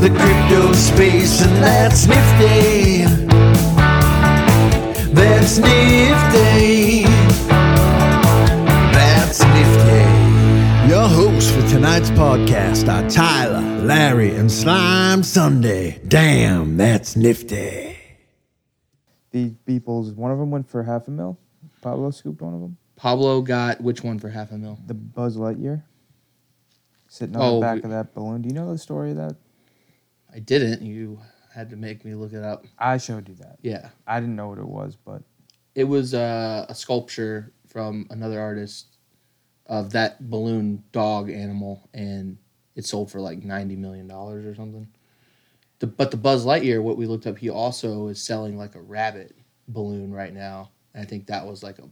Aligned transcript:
the 0.00 0.08
crypto 0.08 0.72
space, 0.72 1.42
and 1.42 1.56
that's 1.62 2.06
nifty. 2.06 3.04
That's 5.12 5.58
nifty. 5.58 7.04
That's 8.94 9.40
nifty. 9.42 10.88
Your 10.88 11.06
hosts 11.06 11.50
for 11.50 11.62
tonight's 11.68 12.10
podcast 12.10 12.88
are 12.88 13.08
Tyler, 13.10 13.60
Larry, 13.84 14.34
and 14.34 14.50
Slime 14.50 15.22
Sunday. 15.22 16.00
Damn, 16.08 16.76
that's 16.76 17.14
nifty. 17.16 17.96
These 19.30 19.52
people's 19.66 20.12
one 20.12 20.32
of 20.32 20.38
them 20.38 20.50
went 20.50 20.68
for 20.68 20.82
half 20.82 21.06
a 21.08 21.10
mil. 21.10 21.38
Pablo 21.82 22.10
scooped 22.10 22.40
one 22.42 22.54
of 22.54 22.60
them. 22.60 22.76
Pablo 22.96 23.40
got 23.42 23.80
which 23.80 24.02
one 24.02 24.18
for 24.18 24.28
half 24.28 24.50
a 24.50 24.58
mil? 24.58 24.78
The 24.86 24.94
Buzz 24.94 25.36
Lightyear. 25.36 25.82
Sitting 27.08 27.36
on 27.36 27.42
Oh, 27.42 27.54
the 27.56 27.60
back 27.60 27.84
of 27.84 27.90
that 27.90 28.14
balloon. 28.14 28.42
Do 28.42 28.48
you 28.48 28.54
know 28.54 28.70
the 28.72 28.78
story 28.78 29.10
of 29.10 29.16
that? 29.16 29.36
I 30.34 30.38
didn't. 30.38 30.82
You 30.82 31.20
had 31.52 31.70
to 31.70 31.76
make 31.76 32.04
me 32.04 32.14
look 32.14 32.32
it 32.32 32.44
up. 32.44 32.64
I 32.78 32.96
showed 32.98 33.28
you 33.28 33.34
that. 33.36 33.58
Yeah. 33.62 33.88
I 34.06 34.20
didn't 34.20 34.36
know 34.36 34.48
what 34.48 34.58
it 34.58 34.66
was, 34.66 34.96
but 34.96 35.22
It 35.74 35.84
was 35.84 36.14
uh, 36.14 36.66
a 36.68 36.74
sculpture 36.74 37.52
from 37.66 38.06
another 38.10 38.40
artist 38.40 38.96
of 39.66 39.92
that 39.92 40.28
balloon 40.30 40.82
dog 40.92 41.30
animal, 41.30 41.88
and 41.94 42.36
it 42.74 42.84
sold 42.84 43.10
for 43.10 43.20
like 43.20 43.42
ninety 43.44 43.76
million 43.76 44.08
dollars 44.08 44.44
or 44.44 44.54
something. 44.54 44.88
The, 45.78 45.86
but 45.86 46.10
the 46.10 46.16
Buzz 46.16 46.44
Lightyear, 46.44 46.82
what 46.82 46.96
we 46.98 47.06
looked 47.06 47.26
up, 47.26 47.38
he 47.38 47.48
also 47.50 48.08
is 48.08 48.20
selling 48.20 48.58
like 48.58 48.74
a 48.74 48.80
rabbit 48.80 49.34
balloon 49.68 50.12
right 50.12 50.34
now. 50.34 50.70
And 50.92 51.02
I 51.02 51.06
think 51.06 51.26
that 51.26 51.46
was 51.46 51.62
like 51.62 51.78
a 51.78 51.88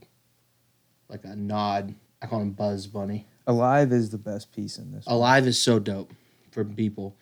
like 1.09 1.23
a 1.25 1.35
nod. 1.35 1.95
I 2.21 2.27
call 2.27 2.41
him 2.41 2.51
Buzz 2.51 2.85
Bunny. 2.85 3.25
Alive 3.47 3.91
is 3.93 4.09
the 4.09 4.17
best 4.17 4.51
piece 4.51 4.77
in 4.77 4.91
this. 4.91 5.05
one. 5.05 5.15
Alive 5.15 5.47
is 5.47 5.59
so 5.59 5.79
dope 5.79 6.13
for 6.51 6.63
people. 6.65 7.15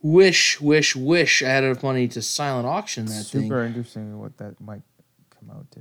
Wish, 0.00 0.60
wish, 0.60 0.94
wish 0.94 1.42
I 1.42 1.48
had 1.48 1.64
enough 1.64 1.82
money 1.82 2.06
to 2.08 2.22
silent 2.22 2.66
auction 2.66 3.06
that 3.06 3.24
thing. 3.24 3.42
Super 3.42 3.64
interesting 3.64 4.18
what 4.18 4.36
that 4.38 4.60
might 4.60 4.82
come 5.30 5.50
out 5.50 5.70
to. 5.72 5.80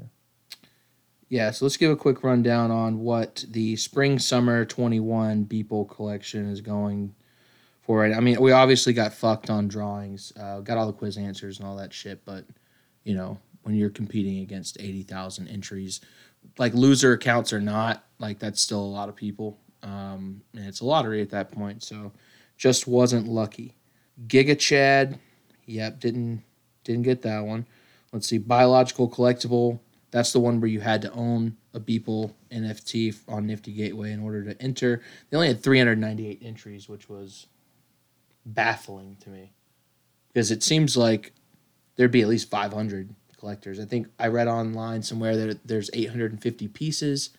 Yeah, 1.30 1.52
so 1.52 1.66
let's 1.66 1.78
give 1.78 1.92
a 1.92 1.96
quick 1.96 2.23
rundown 2.23 2.72
on 2.72 3.00
what 3.00 3.44
the 3.50 3.76
spring 3.76 4.18
summer 4.18 4.64
21 4.66 5.45
Beeple 5.45 5.90
collection 5.90 6.50
is 6.50 6.62
going 6.62 7.14
for. 7.82 8.06
I 8.06 8.20
mean, 8.20 8.40
we 8.42 8.54
obviously 8.54 8.94
got 8.94 9.14
fucked 9.14 9.50
on 9.50 9.68
drawings, 9.68 10.32
uh, 10.40 10.62
got 10.62 10.78
all 10.78 10.88
the 10.88 10.94
quiz 10.94 11.18
answers 11.18 11.60
and 11.60 11.68
all 11.68 11.76
that 11.78 11.94
shit, 11.94 12.23
but 12.26 12.45
you 13.04 13.14
know, 13.14 13.38
when 13.64 13.76
you're 13.76 13.90
competing 13.90 14.40
against 14.40 14.78
80,000 14.80 15.48
entries, 15.50 16.00
like 16.58 16.73
loser 16.73 17.14
accounts 17.14 17.52
or 17.52 17.60
not, 17.60 18.06
like 18.20 18.40
that's 18.40 18.62
still 18.62 18.82
a 18.82 18.86
lot 18.86 19.10
of 19.10 19.16
people. 19.16 19.60
Um, 19.84 20.42
and 20.56 20.66
it's 20.66 20.80
a 20.80 20.86
lottery 20.86 21.22
at 21.22 21.30
that 21.32 21.52
point, 21.52 21.84
so 21.84 22.14
just 22.58 22.88
wasn't 22.88 23.28
lucky. 23.28 23.76
Giga 24.26 24.58
Chad, 24.58 25.20
yep, 25.66 26.00
didn't 26.00 26.44
didn't 26.84 27.04
get 27.04 27.22
that 27.23 27.46
one. 27.46 27.66
Let's 28.12 28.28
see, 28.28 28.38
biological 28.38 29.10
collectible. 29.10 29.80
That's 30.12 30.32
the 30.32 30.40
one 30.40 30.62
where 30.62 30.70
you 30.70 30.80
had 30.80 31.02
to 31.02 31.12
own 31.12 31.58
a 31.73 31.80
Beeple 31.80 32.34
NFT 32.50 33.18
on 33.27 33.45
Nifty 33.45 33.73
Gateway 33.73 34.11
in 34.11 34.22
order 34.22 34.44
to 34.45 34.60
enter. 34.61 35.02
They 35.30 35.38
only 35.38 35.50
had 35.50 35.61
398 35.61 36.42
entries, 36.42 36.88
which 36.88 37.10
was 37.10 37.48
baffling 38.45 39.17
to 39.20 39.30
me 39.30 39.52
because 40.30 40.50
it 40.50 40.64
seems 40.64 40.95
like 40.95 41.33
there'd 41.98 42.11
be 42.11 42.22
at 42.22 42.30
least 42.30 42.50
500 42.50 43.14
collectors. 43.38 43.80
I 43.80 43.86
think 43.86 44.08
I 44.17 44.27
read 44.27 44.48
online 44.48 45.04
somewhere 45.04 45.36
that 45.36 45.67
there's 45.67 45.89
850 45.94 46.67
pieces. 46.70 47.32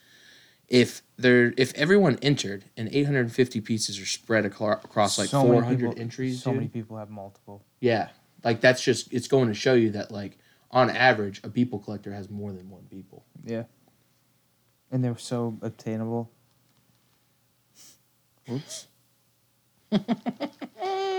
If 0.68 1.02
there, 1.16 1.54
if 1.56 1.72
everyone 1.74 2.18
entered 2.20 2.64
and 2.76 2.88
850 2.92 3.60
pieces 3.62 3.98
are 4.00 4.04
spread 4.06 4.44
acro- 4.44 4.72
across 4.72 5.18
like 5.18 5.30
So 5.30 5.42
400 5.42 5.92
Beeple- 5.94 5.98
entries, 6.00 6.42
So 6.42 6.50
dude, 6.52 6.60
many 6.60 6.68
Beeple 6.84 6.98
have 6.98 7.08
multiple. 7.10 7.64
yeah, 7.80 8.10
like 8.44 8.60
that's 8.60 8.82
just 8.82 9.12
it's 9.12 9.28
going 9.28 9.48
to 9.48 9.54
show 9.54 9.72
you 9.74 9.90
that 9.92 10.10
like 10.10 10.36
on 10.70 10.90
average 10.90 11.40
a 11.42 11.48
people 11.48 11.78
collector 11.78 12.12
has 12.12 12.28
more 12.28 12.52
than 12.52 12.68
one 12.68 12.82
people 12.90 13.24
Yeah. 13.44 13.64
And 14.90 15.02
they're 15.02 15.16
so 15.18 15.56
obtainable. 15.62 16.30
Oops. 18.50 18.86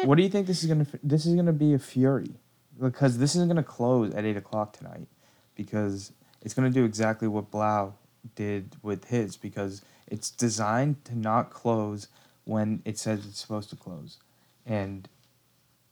What 0.05 0.15
do 0.15 0.23
you 0.23 0.29
think 0.29 0.47
this 0.47 0.63
is 0.63 0.69
gonna? 0.69 0.87
This 1.03 1.25
is 1.25 1.35
gonna 1.35 1.51
be 1.51 1.73
a 1.73 1.79
fury, 1.79 2.31
because 2.79 3.17
this 3.17 3.35
isn't 3.35 3.49
gonna 3.49 3.61
close 3.63 4.13
at 4.13 4.23
eight 4.23 4.37
o'clock 4.37 4.71
tonight, 4.71 5.07
because 5.55 6.13
it's 6.41 6.53
gonna 6.53 6.69
do 6.69 6.85
exactly 6.85 7.27
what 7.27 7.51
Blau 7.51 7.95
did 8.35 8.75
with 8.81 9.05
his, 9.05 9.37
because 9.37 9.81
it's 10.07 10.29
designed 10.29 11.03
to 11.05 11.17
not 11.17 11.51
close 11.51 12.07
when 12.45 12.81
it 12.85 12.97
says 12.97 13.25
it's 13.25 13.39
supposed 13.39 13.69
to 13.69 13.75
close, 13.75 14.17
and 14.65 15.07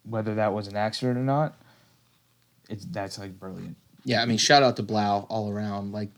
whether 0.03 0.33
that 0.35 0.53
was 0.53 0.67
an 0.67 0.75
accident 0.75 1.17
or 1.17 1.21
not, 1.21 1.55
it's 2.69 2.85
that's 2.85 3.19
like 3.19 3.39
brilliant. 3.39 3.75
Yeah, 4.05 4.21
I 4.21 4.25
mean, 4.25 4.37
shout 4.37 4.63
out 4.63 4.75
to 4.77 4.83
Blau 4.83 5.27
all 5.29 5.49
around. 5.51 5.91
Like, 5.91 6.09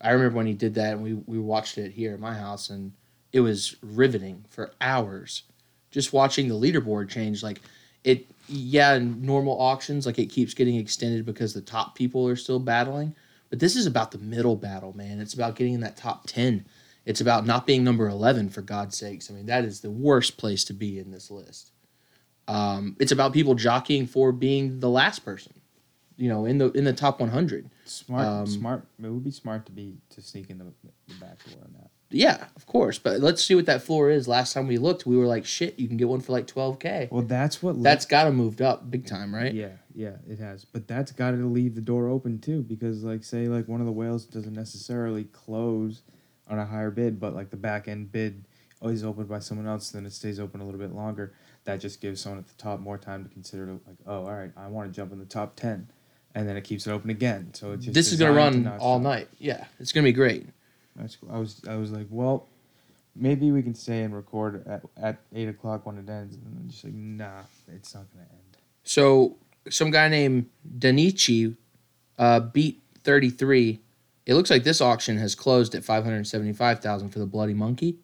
I 0.00 0.10
remember 0.10 0.36
when 0.36 0.46
he 0.46 0.54
did 0.54 0.74
that, 0.76 0.94
and 0.94 1.02
we 1.02 1.14
we 1.14 1.38
watched 1.38 1.76
it 1.78 1.92
here 1.92 2.14
at 2.14 2.20
my 2.20 2.34
house, 2.34 2.70
and 2.70 2.92
it 3.32 3.40
was 3.40 3.76
riveting 3.82 4.44
for 4.48 4.72
hours, 4.80 5.42
just 5.90 6.12
watching 6.12 6.48
the 6.48 6.54
leaderboard 6.54 7.08
change. 7.08 7.42
Like, 7.42 7.60
it, 8.04 8.26
yeah, 8.48 8.94
in 8.94 9.22
normal 9.22 9.60
auctions, 9.60 10.06
like 10.06 10.18
it 10.18 10.26
keeps 10.26 10.54
getting 10.54 10.76
extended 10.76 11.26
because 11.26 11.52
the 11.52 11.60
top 11.60 11.94
people 11.94 12.28
are 12.28 12.36
still 12.36 12.58
battling, 12.58 13.14
but 13.52 13.58
this 13.60 13.76
is 13.76 13.84
about 13.84 14.12
the 14.12 14.18
middle 14.18 14.56
battle, 14.56 14.96
man. 14.96 15.20
It's 15.20 15.34
about 15.34 15.56
getting 15.56 15.74
in 15.74 15.80
that 15.80 15.98
top 15.98 16.26
ten. 16.26 16.64
It's 17.04 17.20
about 17.20 17.44
not 17.44 17.66
being 17.66 17.84
number 17.84 18.08
eleven, 18.08 18.48
for 18.48 18.62
God's 18.62 18.96
sakes. 18.96 19.30
I 19.30 19.34
mean, 19.34 19.44
that 19.44 19.66
is 19.66 19.80
the 19.80 19.90
worst 19.90 20.38
place 20.38 20.64
to 20.64 20.72
be 20.72 20.98
in 20.98 21.10
this 21.10 21.30
list. 21.30 21.70
Um, 22.48 22.96
it's 22.98 23.12
about 23.12 23.34
people 23.34 23.54
jockeying 23.54 24.06
for 24.06 24.32
being 24.32 24.80
the 24.80 24.88
last 24.88 25.18
person, 25.18 25.52
you 26.16 26.30
know, 26.30 26.46
in 26.46 26.56
the 26.56 26.72
in 26.72 26.84
the 26.84 26.94
top 26.94 27.20
one 27.20 27.28
hundred. 27.28 27.68
Smart, 27.84 28.26
Um, 28.26 28.46
smart. 28.46 28.86
It 28.98 29.08
would 29.08 29.22
be 29.22 29.30
smart 29.30 29.66
to 29.66 29.72
be 29.72 29.98
to 30.14 30.22
sneak 30.22 30.48
in 30.48 30.56
the, 30.56 30.64
the 31.08 31.14
back 31.20 31.44
door 31.44 31.58
on 31.62 31.74
that. 31.74 31.90
Yeah, 32.08 32.44
of 32.56 32.64
course. 32.64 32.98
But 32.98 33.20
let's 33.20 33.44
see 33.44 33.54
what 33.54 33.66
that 33.66 33.82
floor 33.82 34.10
is. 34.10 34.26
Last 34.28 34.54
time 34.54 34.66
we 34.66 34.78
looked, 34.78 35.04
we 35.04 35.16
were 35.18 35.26
like, 35.26 35.44
shit, 35.44 35.78
you 35.78 35.88
can 35.88 35.96
get 35.98 36.08
one 36.08 36.20
for 36.20 36.32
like 36.32 36.46
12K. 36.46 37.10
Well, 37.10 37.22
that's 37.22 37.62
what. 37.62 37.82
That's 37.82 38.06
got 38.06 38.24
to 38.24 38.32
moved 38.32 38.62
up 38.62 38.90
big 38.90 39.06
time, 39.06 39.34
right? 39.34 39.52
Yeah, 39.52 39.72
yeah, 39.94 40.16
it 40.28 40.38
has. 40.38 40.64
But 40.64 40.88
that's 40.88 41.12
got 41.12 41.32
to 41.32 41.36
leave 41.36 41.74
the 41.74 41.80
door 41.80 42.08
open 42.08 42.38
too, 42.38 42.62
because 42.62 43.02
like 43.04 43.24
say 43.24 43.48
like 43.48 43.68
one 43.68 43.80
of 43.80 43.86
the 43.86 43.92
whales 43.92 44.24
doesn't 44.24 44.54
necessarily 44.54 45.24
close 45.24 46.02
on 46.48 46.58
a 46.58 46.66
higher 46.66 46.90
bid, 46.90 47.20
but 47.20 47.34
like 47.34 47.50
the 47.50 47.56
back 47.56 47.88
end 47.88 48.12
bid 48.12 48.44
oh, 48.80 48.86
always 48.86 49.04
opened 49.04 49.28
by 49.28 49.38
someone 49.38 49.66
else, 49.66 49.90
then 49.90 50.04
it 50.06 50.12
stays 50.12 50.40
open 50.40 50.60
a 50.60 50.64
little 50.64 50.80
bit 50.80 50.92
longer. 50.92 51.32
That 51.64 51.76
just 51.76 52.00
gives 52.00 52.20
someone 52.20 52.40
at 52.40 52.48
the 52.48 52.54
top 52.54 52.80
more 52.80 52.98
time 52.98 53.22
to 53.24 53.30
consider 53.30 53.66
like, 53.66 53.96
oh, 54.06 54.26
all 54.26 54.32
right, 54.32 54.50
I 54.56 54.66
want 54.66 54.92
to 54.92 54.96
jump 54.96 55.12
in 55.12 55.18
the 55.18 55.24
top 55.24 55.54
ten, 55.54 55.88
and 56.34 56.48
then 56.48 56.56
it 56.56 56.64
keeps 56.64 56.86
it 56.86 56.90
open 56.90 57.10
again. 57.10 57.54
So 57.54 57.72
it's 57.72 57.84
just 57.84 57.94
This 57.94 58.12
is 58.12 58.18
going 58.18 58.32
to 58.32 58.36
run 58.36 58.64
not 58.64 58.80
all 58.80 58.98
night. 58.98 59.28
Yeah, 59.38 59.64
it's 59.78 59.92
going 59.92 60.04
to 60.04 60.08
be 60.08 60.12
great. 60.12 60.46
That's 60.96 61.16
cool. 61.16 61.30
I 61.32 61.38
was 61.38 61.62
I 61.68 61.76
was 61.76 61.90
like, 61.90 62.06
well, 62.10 62.48
maybe 63.14 63.50
we 63.52 63.62
can 63.62 63.74
stay 63.74 64.02
and 64.02 64.14
record 64.14 64.66
at, 64.66 64.82
at 64.96 65.18
eight 65.34 65.48
o'clock 65.48 65.86
when 65.86 65.98
it 65.98 66.08
ends, 66.08 66.36
and 66.36 66.58
I'm 66.60 66.68
just 66.68 66.84
like, 66.84 66.94
nah, 66.94 67.42
it's 67.68 67.94
not 67.94 68.06
gonna 68.12 68.26
end. 68.30 68.56
So, 68.84 69.36
some 69.70 69.90
guy 69.90 70.08
named 70.08 70.48
Danichi 70.78 71.56
uh, 72.18 72.40
beat 72.40 72.82
33. 73.04 73.80
It 74.26 74.34
looks 74.34 74.50
like 74.50 74.64
this 74.64 74.80
auction 74.80 75.18
has 75.18 75.34
closed 75.34 75.74
at 75.74 75.84
575000 75.84 77.08
for 77.10 77.18
the 77.18 77.26
Bloody 77.26 77.54
Monkey. 77.54 77.98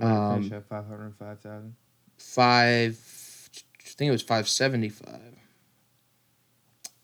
Um, 0.00 0.50
five 0.68 0.86
hundred 0.86 1.14
five 1.16 1.40
thousand. 1.40 1.76
Five, 2.18 2.98
I 3.54 3.88
think 3.90 4.08
it 4.08 4.12
was 4.12 4.22
575. 4.22 5.20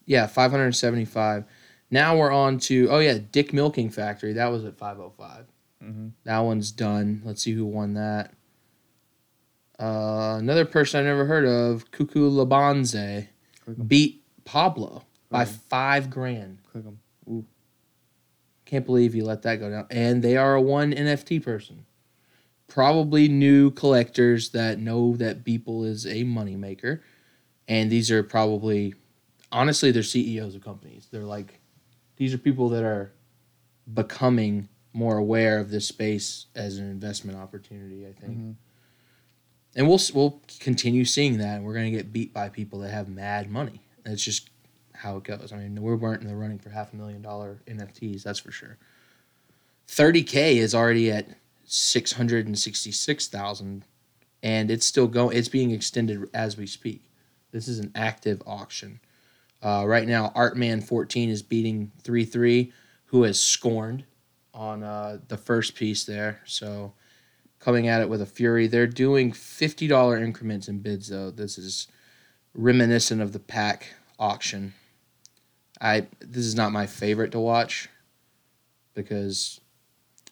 Yeah, 0.07 0.27
575. 0.27 1.45
Now 1.91 2.17
we're 2.17 2.33
on 2.33 2.59
to, 2.61 2.89
oh 2.91 2.99
yeah, 2.99 3.19
Dick 3.31 3.53
Milking 3.53 3.91
Factory. 3.91 4.33
That 4.33 4.49
was 4.49 4.65
at 4.65 4.77
505. 4.77 5.47
Mm-hmm. 5.85 6.09
That 6.25 6.39
one's 6.41 6.73
done. 6.73 7.23
Let's 7.25 7.43
see 7.43 7.53
who 7.53 7.65
won 7.65 7.95
that. 7.95 8.33
Uh, 9.79 10.37
another 10.39 10.65
person 10.65 11.01
I've 11.01 11.07
never 11.07 11.25
heard 11.25 11.47
of, 11.47 11.91
Cuckoo 11.91 12.29
Labanze. 12.31 13.29
Beat 13.75 14.23
Pablo 14.45 15.05
by 15.31 15.43
Okay. 15.43 15.53
five 15.69 16.11
grand. 16.11 16.59
Click 16.71 16.85
them. 16.85 16.99
Ooh. 17.29 17.45
Can't 18.65 18.87
believe 18.87 19.15
you 19.15 19.25
let 19.25 19.43
that 19.43 19.57
go 19.57 19.71
down. 19.71 19.87
And 19.91 20.23
they 20.23 20.37
are 20.37 20.55
a 20.55 20.61
one 20.63 20.93
NFT 20.93 21.43
person. 21.43 21.87
Probably 22.69 23.27
new 23.29 23.71
collectors 23.73 24.51
that 24.51 24.79
know 24.79 25.17
that 25.17 25.45
Beeple 25.45 25.85
is 25.87 26.07
a 26.07 26.23
moneymaker. 26.25 27.01
And 27.67 27.91
these 27.91 28.11
are 28.11 28.23
probably, 28.23 28.95
honestly, 29.51 29.91
they're 29.91 30.03
CEOs 30.05 30.55
of 30.55 30.63
companies. 30.65 31.09
They're 31.11 31.25
like, 31.25 31.61
these 32.17 32.33
are 32.33 32.39
people 32.39 32.69
that 32.71 32.85
are 32.85 33.13
becoming 33.93 34.69
more 34.93 35.17
aware 35.19 35.59
of 35.59 35.71
this 35.71 35.87
space 35.87 36.47
as 36.55 36.79
an 36.79 36.89
investment 36.91 37.39
opportunity, 37.39 38.07
I 38.07 38.13
think. 38.13 38.39
Mhm. 38.39 38.55
And 39.77 39.89
we'll 39.89 40.01
we'll 40.15 40.41
continue 40.59 41.05
seeing 41.05 41.39
that, 41.39 41.57
and 41.57 41.65
we're 41.65 41.75
gonna 41.75 41.91
get 41.91 42.13
beat 42.13 42.33
by 42.33 42.49
people 42.49 42.79
that 42.81 42.91
have 42.91 43.09
mad 43.09 43.51
money. 43.51 43.81
That's 44.05 44.25
just 44.25 44.51
how 44.95 45.17
it 45.17 45.25
goes. 45.25 45.53
I 45.53 45.57
mean, 45.57 45.83
we 45.83 45.95
weren't 45.95 46.23
in 46.23 46.29
the 46.29 46.37
running 46.37 46.59
for 46.59 46.71
half 46.71 46.93
a 46.93 46.97
million 46.97 47.23
dollar 47.23 47.59
NFTs, 47.67 48.23
that's 48.23 48.39
for 48.39 48.53
sure. 48.53 48.77
30k 49.89 50.57
is 50.57 50.75
already 50.75 51.11
at 51.11 51.27
666,000 51.65 53.85
and 54.43 54.71
it's 54.71 54.87
still 54.87 55.07
going 55.07 55.37
it's 55.37 55.49
being 55.49 55.73
extended 55.73 56.29
as 56.35 56.57
we 56.57 56.67
speak. 56.67 57.03
This 57.51 57.67
is 57.67 57.81
an 57.81 57.91
active 57.95 58.43
auction. 58.47 59.01
Uh, 59.63 59.85
right 59.87 60.07
now 60.07 60.33
Artman 60.37 60.85
14 60.85 61.29
is 61.29 61.43
beating 61.43 61.91
3-3 62.05 62.73
who 63.07 63.25
has 63.25 63.41
scorned 63.41 64.05
on 64.55 64.83
uh, 64.83 65.19
the 65.29 65.37
first 65.37 65.75
piece 65.75 66.05
there. 66.05 66.41
So 66.45 66.93
coming 67.61 67.87
at 67.89 68.01
it 68.01 68.09
with 68.09 68.23
a 68.23 68.27
fury. 68.27 68.67
They're 68.67 68.87
doing 68.87 69.33
$50 69.33 70.23
increments 70.23 70.67
in 70.69 70.81
bids 70.81 71.09
though. 71.09 71.31
This 71.31 71.59
is 71.59 71.87
reminiscent 72.55 73.23
of 73.23 73.33
the 73.33 73.39
Pak 73.39 73.95
auction. 74.19 74.75
I 75.81 76.07
this 76.21 76.45
is 76.45 76.55
not 76.55 76.73
my 76.73 76.87
favorite 76.87 77.33
to 77.33 77.41
watch 77.41 77.89
because 78.95 79.61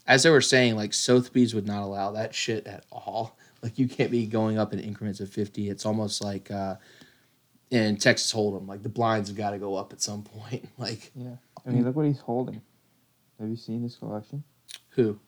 as 0.06 0.22
they 0.22 0.30
were 0.30 0.40
saying, 0.40 0.76
like 0.76 0.92
Sotheby's 0.92 1.54
would 1.54 1.66
not 1.66 1.82
allow 1.82 2.12
that 2.12 2.34
shit 2.34 2.66
at 2.66 2.84
all. 2.90 3.36
Like 3.60 3.76
you 3.76 3.88
can't 3.88 4.12
be 4.12 4.24
going 4.24 4.56
up 4.56 4.72
in 4.72 4.78
increments 4.78 5.18
of 5.18 5.30
fifty. 5.30 5.68
It's 5.68 5.84
almost 5.84 6.22
like 6.22 6.48
uh, 6.48 6.76
in 7.72 7.96
Texas 7.96 8.32
Hold'em, 8.32 8.68
like 8.68 8.84
the 8.84 8.88
blinds 8.88 9.28
have 9.28 9.36
got 9.36 9.50
to 9.50 9.58
go 9.58 9.74
up 9.74 9.92
at 9.92 10.00
some 10.00 10.22
point. 10.22 10.68
Like 10.78 11.10
Yeah. 11.16 11.34
I 11.66 11.70
mean, 11.70 11.84
look 11.84 11.96
what 11.96 12.06
he's 12.06 12.20
holding. 12.20 12.62
Have 13.40 13.48
you 13.48 13.56
seen 13.56 13.82
this 13.82 13.96
collection? 13.96 14.44
who? 14.90 15.18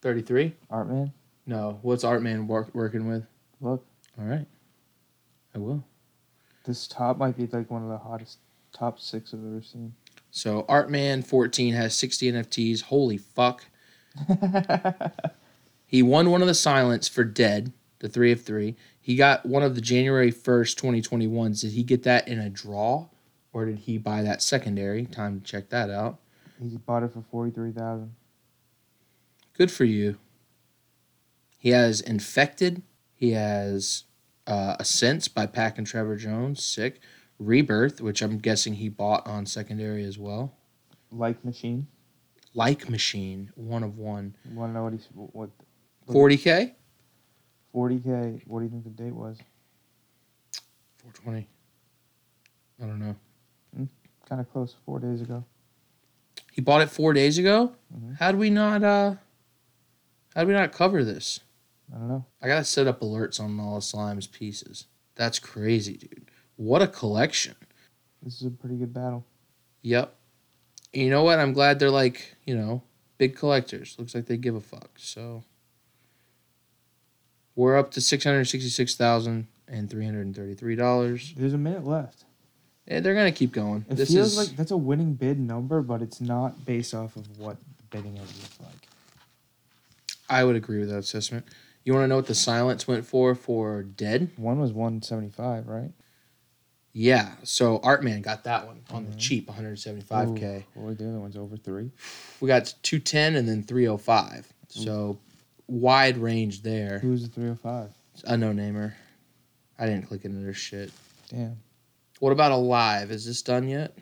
Thirty 0.00 0.22
three? 0.22 0.54
Artman? 0.70 1.10
No. 1.46 1.78
What's 1.82 2.04
Artman 2.04 2.46
work, 2.46 2.74
working 2.74 3.08
with? 3.08 3.24
Look, 3.60 3.84
All 4.18 4.24
right, 4.24 4.46
I 5.54 5.58
will. 5.58 5.84
this 6.64 6.86
top 6.86 7.18
might 7.18 7.36
be 7.36 7.46
like 7.46 7.70
one 7.70 7.82
of 7.82 7.88
the 7.88 7.98
hottest 7.98 8.38
top 8.72 8.98
six 9.00 9.32
I've 9.34 9.40
ever 9.40 9.62
seen. 9.62 9.94
So 10.30 10.62
Artman 10.64 11.24
fourteen 11.26 11.74
has 11.74 11.94
sixty 11.94 12.30
NFTs. 12.30 12.82
Holy 12.82 13.18
fuck! 13.18 13.64
He 15.86 16.02
won 16.02 16.30
one 16.30 16.40
of 16.40 16.46
the 16.48 16.54
silents 16.54 17.06
for 17.06 17.22
Dead, 17.22 17.70
the 17.98 18.08
three 18.08 18.32
of 18.32 18.40
three. 18.42 18.76
He 18.98 19.14
got 19.14 19.44
one 19.44 19.62
of 19.62 19.74
the 19.74 19.82
January 19.82 20.32
1st, 20.32 20.80
2021s. 20.80 21.60
Did 21.60 21.72
he 21.72 21.82
get 21.82 22.02
that 22.04 22.26
in 22.28 22.38
a 22.38 22.48
draw 22.48 23.08
or 23.52 23.66
did 23.66 23.80
he 23.80 23.98
buy 23.98 24.22
that 24.22 24.40
secondary? 24.40 25.04
Time 25.04 25.38
to 25.40 25.44
check 25.44 25.68
that 25.68 25.90
out. 25.90 26.18
he 26.58 26.78
bought 26.78 27.02
it 27.02 27.12
for 27.12 27.22
forty 27.30 27.50
three 27.50 27.72
thousand. 27.72 28.14
Good 29.52 29.70
for 29.70 29.84
you. 29.84 30.16
He 31.62 31.68
has 31.70 32.00
Infected. 32.00 32.82
He 33.14 33.30
has 33.30 34.02
uh, 34.48 34.74
Ascents 34.80 35.28
by 35.28 35.46
Pak 35.46 35.78
and 35.78 35.86
Trevor 35.86 36.16
Jones. 36.16 36.60
Sick. 36.64 36.98
Rebirth, 37.38 38.00
which 38.00 38.20
I'm 38.20 38.38
guessing 38.38 38.74
he 38.74 38.88
bought 38.88 39.24
on 39.28 39.46
secondary 39.46 40.02
as 40.02 40.18
well. 40.18 40.56
Like 41.12 41.44
machine. 41.44 41.86
Like 42.52 42.90
Machine, 42.90 43.52
one 43.54 43.84
of 43.84 43.96
one. 43.96 44.34
You 44.50 44.58
want 44.58 44.70
to 44.70 44.74
know 44.74 44.82
what 44.82 44.92
he's 44.92 45.06
what? 45.14 45.50
40K? 46.08 46.72
Forty 47.70 48.00
k. 48.00 48.42
What 48.44 48.58
do 48.58 48.64
you 48.64 48.70
think 48.70 48.82
the 48.82 48.90
date 48.90 49.14
was? 49.14 49.38
420. 50.98 51.46
I 52.82 52.86
don't 52.86 52.98
know. 52.98 53.16
Kind 54.28 54.40
of 54.40 54.52
close. 54.52 54.74
Four 54.84 54.98
days 54.98 55.20
ago. 55.20 55.44
He 56.50 56.60
bought 56.60 56.82
it 56.82 56.90
four 56.90 57.12
days 57.12 57.38
ago. 57.38 57.76
Mhm. 57.96 58.16
How'd 58.18 58.34
we 58.34 58.50
not? 58.50 58.82
uh 58.82 59.14
How'd 60.34 60.48
we 60.48 60.54
not 60.54 60.72
cover 60.72 61.04
this? 61.04 61.40
I 61.92 61.98
don't 61.98 62.08
know. 62.08 62.24
I 62.40 62.46
gotta 62.48 62.64
set 62.64 62.86
up 62.86 63.00
alerts 63.00 63.38
on 63.38 63.58
all 63.60 63.76
of 63.76 63.84
Slime's 63.84 64.26
pieces. 64.26 64.86
That's 65.14 65.38
crazy, 65.38 65.96
dude. 65.96 66.30
What 66.56 66.82
a 66.82 66.88
collection. 66.88 67.54
This 68.22 68.40
is 68.40 68.46
a 68.46 68.50
pretty 68.50 68.76
good 68.76 68.94
battle. 68.94 69.26
Yep. 69.82 70.14
You 70.92 71.10
know 71.10 71.22
what? 71.22 71.38
I'm 71.38 71.52
glad 71.52 71.78
they're 71.78 71.90
like 71.90 72.36
you 72.46 72.54
know 72.56 72.82
big 73.18 73.36
collectors. 73.36 73.96
Looks 73.98 74.14
like 74.14 74.26
they 74.26 74.36
give 74.36 74.54
a 74.54 74.60
fuck. 74.60 74.90
So 74.96 75.44
we're 77.54 77.76
up 77.76 77.90
to 77.92 78.00
six 78.00 78.24
hundred 78.24 78.46
sixty-six 78.46 78.94
thousand 78.94 79.48
and 79.68 79.90
three 79.90 80.04
hundred 80.04 80.26
and 80.26 80.36
thirty-three 80.36 80.76
dollars. 80.76 81.34
There's 81.36 81.54
a 81.54 81.58
minute 81.58 81.84
left. 81.84 82.24
Yeah, 82.86 83.00
they're 83.00 83.14
gonna 83.14 83.32
keep 83.32 83.52
going. 83.52 83.84
It 83.88 83.96
this 83.96 84.12
feels 84.12 84.32
is 84.32 84.38
like 84.38 84.56
that's 84.56 84.70
a 84.70 84.76
winning 84.76 85.14
bid 85.14 85.38
number, 85.38 85.82
but 85.82 86.02
it's 86.02 86.20
not 86.20 86.64
based 86.64 86.94
off 86.94 87.16
of 87.16 87.38
what 87.38 87.58
bidding 87.90 88.16
has 88.16 88.40
looked 88.40 88.60
like. 88.60 88.88
I 90.28 90.44
would 90.44 90.56
agree 90.56 90.80
with 90.80 90.88
that 90.88 90.98
assessment. 90.98 91.46
You 91.84 91.92
want 91.94 92.04
to 92.04 92.08
know 92.08 92.16
what 92.16 92.26
the 92.26 92.34
silence 92.34 92.86
went 92.86 93.04
for 93.06 93.34
for 93.34 93.82
Dead? 93.82 94.30
One 94.36 94.60
was 94.60 94.72
one 94.72 95.02
seventy 95.02 95.30
five, 95.30 95.66
right? 95.66 95.90
Yeah, 96.94 97.32
so 97.42 97.78
Artman 97.78 98.20
got 98.22 98.44
that 98.44 98.66
one 98.66 98.82
on 98.90 99.06
the 99.06 99.12
Mhm. 99.12 99.18
cheap, 99.18 99.48
175k. 99.48 100.58
Ooh, 100.58 100.64
What 100.74 100.84
were 100.84 100.94
the 100.94 101.08
other 101.08 101.20
ones 101.20 101.38
over 101.38 101.56
three? 101.56 101.90
We 102.40 102.48
got 102.48 102.74
210 102.82 103.34
and 103.34 103.48
then 103.48 103.62
305. 103.62 104.52
So 104.68 105.18
wide 105.66 106.18
range 106.18 106.62
there. 106.62 106.98
Who 106.98 107.10
was 107.10 107.22
the 107.22 107.28
three 107.28 107.44
hundred 107.44 107.60
five? 107.60 107.90
A 108.24 108.36
no 108.36 108.52
namer. 108.52 108.94
I 109.78 109.86
didn't 109.86 110.06
click 110.06 110.24
into 110.26 110.40
their 110.40 110.52
shit. 110.52 110.92
Damn. 111.30 111.56
What 112.20 112.32
about 112.32 112.52
Alive? 112.52 113.10
Is 113.10 113.24
this 113.24 113.40
done 113.42 113.68
yet? 113.68 113.96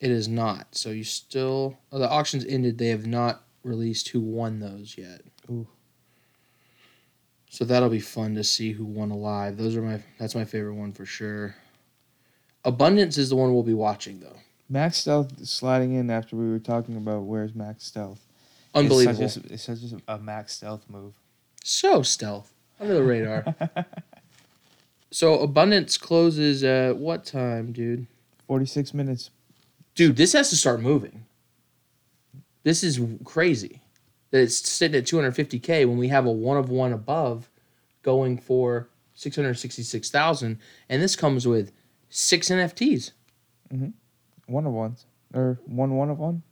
It 0.00 0.10
is 0.10 0.26
not. 0.26 0.74
So 0.74 0.90
you 0.90 1.04
still. 1.04 1.78
Oh, 1.92 1.98
the 1.98 2.10
auction's 2.10 2.44
ended. 2.46 2.78
They 2.78 2.88
have 2.88 3.06
not 3.06 3.44
released 3.62 4.08
who 4.08 4.20
won 4.20 4.60
those 4.60 4.96
yet. 4.96 5.20
Ooh. 5.50 5.68
So 7.50 7.64
that'll 7.64 7.88
be 7.88 7.98
fun 7.98 8.36
to 8.36 8.44
see 8.44 8.70
who 8.70 8.84
won 8.84 9.10
Alive. 9.10 9.56
Those 9.56 9.74
are 9.76 9.82
my. 9.82 10.00
That's 10.18 10.36
my 10.36 10.44
favorite 10.44 10.74
one 10.74 10.92
for 10.92 11.04
sure. 11.04 11.56
Abundance 12.64 13.18
is 13.18 13.28
the 13.28 13.36
one 13.36 13.52
we'll 13.52 13.64
be 13.64 13.74
watching 13.74 14.20
though. 14.20 14.36
Max 14.68 14.98
Stealth 14.98 15.44
sliding 15.44 15.92
in 15.94 16.10
after 16.10 16.36
we 16.36 16.48
were 16.48 16.60
talking 16.60 16.96
about 16.96 17.24
where's 17.24 17.52
Max 17.52 17.84
Stealth. 17.84 18.24
Unbelievable. 18.72 19.24
It's 19.24 19.34
such 19.34 19.44
a, 19.44 19.52
it's 19.52 19.62
such 19.64 20.00
a 20.06 20.18
Max 20.18 20.54
Stealth 20.54 20.84
move. 20.88 21.12
So 21.64 22.02
stealth 22.02 22.52
under 22.78 22.94
the 22.94 23.02
radar. 23.02 23.44
so 25.10 25.40
abundance 25.40 25.98
closes 25.98 26.62
at 26.62 26.98
what 26.98 27.24
time, 27.24 27.72
dude? 27.72 28.06
Forty 28.46 28.64
six 28.66 28.94
minutes. 28.94 29.30
Dude, 29.96 30.14
this 30.14 30.34
has 30.34 30.50
to 30.50 30.56
start 30.56 30.80
moving. 30.80 31.24
This 32.62 32.84
is 32.84 33.00
crazy 33.24 33.79
that 34.30 34.42
it's 34.42 34.68
sitting 34.68 34.98
at 34.98 35.04
250k 35.04 35.86
when 35.86 35.98
we 35.98 36.08
have 36.08 36.26
a 36.26 36.30
one 36.30 36.56
of 36.56 36.68
one 36.68 36.92
above 36.92 37.50
going 38.02 38.38
for 38.38 38.88
666,000 39.14 40.58
and 40.88 41.02
this 41.02 41.16
comes 41.16 41.46
with 41.46 41.72
six 42.08 42.48
NFTs. 42.48 43.12
One 44.46 44.66
of 44.66 44.72
ones. 44.72 45.06
Or 45.32 45.58
one 45.64 45.94
one 45.94 46.10
of 46.10 46.18
one? 46.18 46.42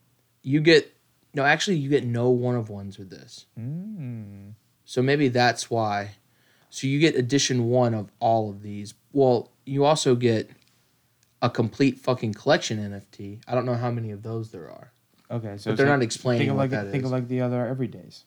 You 0.43 0.61
get 0.61 0.95
no 1.35 1.45
actually 1.45 1.77
you 1.77 1.89
get 1.89 2.05
no 2.05 2.31
one 2.31 2.55
of 2.55 2.71
ones 2.71 2.99
with 2.99 3.11
this. 3.11 3.47
Mm. 3.59 4.53
So 4.85 5.03
maybe 5.03 5.29
that's 5.29 5.71
why. 5.71 6.13
So 6.71 6.87
you 6.87 6.99
get 6.99 7.17
edition 7.17 7.65
one 7.65 7.95
of 7.95 8.11
all 8.21 8.51
of 8.51 8.63
these. 8.63 8.95
Well, 9.13 9.51
you 9.65 9.85
also 9.85 10.15
get 10.15 10.51
a 11.43 11.51
complete 11.51 11.99
fucking 11.99 12.35
collection 12.35 12.79
NFT. 12.79 13.43
I 13.49 13.55
don't 13.55 13.67
know 13.67 13.75
how 13.75 13.91
many 13.91 14.11
of 14.11 14.23
those 14.23 14.51
there 14.51 14.71
are. 14.71 14.93
Okay, 15.31 15.57
so 15.59 15.71
But 15.71 15.77
they're 15.77 15.87
not 15.87 16.03
explaining 16.03 16.41
think 16.41 16.51
of 16.51 16.57
what 16.57 16.63
like 16.63 16.71
that 16.71 16.91
think 16.91 17.03
is. 17.05 17.07
of 17.07 17.13
like 17.13 17.29
the 17.29 17.41
other 17.43 17.59
everydays. 17.75 18.23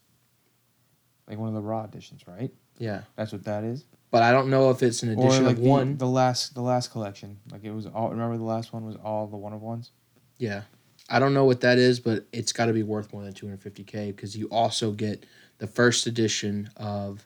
Like 1.27 1.37
one 1.39 1.47
of 1.47 1.53
the 1.55 1.61
raw 1.61 1.83
editions, 1.83 2.27
right? 2.27 2.51
Yeah. 2.77 3.01
That's 3.15 3.31
what 3.31 3.43
that 3.45 3.63
is. 3.63 3.85
But 4.11 4.23
I 4.23 4.31
don't 4.31 4.49
know 4.49 4.69
if 4.71 4.83
it's 4.83 5.03
an 5.03 5.09
Or 5.17 5.25
edition 5.25 5.45
like 5.45 5.57
of 5.57 5.63
the, 5.63 5.69
one. 5.69 5.97
the 5.97 6.07
last 6.07 6.53
the 6.53 6.61
last 6.61 6.91
collection. 6.91 7.39
Like 7.51 7.63
it 7.63 7.71
was 7.71 7.85
all 7.87 8.09
remember 8.09 8.37
the 8.37 8.43
last 8.43 8.73
one 8.73 8.85
was 8.85 8.97
all 8.97 9.27
the 9.27 9.37
one 9.37 9.53
of 9.53 9.61
ones? 9.61 9.91
Yeah. 10.37 10.63
I 11.09 11.19
don't 11.19 11.33
know 11.33 11.45
what 11.45 11.61
that 11.61 11.77
is, 11.77 11.99
but 11.99 12.25
it's 12.31 12.51
got 12.53 12.65
to 12.67 12.73
be 12.73 12.83
worth 12.83 13.11
more 13.13 13.23
than 13.23 13.33
250k 13.33 14.07
because 14.15 14.35
you 14.37 14.47
also 14.47 14.91
get 14.91 15.25
the 15.57 15.67
first 15.67 16.07
edition 16.07 16.69
of 16.77 17.25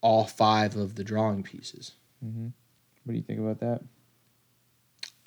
all 0.00 0.24
five 0.24 0.76
of 0.76 0.94
the 0.96 1.04
drawing 1.04 1.42
pieces. 1.42 1.92
Mm-hmm. 2.24 2.46
What 3.04 3.12
do 3.12 3.14
you 3.14 3.22
think 3.22 3.40
about 3.40 3.60
that? 3.60 3.82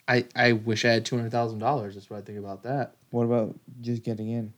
I, 0.07 0.25
I 0.35 0.51
wish 0.51 0.85
I 0.85 0.89
had 0.89 1.05
$200,000. 1.05 1.93
That's 1.93 2.09
what 2.09 2.17
I 2.17 2.21
think 2.21 2.37
about 2.37 2.63
that. 2.63 2.93
What 3.15 3.23
about 3.27 3.57
just 3.79 4.03
getting 4.03 4.29
in? 4.29 4.51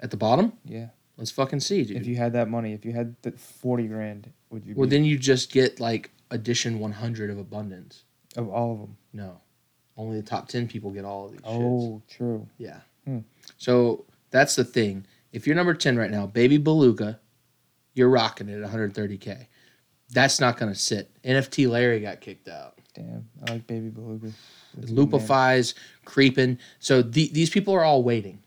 At 0.00 0.10
the 0.10 0.16
bottom, 0.16 0.54
Yeah. 0.64 0.88
let's 1.16 1.30
fucking 1.30 1.60
see, 1.60 1.84
dude. 1.84 1.98
If 1.98 2.06
you 2.08 2.16
had 2.16 2.32
that 2.32 2.48
money, 2.48 2.72
if 2.72 2.84
you 2.84 2.90
had 2.92 3.14
the 3.22 3.30
forty 3.30 3.86
grand, 3.86 4.28
would 4.50 4.66
you 4.66 4.74
be? 4.74 4.78
well, 4.80 4.88
be 4.88 4.96
then 4.96 5.04
you 5.04 5.16
just 5.16 5.52
get 5.52 5.78
like 5.78 6.10
edition 6.32 6.80
100 6.80 7.30
of 7.30 7.38
abundance. 7.38 8.02
of 8.34 8.48
all 8.48 8.72
of 8.72 8.78
them? 8.80 8.96
No. 9.12 9.40
Only 9.96 10.16
the 10.16 10.26
top 10.26 10.48
10 10.48 10.66
people 10.66 10.90
get 10.90 11.04
all 11.04 11.26
of 11.26 11.32
these 11.32 11.40
shits. 11.42 11.44
Oh, 11.46 12.02
true. 12.08 12.48
Yeah. 12.58 12.80
Hmm. 13.04 13.18
So 13.58 14.06
that's 14.30 14.56
the 14.56 14.64
thing. 14.64 15.04
If 15.32 15.46
you're 15.46 15.54
number 15.54 15.74
10 15.74 15.96
right 15.98 16.10
now, 16.10 16.26
Baby 16.26 16.56
Beluga, 16.56 17.20
you're 17.94 18.08
rocking 18.08 18.48
it 18.48 18.60
at 18.62 18.68
130K. 18.70 19.46
That's 20.10 20.40
not 20.40 20.56
going 20.56 20.72
to 20.72 20.78
sit. 20.78 21.10
NFT 21.22 21.68
Larry 21.68 22.00
got 22.00 22.20
kicked 22.22 22.48
out. 22.48 22.78
Damn, 22.94 23.28
I 23.46 23.52
like 23.52 23.66
Baby 23.66 23.90
Beluga. 23.90 24.32
That's 24.74 24.90
a 24.90 24.94
good 24.94 25.10
name. 25.10 25.20
Lupifies, 25.20 25.74
creeping. 26.04 26.58
So 26.78 27.02
the, 27.02 27.28
these 27.32 27.50
people 27.50 27.74
are 27.74 27.84
all 27.84 28.02
waiting. 28.02 28.42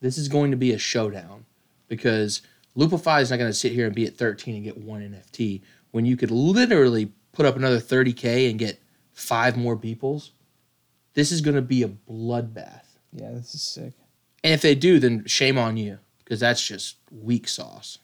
This 0.00 0.18
is 0.18 0.28
going 0.28 0.50
to 0.50 0.56
be 0.56 0.72
a 0.72 0.78
showdown 0.78 1.44
because 1.88 2.42
Lupify 2.76 3.20
is 3.20 3.30
not 3.30 3.38
going 3.38 3.50
to 3.50 3.56
sit 3.56 3.72
here 3.72 3.86
and 3.86 3.94
be 3.94 4.06
at 4.06 4.16
13 4.16 4.54
and 4.54 4.64
get 4.64 4.78
one 4.78 5.00
NFT. 5.02 5.60
when 5.90 6.06
you 6.06 6.16
could 6.16 6.30
literally 6.30 7.12
put 7.32 7.46
up 7.46 7.56
another 7.56 7.78
30k 7.78 8.48
and 8.48 8.58
get 8.58 8.80
five 9.12 9.56
more 9.56 9.76
Beeples. 9.76 10.30
This 11.14 11.32
is 11.32 11.40
going 11.40 11.56
to 11.56 11.62
be 11.62 11.82
a 11.82 11.88
bloodbath. 11.88 12.84
Yeah, 13.12 13.32
this 13.32 13.54
is 13.54 13.62
sick. 13.62 13.92
And 14.42 14.54
if 14.54 14.62
they 14.62 14.74
do, 14.74 14.98
then 14.98 15.26
shame 15.26 15.58
on 15.58 15.76
you 15.76 15.98
because 16.24 16.40
that's 16.40 16.66
just 16.66 16.96
weak 17.10 17.48
sauce. 17.48 17.98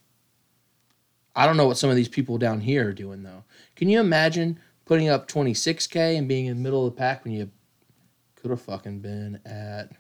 I 1.35 1.47
don't 1.47 1.57
know 1.57 1.67
what 1.67 1.79
some 1.79 1.91
of 1.91 1.97
these 1.97 2.09
people 2.09 2.39
down 2.39 2.61
here 2.61 2.89
are 2.89 2.93
doing 2.93 3.23
though. 3.23 3.45
Can 3.77 3.89
you 3.89 4.01
imagine 4.01 4.59
putting 4.85 5.09
up 5.09 5.29
26k 5.29 6.17
and 6.17 6.29
being 6.29 6.47
in 6.47 6.57
the 6.57 6.63
middle 6.63 6.87
of 6.87 6.95
the 6.95 6.99
pack 6.99 7.25
when 7.25 7.35
you 7.35 7.51
could 8.47 8.53
have 8.53 8.63
fucking 8.63 9.01
been 9.01 9.41
at? 9.45 9.91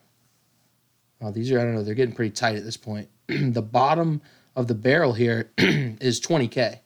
Oh, 1.20 1.32
these 1.32 1.50
are 1.50 1.58
I 1.58 1.64
don't 1.64 1.74
know. 1.74 1.82
They're 1.82 1.96
getting 1.96 2.14
pretty 2.14 2.30
tight 2.30 2.54
at 2.54 2.64
this 2.64 2.76
point. 2.76 3.08
the 3.26 3.62
bottom 3.62 4.22
of 4.54 4.68
the 4.68 4.74
barrel 4.74 5.12
here 5.14 5.50
is 5.58 6.20
20k, 6.20 6.78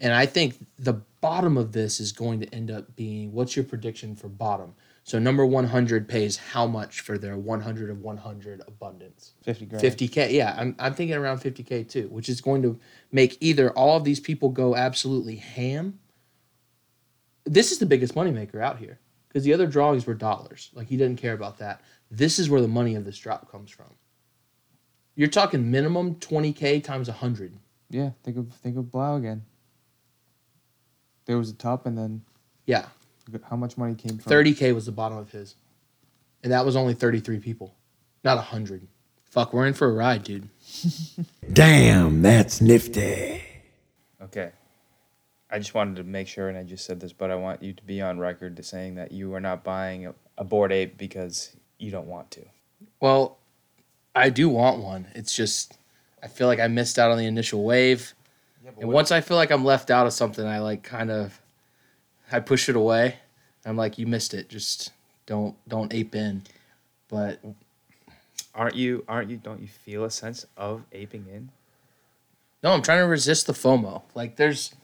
and 0.00 0.12
I 0.12 0.26
think 0.26 0.66
the 0.78 0.94
bottom 1.20 1.56
of 1.56 1.70
this 1.70 2.00
is 2.00 2.10
going 2.10 2.40
to 2.40 2.52
end 2.52 2.72
up 2.72 2.96
being. 2.96 3.32
What's 3.32 3.54
your 3.54 3.64
prediction 3.64 4.16
for 4.16 4.28
bottom? 4.28 4.74
So 5.04 5.20
number 5.20 5.46
100 5.46 6.08
pays 6.08 6.38
how 6.38 6.66
much 6.66 7.00
for 7.00 7.16
their 7.16 7.36
100 7.36 7.90
of 7.90 8.00
100 8.00 8.62
abundance? 8.66 9.34
50 9.44 9.66
grand. 9.66 9.84
50k. 9.84 10.32
Yeah, 10.32 10.56
I'm 10.58 10.74
I'm 10.80 10.94
thinking 10.94 11.16
around 11.16 11.38
50k 11.38 11.88
too, 11.88 12.08
which 12.08 12.28
is 12.28 12.40
going 12.40 12.62
to 12.62 12.80
make 13.12 13.38
either 13.40 13.70
all 13.70 13.96
of 13.96 14.02
these 14.02 14.18
people 14.18 14.48
go 14.48 14.74
absolutely 14.74 15.36
ham. 15.36 16.00
This 17.44 17.70
is 17.70 17.78
the 17.78 17.86
biggest 17.86 18.16
moneymaker 18.16 18.60
out 18.60 18.78
here 18.78 18.98
because 19.34 19.44
the 19.44 19.52
other 19.52 19.66
drawings 19.66 20.06
were 20.06 20.14
dollars. 20.14 20.70
Like 20.74 20.86
he 20.86 20.96
didn't 20.96 21.20
care 21.20 21.32
about 21.32 21.58
that. 21.58 21.80
This 22.08 22.38
is 22.38 22.48
where 22.48 22.60
the 22.60 22.68
money 22.68 22.94
of 22.94 23.04
this 23.04 23.18
drop 23.18 23.50
comes 23.50 23.68
from. 23.68 23.86
You're 25.16 25.26
talking 25.26 25.72
minimum 25.72 26.14
20k 26.16 26.84
times 26.84 27.08
100. 27.08 27.52
Yeah, 27.90 28.10
think 28.22 28.36
of 28.36 28.52
think 28.52 28.76
of 28.76 28.92
Blau 28.92 29.16
again. 29.16 29.42
There 31.26 31.36
was 31.36 31.50
a 31.50 31.54
top, 31.54 31.84
and 31.84 31.98
then 31.98 32.22
Yeah, 32.64 32.86
how 33.50 33.56
much 33.56 33.76
money 33.76 33.96
came 33.96 34.18
from 34.18 34.32
30k 34.32 34.72
was 34.72 34.86
the 34.86 34.92
bottom 34.92 35.18
of 35.18 35.32
his, 35.32 35.56
and 36.44 36.52
that 36.52 36.64
was 36.64 36.76
only 36.76 36.94
33 36.94 37.40
people, 37.40 37.74
not 38.22 38.36
100. 38.36 38.86
Fuck, 39.24 39.52
we're 39.52 39.66
in 39.66 39.74
for 39.74 39.88
a 39.88 39.92
ride, 39.92 40.22
dude. 40.22 40.48
Damn, 41.52 42.22
that's 42.22 42.60
nifty. 42.60 43.42
Okay. 44.22 44.52
I 45.54 45.58
just 45.58 45.72
wanted 45.72 45.94
to 45.96 46.02
make 46.02 46.26
sure, 46.26 46.48
and 46.48 46.58
I 46.58 46.64
just 46.64 46.84
said 46.84 46.98
this, 46.98 47.12
but 47.12 47.30
I 47.30 47.36
want 47.36 47.62
you 47.62 47.72
to 47.74 47.82
be 47.84 48.02
on 48.02 48.18
record 48.18 48.56
to 48.56 48.64
saying 48.64 48.96
that 48.96 49.12
you 49.12 49.32
are 49.34 49.40
not 49.40 49.62
buying 49.62 50.04
a, 50.08 50.14
a 50.36 50.42
bored 50.42 50.72
ape 50.72 50.98
because 50.98 51.54
you 51.78 51.92
don't 51.92 52.08
want 52.08 52.32
to. 52.32 52.40
Well, 52.98 53.38
I 54.16 54.30
do 54.30 54.48
want 54.48 54.82
one. 54.82 55.06
It's 55.14 55.32
just 55.32 55.78
I 56.20 56.26
feel 56.26 56.48
like 56.48 56.58
I 56.58 56.66
missed 56.66 56.98
out 56.98 57.12
on 57.12 57.18
the 57.18 57.26
initial 57.26 57.62
wave. 57.62 58.14
and 58.80 58.90
once 58.90 59.12
I 59.12 59.20
feel 59.20 59.36
like 59.36 59.52
I'm 59.52 59.64
left 59.64 59.92
out 59.92 60.08
of 60.08 60.12
something, 60.12 60.44
I 60.44 60.58
like 60.58 60.82
kind 60.82 61.12
of 61.12 61.40
I 62.32 62.40
push 62.40 62.68
it 62.68 62.74
away. 62.74 63.14
I'm 63.64 63.76
like, 63.76 63.96
you 63.96 64.08
missed 64.08 64.34
it. 64.34 64.48
Just 64.48 64.90
don't 65.24 65.54
don't 65.68 65.94
ape 65.94 66.16
in. 66.16 66.42
But 67.06 67.38
Aren't 68.56 68.74
you? 68.74 69.04
Aren't 69.06 69.30
you? 69.30 69.36
Don't 69.36 69.60
you 69.60 69.68
feel 69.68 70.02
a 70.02 70.10
sense 70.10 70.46
of 70.56 70.82
aping 70.90 71.26
in? 71.32 71.50
no, 72.64 72.72
I'm 72.72 72.82
trying 72.82 72.98
to 72.98 73.06
resist 73.06 73.46
the 73.46 73.52
FOMO. 73.52 74.02
Like 74.16 74.34
there's 74.34 74.74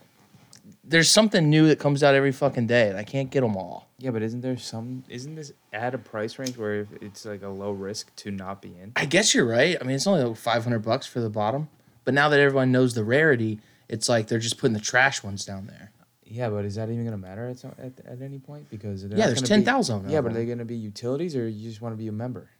there's 0.84 1.10
something 1.10 1.48
new 1.50 1.68
that 1.68 1.78
comes 1.78 2.02
out 2.02 2.14
every 2.14 2.32
fucking 2.32 2.66
day, 2.66 2.88
and 2.88 2.98
I 2.98 3.04
can't 3.04 3.30
get 3.30 3.40
them 3.42 3.56
all. 3.56 3.88
Yeah, 3.98 4.10
but 4.10 4.22
isn't 4.22 4.40
there 4.40 4.56
some? 4.56 5.04
Isn't 5.08 5.34
this 5.34 5.52
at 5.72 5.94
a 5.94 5.98
price 5.98 6.38
range 6.38 6.56
where 6.56 6.86
it's 7.00 7.24
like 7.24 7.42
a 7.42 7.48
low 7.48 7.72
risk 7.72 8.14
to 8.16 8.30
not 8.30 8.62
be 8.62 8.68
in? 8.68 8.92
I 8.96 9.04
guess 9.04 9.34
you're 9.34 9.46
right. 9.46 9.76
I 9.80 9.84
mean, 9.84 9.96
it's 9.96 10.06
only 10.06 10.22
like 10.24 10.36
500 10.36 10.78
bucks 10.80 11.06
for 11.06 11.20
the 11.20 11.30
bottom, 11.30 11.68
but 12.04 12.14
now 12.14 12.28
that 12.28 12.40
everyone 12.40 12.72
knows 12.72 12.94
the 12.94 13.04
rarity, 13.04 13.60
it's 13.88 14.08
like 14.08 14.28
they're 14.28 14.38
just 14.38 14.58
putting 14.58 14.74
the 14.74 14.80
trash 14.80 15.22
ones 15.22 15.44
down 15.44 15.66
there. 15.66 15.92
Yeah, 16.24 16.48
but 16.48 16.64
is 16.64 16.76
that 16.76 16.88
even 16.88 17.04
gonna 17.04 17.18
matter 17.18 17.48
at 17.48 17.58
some, 17.58 17.72
at, 17.78 17.92
at 18.06 18.22
any 18.22 18.38
point? 18.38 18.70
Because 18.70 19.04
Yeah, 19.04 19.26
there's 19.26 19.42
10,000 19.42 20.08
Yeah, 20.08 20.20
but 20.20 20.30
are 20.30 20.34
they 20.34 20.46
gonna 20.46 20.64
be 20.64 20.76
utilities 20.76 21.34
or 21.34 21.48
you 21.48 21.68
just 21.68 21.82
want 21.82 21.92
to 21.92 21.96
be 21.96 22.06
a 22.06 22.12
member? 22.12 22.50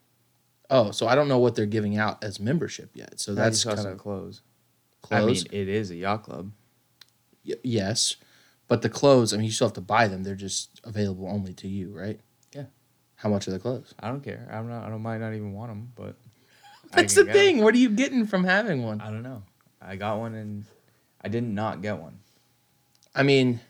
Oh, 0.69 0.91
so 0.91 1.07
I 1.07 1.15
don't 1.15 1.29
know 1.29 1.39
what 1.39 1.55
they're 1.55 1.67
giving 1.67 1.97
out 1.97 2.23
as 2.23 2.41
membership 2.41 2.91
yet. 2.95 3.21
So 3.21 3.35
That's 3.35 3.65
kind 3.65 3.79
of 3.87 3.99
clothes. 3.99 4.43
clothes. 5.03 5.45
I 5.47 5.53
mean, 5.53 5.63
it 5.63 5.69
is 5.69 5.91
a 5.91 5.97
yacht 5.97 6.25
club. 6.25 6.51
Y- 7.51 7.61
yes, 7.63 8.17
but 8.69 8.83
the 8.83 8.89
clothes. 8.89 9.33
I 9.33 9.37
mean, 9.37 9.47
you 9.47 9.53
still 9.53 9.67
have 9.69 9.75
to 9.75 9.81
buy 9.81 10.09
them. 10.09 10.23
They're 10.23 10.35
just 10.35 10.81
available 10.85 11.29
only 11.29 11.53
to 11.55 11.69
you, 11.69 11.91
right? 11.97 12.21
Yeah. 12.55 12.65
How 13.17 13.29
much 13.29 13.47
are 13.49 13.51
the 13.51 13.59
clothes? 13.59 13.95
I 14.01 14.09
don't 14.09 14.23
care. 14.23 14.49
I'm 14.51 14.69
not. 14.69 14.85
I 14.85 14.89
don't 14.91 15.03
might 15.03 15.19
not 15.19 15.35
even 15.35 15.53
want 15.53 15.71
them, 15.71 15.93
but 15.97 16.17
That's 16.93 17.15
the 17.15 17.25
can 17.25 17.33
get 17.33 17.37
'em. 17.37 17.43
thing. 17.57 17.65
What 17.65 17.75
are 17.75 17.79
you 17.79 17.91
getting 17.91 18.27
from 18.27 18.45
having 18.45 18.83
one? 18.83 19.01
I 19.01 19.11
don't 19.11 19.23
know. 19.23 19.43
I 19.83 19.97
got 19.97 20.19
one 20.19 20.35
and 20.35 20.65
I 21.23 21.29
did 21.29 21.45
not 21.45 21.83
get 21.83 21.99
one. 21.99 22.19
I 23.15 23.23
mean, 23.23 23.61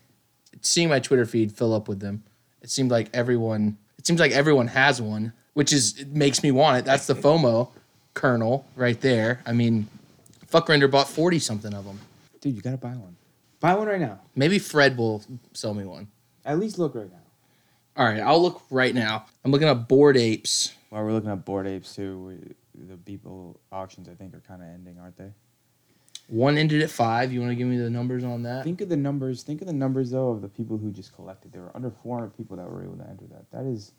seeing 0.60 0.88
my 0.88 0.98
Twitter 1.00 1.24
feed 1.24 1.52
fill 1.52 1.72
up 1.74 1.88
with 1.88 2.00
them, 2.00 2.24
it 2.62 2.70
seemed 2.70 2.90
like 2.90 3.08
everyone. 3.14 3.78
It 3.98 4.06
seems 4.06 4.18
like 4.20 4.32
everyone 4.32 4.66
has 4.68 5.00
one, 5.00 5.32
which 5.54 5.72
is 5.72 5.98
it 5.98 6.08
makes 6.08 6.42
me 6.42 6.50
want 6.50 6.78
it. 6.78 6.84
That's 6.84 7.06
the 7.06 7.14
FOMO 7.26 7.70
kernel 8.14 8.66
right 8.76 9.00
there. 9.00 9.40
I 9.46 9.52
mean, 9.52 9.88
fuck 10.46 10.68
Render 10.68 10.88
bought 10.88 11.08
forty 11.08 11.38
something 11.38 11.72
of 11.74 11.84
them. 11.84 12.00
Dude, 12.40 12.54
you 12.56 12.62
gotta 12.62 12.76
buy 12.78 12.90
one. 12.90 13.16
Buy 13.60 13.74
one 13.74 13.86
right 13.88 14.00
now. 14.00 14.20
Maybe 14.34 14.58
Fred 14.58 14.96
will 14.96 15.22
sell 15.52 15.74
me 15.74 15.84
one. 15.84 16.08
At 16.44 16.58
least 16.58 16.78
look 16.78 16.94
right 16.94 17.10
now. 17.10 17.18
All 17.96 18.06
right, 18.06 18.20
I'll 18.20 18.40
look 18.40 18.62
right 18.70 18.94
now. 18.94 19.26
I'm 19.44 19.50
looking 19.50 19.68
up 19.68 19.86
bored 19.86 20.16
apes. 20.16 20.72
While 20.88 21.04
we're 21.04 21.12
looking 21.12 21.30
at 21.30 21.44
bored 21.44 21.66
apes 21.66 21.94
too, 21.94 22.18
we, 22.18 22.84
the 22.88 22.96
Beeple 22.96 23.56
auctions 23.70 24.08
I 24.08 24.14
think 24.14 24.34
are 24.34 24.40
kind 24.40 24.62
of 24.62 24.68
ending, 24.68 24.98
aren't 24.98 25.16
they? 25.16 25.32
One 26.28 26.56
ended 26.56 26.80
at 26.82 26.90
five. 26.90 27.32
You 27.32 27.40
want 27.40 27.50
to 27.50 27.56
give 27.56 27.66
me 27.66 27.76
the 27.76 27.90
numbers 27.90 28.24
on 28.24 28.44
that? 28.44 28.64
Think 28.64 28.80
of 28.80 28.88
the 28.88 28.96
numbers. 28.96 29.42
Think 29.42 29.60
of 29.60 29.66
the 29.66 29.72
numbers 29.72 30.10
though 30.10 30.30
of 30.30 30.40
the 30.40 30.48
people 30.48 30.78
who 30.78 30.90
just 30.92 31.14
collected. 31.14 31.52
There 31.52 31.62
were 31.62 31.72
under 31.74 31.90
400 31.90 32.36
people 32.36 32.56
that 32.56 32.70
were 32.70 32.84
able 32.84 32.96
to 32.96 33.08
enter 33.08 33.24
that. 33.32 33.50
That 33.50 33.64
is. 33.66 33.92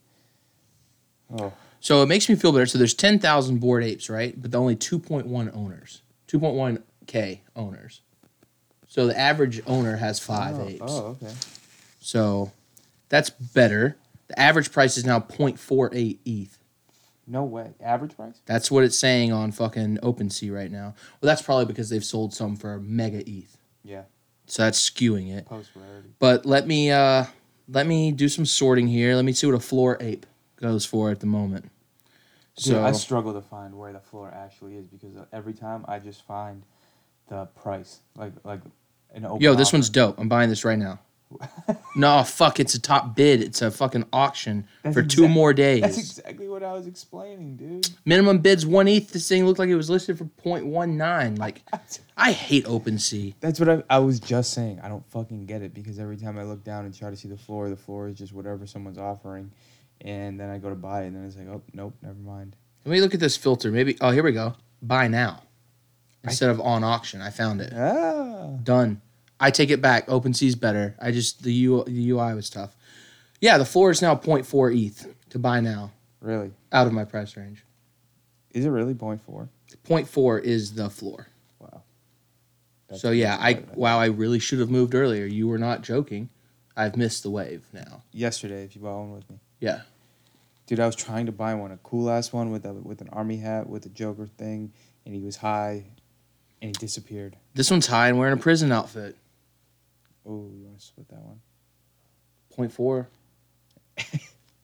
Oh, 1.38 1.54
So 1.80 2.02
it 2.02 2.08
makes 2.08 2.28
me 2.28 2.36
feel 2.36 2.52
better. 2.52 2.66
So 2.66 2.78
there's 2.78 2.94
10,000 2.94 3.60
board 3.60 3.84
apes, 3.84 4.10
right? 4.10 4.42
But 4.42 4.56
only 4.56 4.76
2.1 4.76 5.56
owners. 5.56 6.02
2.1k 6.28 7.40
owners. 7.56 8.02
So 8.92 9.08
the 9.08 9.18
average 9.18 9.62
owner 9.68 9.96
has 9.96 10.20
five 10.20 10.60
oh, 10.60 10.68
apes. 10.68 10.82
Oh, 10.86 11.18
okay. 11.24 11.32
So 12.02 12.52
that's 13.08 13.30
better. 13.30 13.96
The 14.28 14.38
average 14.38 14.70
price 14.70 14.98
is 14.98 15.06
now 15.06 15.22
0.48 15.22 16.20
ETH. 16.26 16.58
No 17.26 17.46
way. 17.46 17.72
Average 17.82 18.18
price? 18.18 18.42
That's 18.46 18.70
what 18.70 18.84
it's 18.84 18.98
saying 18.98 19.32
on 19.32 19.54
fucking 19.54 20.00
OpenSea 20.04 20.54
right 20.54 20.70
now. 20.70 20.94
Well, 21.22 21.30
that's 21.30 21.42
probably 21.42 21.68
because 21.68 21.90
they've 21.90 22.04
sold 22.04 22.34
some 22.34 22.58
for 22.58 22.82
mega 22.82 23.24
ETH. 23.26 23.56
Yeah. 23.86 24.04
So 24.48 24.64
that's 24.64 24.90
skewing 24.90 25.34
it. 25.34 25.46
Post 25.46 25.70
rarity. 25.74 26.10
But 26.20 26.46
let 26.46 26.68
me 26.68 26.92
uh 26.92 27.28
let 27.70 27.88
me 27.88 28.12
do 28.12 28.28
some 28.28 28.46
sorting 28.46 28.88
here. 28.88 29.16
Let 29.16 29.24
me 29.24 29.32
see 29.32 29.48
what 29.48 29.56
a 29.56 29.62
floor 29.62 29.96
ape 30.02 30.26
goes 30.58 30.86
for 30.86 31.12
at 31.12 31.22
the 31.22 31.28
moment. 31.28 31.72
Dude, 32.58 32.66
So 32.66 32.84
I 32.84 32.92
struggle 32.92 33.34
to 33.36 33.42
find 33.42 33.74
where 33.74 33.94
the 33.94 34.02
floor 34.02 34.30
actually 34.36 34.76
is 34.76 34.86
because 34.86 35.16
every 35.32 35.54
time 35.54 35.86
I 35.88 36.00
just 36.00 36.28
find 36.28 36.64
the 37.30 37.46
price, 37.46 38.02
like 38.18 38.34
like 38.44 38.60
an 39.14 39.26
open. 39.26 39.42
Yo, 39.42 39.54
this 39.54 39.70
offer. 39.70 39.78
one's 39.78 39.90
dope. 39.90 40.20
I'm 40.20 40.30
buying 40.30 40.50
this 40.50 40.66
right 40.66 40.78
now. 40.80 41.00
no, 41.96 42.24
fuck, 42.24 42.60
it's 42.60 42.74
a 42.74 42.82
top 42.82 43.16
bid. 43.16 43.42
It's 43.42 43.62
a 43.62 43.72
fucking 43.72 44.06
auction 44.12 44.68
That's 44.84 44.94
for 44.94 45.02
two 45.02 45.24
exact- 45.24 45.34
more 45.34 45.54
days. 45.54 45.82
That's 45.82 45.98
exactly 45.98 46.48
what 46.48 46.64
I 46.64 46.74
was 46.74 46.88
explaining, 46.88 47.56
dude. 47.56 47.90
Minimum 48.06 48.40
bids 48.40 48.66
one 48.66 48.88
ETH. 48.88 49.12
This 49.12 49.30
thing 49.30 49.46
looked 49.46 49.60
like 49.60 49.70
it 49.70 49.76
was 49.76 49.90
listed 49.90 50.18
for 50.18 50.26
0.19. 50.44 51.40
Like, 51.40 51.62
I 52.18 52.32
hate 52.32 52.66
OpenSea. 52.66 53.36
That's 53.40 53.60
what 53.60 53.70
I, 53.70 53.84
I 53.90 54.00
was 54.00 54.20
just 54.20 54.54
saying. 54.54 54.80
I 54.82 54.90
don't 54.90 55.10
fucking 55.10 55.46
get 55.46 55.62
it 55.62 55.74
because 55.74 56.00
every 56.00 56.18
time 56.18 56.38
I 56.38 56.44
look 56.44 56.64
down 56.64 56.86
and 56.86 56.94
try 56.94 57.10
to 57.10 57.16
see 57.16 57.30
the 57.30 57.38
floor, 57.38 57.70
the 57.70 57.78
floor 57.78 58.10
is 58.10 58.18
just 58.18 58.34
whatever 58.34 58.68
someone's 58.68 58.98
offering, 58.98 59.52
and 60.02 60.40
then 60.40 60.50
I 60.50 60.58
go 60.58 60.70
to 60.70 60.76
buy 60.76 61.04
it, 61.04 61.08
and 61.08 61.16
then 61.16 61.26
it's 61.26 61.38
like, 61.38 61.48
oh 61.48 61.62
nope, 61.74 61.94
never 62.02 62.20
mind. 62.20 62.56
Let 62.86 62.92
me 62.92 63.02
look 63.02 63.14
at 63.14 63.20
this 63.20 63.38
filter. 63.38 63.72
Maybe. 63.72 63.96
Oh, 64.02 64.12
here 64.12 64.24
we 64.24 64.32
go. 64.32 64.56
Buy 64.82 65.08
now 65.08 65.44
instead 66.24 66.50
of 66.50 66.60
on 66.62 66.84
auction. 66.84 67.22
I 67.22 67.30
found 67.30 67.62
it. 67.62 67.74
Ah, 67.76 68.58
Done. 68.64 69.02
I 69.40 69.50
take 69.52 69.72
it 69.72 69.82
back. 69.82 70.08
OpenSea's 70.08 70.56
better. 70.56 70.96
I 71.02 71.12
just 71.12 71.42
the, 71.44 71.52
U, 71.54 71.84
the 71.86 72.12
UI 72.12 72.34
was 72.36 72.50
tough. 72.50 72.76
Yeah, 73.40 73.58
the 73.58 73.66
floor 73.66 73.90
is 73.90 74.02
now 74.02 74.16
0.4 74.16 74.76
ETH 74.86 75.08
to 75.32 75.40
buy 75.40 75.60
now 75.62 75.92
really? 76.22 76.52
out 76.72 76.86
of 76.86 76.94
my 76.94 77.06
price 77.06 77.36
range. 77.36 77.64
Is 78.52 78.66
it 78.66 78.70
really 78.70 78.94
point 78.94 79.22
four? 79.22 79.50
0.4 79.88 80.44
is 80.44 80.74
the 80.76 80.90
floor. 80.92 81.28
Wow. 81.60 81.82
That's 82.88 83.02
so 83.02 83.10
yeah, 83.12 83.38
I 83.40 83.64
wow, 83.74 83.98
I 84.00 84.08
really 84.08 84.38
should 84.40 84.60
have 84.60 84.70
moved 84.70 84.94
earlier. 84.94 85.26
You 85.26 85.48
were 85.48 85.58
not 85.58 85.82
joking. 85.82 86.30
I've 86.78 86.96
missed 86.96 87.24
the 87.24 87.30
wave 87.32 87.66
now. 87.74 88.04
yesterday 88.12 88.64
if 88.64 88.76
you 88.76 88.82
bought 88.82 89.00
one 89.00 89.12
with 89.14 89.30
me, 89.30 89.40
Yeah. 89.60 89.82
dude. 90.68 90.80
I 90.80 90.86
was 90.86 90.96
trying 90.96 91.26
to 91.26 91.32
buy 91.32 91.54
one, 91.56 91.72
a 91.72 91.78
cool 91.78 92.10
ass 92.10 92.32
one 92.32 92.52
with 92.52 92.66
a 92.66 92.74
with 92.74 93.02
an 93.02 93.10
army 93.10 93.38
hat 93.38 93.68
with 93.68 93.86
a 93.86 93.90
Joker 93.90 94.28
thing, 94.28 94.72
and 95.06 95.16
he 95.16 95.22
was 95.22 95.38
high, 95.38 95.86
and 96.62 96.70
he 96.70 96.74
disappeared. 96.80 97.38
This 97.54 97.72
one's 97.72 97.88
high 97.88 98.10
and 98.10 98.18
wearing 98.18 98.34
a 98.34 98.42
prison 98.42 98.72
outfit. 98.72 99.18
Oh, 100.26 100.50
you 100.54 100.66
want 100.66 100.80
to 100.80 100.86
split 100.86 101.08
that 101.10 101.22
one? 101.22 101.42
0.4. 102.58 103.08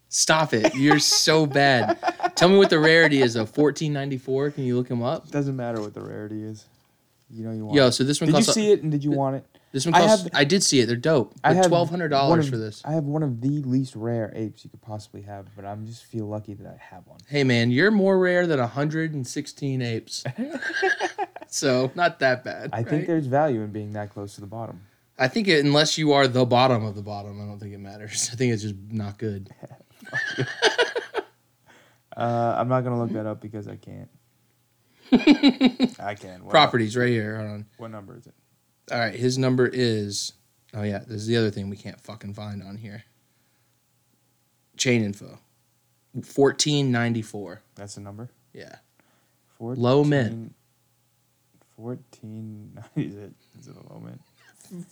Stop 0.10 0.54
it. 0.54 0.74
You're 0.76 1.00
so 1.00 1.46
bad. 1.46 1.98
Tell 2.36 2.50
me 2.50 2.58
what 2.58 2.70
the 2.70 2.80
rarity 2.80 3.22
is 3.22 3.34
though. 3.34 3.42
1494. 3.42 4.52
Can 4.52 4.64
you 4.64 4.78
look 4.78 4.88
him 4.88 5.04
up? 5.04 5.30
Doesn't 5.30 5.56
matter 5.56 5.82
what 5.82 5.94
the 5.94 6.02
rarity 6.02 6.44
is. 6.44 6.66
You 7.30 7.46
know 7.46 7.52
you 7.52 7.66
want. 7.66 7.76
Yo, 7.76 7.88
it. 7.88 7.92
so 7.92 8.04
this 8.04 8.22
one 8.22 8.28
did 8.28 8.34
you 8.34 8.46
costs. 8.46 8.54
see 8.54 8.72
it 8.72 8.84
and 8.84 8.92
did 8.92 9.04
you 9.04 9.12
want 9.12 9.36
it? 9.36 9.46
This 9.74 9.86
one 9.86 9.94
costs. 9.94 10.08
I, 10.08 10.24
have- 10.24 10.30
I 10.34 10.44
did 10.46 10.64
see 10.64 10.80
it. 10.80 10.86
They're 10.86 10.96
dope. 10.96 11.34
I 11.44 11.54
have 11.54 11.68
twelve 11.68 11.90
hundred 11.90 12.08
dollars 12.08 12.48
for 12.50 12.58
this. 12.58 12.82
I 12.86 12.94
have 12.94 13.04
one 13.04 13.22
of 13.22 13.42
the 13.42 13.62
least 13.64 13.96
rare 13.96 14.32
apes 14.34 14.64
you 14.64 14.70
could 14.70 14.82
possibly 14.82 15.24
have, 15.24 15.48
but 15.56 15.66
I'm 15.66 15.86
just 15.86 16.06
feel 16.06 16.26
lucky 16.26 16.54
that 16.54 16.68
I 16.68 16.78
have 16.78 17.06
one. 17.06 17.20
Hey 17.28 17.44
man, 17.44 17.70
you're 17.70 17.92
more 17.92 18.18
rare 18.18 18.48
than 18.48 18.60
hundred 18.60 19.14
and 19.14 19.28
sixteen 19.28 19.82
apes. 19.82 20.24
so 21.52 21.92
not 21.96 22.20
that 22.20 22.44
bad. 22.44 22.70
I 22.74 22.84
think 22.84 23.08
there's 23.08 23.28
value 23.28 23.62
in 23.62 23.72
being 23.72 23.94
that 23.94 24.12
close 24.12 24.36
to 24.36 24.42
the 24.42 24.48
bottom. 24.48 24.82
I 25.20 25.28
think 25.28 25.48
it, 25.48 25.66
unless 25.66 25.98
you 25.98 26.14
are 26.14 26.28
the 26.28 26.46
bottom 26.46 26.86
of 26.86 26.96
the 26.96 27.02
bottom, 27.02 27.42
I 27.42 27.46
don't 27.46 27.60
think 27.60 27.74
it 27.74 27.80
matters. 27.80 28.30
I 28.34 28.36
think 28.36 28.54
it's 28.54 28.64
just 28.64 28.76
not 28.92 29.18
good. 29.18 29.50
Uh, 32.18 32.56
I'm 32.58 32.68
not 32.68 32.84
gonna 32.84 33.00
look 33.00 33.12
that 33.12 33.28
up 33.28 33.40
because 33.40 33.68
I 33.68 33.76
can't. 33.76 34.10
I 36.00 36.16
can. 36.16 36.44
What, 36.44 36.50
Properties 36.50 36.98
right 36.98 37.10
here. 37.10 37.38
Hold 37.38 37.50
on. 37.50 37.66
What 37.78 37.92
number 37.92 38.18
is 38.18 38.26
it? 38.26 38.34
All 38.92 38.98
right, 38.98 39.14
his 39.14 39.38
number 39.38 39.70
is. 39.72 40.34
Oh 40.74 40.82
yeah, 40.82 41.00
this 41.00 41.22
is 41.22 41.28
the 41.28 41.38
other 41.38 41.52
thing 41.52 41.70
we 41.70 41.78
can't 41.78 42.02
fucking 42.02 42.34
find 42.34 42.64
on 42.64 42.78
here. 42.78 43.04
Chain 44.78 45.04
info. 45.04 45.38
Fourteen 46.24 46.92
ninety 46.92 47.22
four. 47.22 47.62
That's 47.76 47.94
the 47.96 48.02
number. 48.02 48.32
Yeah. 48.52 48.78
14, 49.60 49.84
Low 49.84 50.04
mint. 50.04 50.56
Fourteen. 51.78 52.78
Is 52.96 53.16
it? 53.16 53.32
Is 53.60 53.68
it 53.68 53.76
a 53.76 53.94
low 53.94 54.00
mint? 54.02 54.20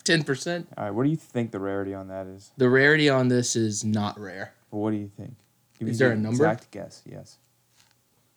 Ten 0.06 0.24
percent. 0.24 0.68
All 0.78 0.86
right. 0.86 0.92
What 0.92 1.04
do 1.04 1.10
you 1.10 1.18
think 1.18 1.52
the 1.52 1.60
rarity 1.60 1.94
on 1.94 2.08
that 2.08 2.28
is? 2.28 2.52
The 2.58 2.70
rarity 2.70 3.10
on 3.10 3.28
this 3.28 3.56
is 3.58 3.84
not 3.84 4.18
rare. 4.20 4.54
But 4.72 4.78
what 4.78 4.92
do 4.92 4.98
you 4.98 5.10
think? 5.18 5.36
Give 5.80 5.90
Is 5.90 5.98
there 6.00 6.10
the 6.10 6.14
a 6.16 6.18
number? 6.18 6.46
Exact 6.46 6.72
guess. 6.72 7.02
Yes. 7.06 7.38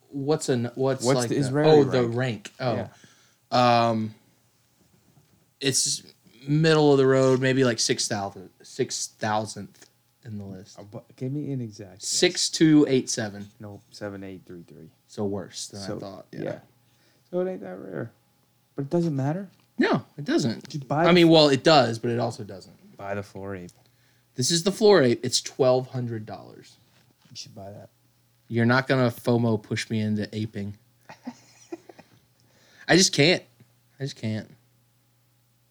What's 0.09 0.49
a 0.49 0.57
what's, 0.75 1.05
What's 1.05 1.19
like 1.19 1.29
the- 1.29 1.39
the- 1.39 1.63
oh 1.63 1.83
the 1.83 2.01
rank? 2.07 2.15
rank 2.15 2.51
oh 2.59 2.73
Yeah. 2.73 2.87
um 3.91 4.15
it's 5.61 6.01
middle 6.47 6.91
of 6.91 6.97
the 6.97 7.05
road 7.05 7.39
maybe 7.41 7.63
like 7.63 7.79
six 7.79 8.07
thousand 8.07 8.49
six 8.63 9.07
thousandth 9.19 9.87
in 10.25 10.37
the 10.39 10.43
list 10.45 10.79
Uh, 10.79 10.99
Give 11.15 11.31
me 11.31 11.51
an 11.51 11.61
exact. 11.61 11.99
guess. 11.99 12.07
six 12.09 12.49
two 12.49 12.85
eight 12.89 13.09
seven 13.09 13.49
No. 13.59 13.81
Seven 13.91 14.23
eight 14.23 14.41
three 14.47 14.63
three. 14.63 14.89
so 15.07 15.25
worse 15.25 15.67
than 15.67 15.81
So 15.81 15.97
I 15.97 15.99
thought 15.99 16.25
yeah. 16.31 16.41
yeah. 16.41 16.59
So 17.29 17.41
it 17.41 17.51
ain't 17.51 17.61
that 17.61 17.77
rare. 17.77 18.11
But 18.79 18.85
it 18.85 18.89
doesn't 18.91 19.15
matter. 19.17 19.49
no 19.77 20.05
it 20.17 20.23
doesn't 20.23 20.69
Just 20.69 20.87
buy. 20.87 21.03
I 21.03 21.07
the- 21.07 21.11
mean 21.13 21.27
well 21.27 21.49
it 21.49 21.65
does 21.65 21.99
but 21.99 22.11
it 22.11 22.19
also 22.19 22.45
doesn't 22.45 22.95
Buy 22.95 23.13
the 23.13 23.21
floor 23.23 23.53
ape. 23.57 23.71
this 24.35 24.51
is 24.51 24.63
the 24.63 24.71
floor 24.71 25.01
ape 25.03 25.19
it's 25.21 25.41
twelve 25.41 25.89
hundred 25.89 26.25
dollars 26.25 26.77
you 27.29 27.35
should 27.35 27.53
buy 27.53 27.69
that. 27.71 27.89
you're 28.47 28.65
not 28.65 28.87
gonna 28.87 29.09
FOMO 29.11 29.61
push 29.61 29.89
me 29.89 29.99
into 29.99 30.33
aping 30.33 30.75
I 32.87 32.95
just 32.95 33.11
can't 33.13 33.43
I 33.99 34.03
just 34.03 34.15
can't 34.15 34.49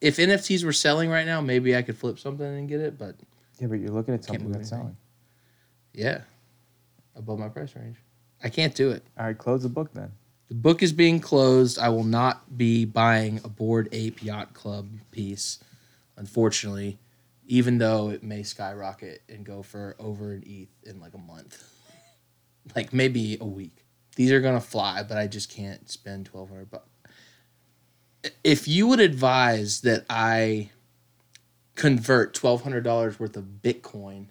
if 0.02 0.18
NFTs 0.18 0.64
were 0.66 0.72
selling 0.74 1.08
right 1.08 1.24
now 1.24 1.40
maybe 1.40 1.74
I 1.74 1.80
could 1.80 1.96
flip 1.96 2.18
something 2.18 2.44
and 2.46 2.68
get 2.68 2.80
it 2.80 2.98
but 2.98 3.14
Yeah, 3.58 3.68
but 3.68 3.76
you're 3.80 3.88
looking 3.88 4.12
at 4.12 4.22
something 4.22 4.44
move 4.44 4.52
that's 4.52 4.70
anything. 4.70 4.78
selling. 4.90 4.96
Yeah. 5.94 6.20
Above 7.16 7.38
my 7.38 7.48
price 7.48 7.74
range. 7.74 7.96
I 8.44 8.50
can't 8.50 8.74
do 8.74 8.90
it. 8.90 9.02
All 9.18 9.24
right, 9.26 9.36
close 9.36 9.62
the 9.64 9.68
book 9.70 9.92
then. 9.94 10.12
The 10.48 10.54
book 10.54 10.82
is 10.82 10.92
being 10.94 11.20
closed. 11.20 11.78
I 11.78 11.90
will 11.90 12.04
not 12.04 12.56
be 12.56 12.86
buying 12.86 13.40
a 13.44 13.48
Bored 13.48 13.88
Ape 13.92 14.22
Yacht 14.22 14.54
Club 14.54 14.88
piece, 15.10 15.58
unfortunately, 16.16 16.98
even 17.46 17.76
though 17.76 18.08
it 18.08 18.22
may 18.22 18.42
skyrocket 18.42 19.22
and 19.28 19.44
go 19.44 19.62
for 19.62 19.94
over 19.98 20.32
an 20.32 20.42
ETH 20.46 20.70
in 20.88 21.00
like 21.00 21.12
a 21.12 21.18
month. 21.18 21.62
like 22.74 22.94
maybe 22.94 23.36
a 23.40 23.44
week. 23.44 23.84
These 24.16 24.32
are 24.32 24.40
gonna 24.40 24.60
fly, 24.60 25.02
but 25.02 25.18
I 25.18 25.26
just 25.26 25.50
can't 25.50 25.88
spend 25.90 26.26
twelve 26.26 26.48
hundred 26.48 26.70
bucks. 26.70 26.88
If 28.42 28.66
you 28.66 28.86
would 28.86 29.00
advise 29.00 29.82
that 29.82 30.06
I 30.08 30.70
convert 31.74 32.32
twelve 32.32 32.62
hundred 32.62 32.84
dollars 32.84 33.20
worth 33.20 33.36
of 33.36 33.44
Bitcoin 33.62 34.28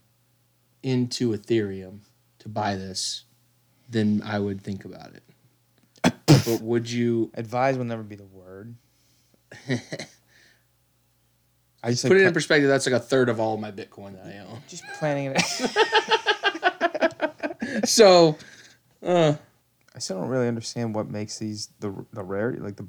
into 0.82 1.32
Ethereum 1.32 2.00
to 2.40 2.50
buy 2.50 2.76
this, 2.76 3.24
then 3.88 4.22
I 4.26 4.40
would 4.40 4.62
think 4.62 4.84
about 4.84 5.14
it. 5.14 5.24
But 6.48 6.62
would 6.62 6.90
you 6.90 7.32
Advise 7.34 7.78
will 7.78 7.86
never 7.86 8.04
be 8.04 8.16
the 8.16 8.26
word. 8.26 8.76
I 11.84 11.92
just 11.92 12.08
put 12.08 12.18
it 12.18 12.24
in 12.24 12.34
perspective? 12.34 12.68
That's 12.68 12.86
like 12.86 12.96
a 12.96 13.00
third 13.00 13.30
of 13.30 13.40
all 13.40 13.58
my 13.58 13.72
Bitcoin 13.72 14.16
that 14.16 14.26
I 14.26 14.40
own. 14.40 14.60
just 14.68 14.84
planning 15.00 15.34
it. 15.36 15.42
So, 17.86 18.38
uh, 19.04 19.36
I 19.96 20.00
still 20.00 20.20
don't 20.20 20.30
really 20.30 20.48
understand 20.48 20.96
what 20.96 21.10
makes 21.10 21.38
these 21.38 21.70
the 21.80 21.94
the 22.14 22.24
rarity, 22.24 22.60
like 22.60 22.76
the 22.76 22.88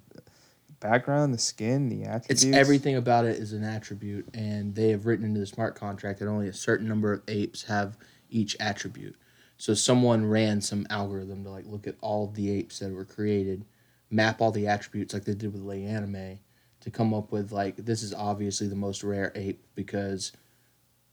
background, 0.81 1.35
the 1.35 1.39
skin, 1.39 1.89
the 1.89 2.05
attributes. 2.05 2.45
it's 2.45 2.57
everything 2.57 2.97
about 2.97 3.25
it 3.25 3.37
is 3.37 3.53
an 3.53 3.65
attribute, 3.65 4.29
and 4.35 4.75
they 4.75 4.91
have 4.91 5.07
written 5.07 5.25
into 5.25 5.41
the 5.41 5.47
smart 5.47 5.75
contract 5.75 6.21
that 6.21 6.29
only 6.29 6.49
a 6.49 6.53
certain 6.53 6.89
number 6.89 7.13
of 7.13 7.23
apes 7.29 7.65
have 7.65 7.97
each 8.31 8.57
attribute. 8.61 9.17
So 9.59 9.75
someone 9.75 10.25
ran 10.25 10.61
some 10.61 10.87
algorithm 10.89 11.45
to 11.45 11.51
like 11.51 11.67
look 11.67 11.87
at 11.87 11.97
all 12.01 12.25
of 12.25 12.35
the 12.35 12.51
apes 12.51 12.79
that 12.79 12.93
were 12.93 13.05
created, 13.05 13.65
map 14.09 14.41
all 14.41 14.53
the 14.53 14.69
attributes 14.69 15.13
like 15.13 15.25
they 15.25 15.35
did 15.35 15.53
with 15.53 15.63
Le 15.63 15.77
Anime, 15.77 16.39
to 16.81 16.91
come 16.91 17.13
up 17.13 17.33
with 17.33 17.51
like 17.51 17.77
this 17.77 18.03
is 18.03 18.15
obviously 18.15 18.69
the 18.69 18.77
most 18.77 19.03
rare 19.03 19.33
ape 19.35 19.65
because 19.75 20.33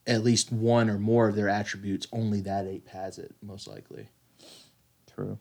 at 0.06 0.24
least 0.24 0.52
one 0.52 0.90
or 0.90 1.00
more 1.00 1.28
of 1.28 1.36
their 1.36 1.50
attributes 1.50 2.08
only 2.14 2.40
that 2.42 2.68
ape 2.68 2.88
has 2.90 3.18
it 3.18 3.34
most 3.42 3.68
likely. 3.68 4.10
True. 5.14 5.40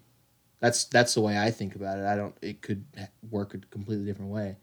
That's 0.60 0.84
that's 0.84 1.12
the 1.12 1.20
way 1.20 1.38
I 1.38 1.50
think 1.50 1.74
about 1.74 1.98
it. 1.98 2.06
I 2.06 2.16
don't. 2.16 2.34
It 2.40 2.62
could 2.62 2.86
work 3.30 3.52
a 3.52 3.58
completely 3.58 4.06
different 4.06 4.30
way. 4.30 4.56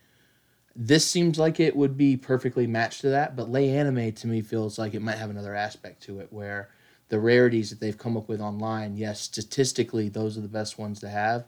This 0.75 1.05
seems 1.05 1.37
like 1.37 1.59
it 1.59 1.75
would 1.75 1.95
be 1.95 2.17
perfectly 2.17 2.65
matched 2.65 3.01
to 3.01 3.09
that, 3.09 3.35
but 3.35 3.49
Le 3.51 3.59
Anime 3.59 4.11
to 4.13 4.27
me 4.27 4.41
feels 4.41 4.79
like 4.79 4.95
it 4.95 5.01
might 5.01 5.17
have 5.17 5.29
another 5.29 5.53
aspect 5.53 6.01
to 6.03 6.21
it 6.21 6.33
where 6.33 6.69
the 7.11 7.19
rarities 7.19 7.69
that 7.69 7.81
they've 7.81 7.97
come 7.97 8.15
up 8.15 8.29
with 8.29 8.39
online, 8.39 8.95
yes, 8.95 9.19
statistically 9.19 10.07
those 10.07 10.37
are 10.37 10.41
the 10.41 10.47
best 10.47 10.79
ones 10.79 10.97
to 11.01 11.09
have, 11.09 11.43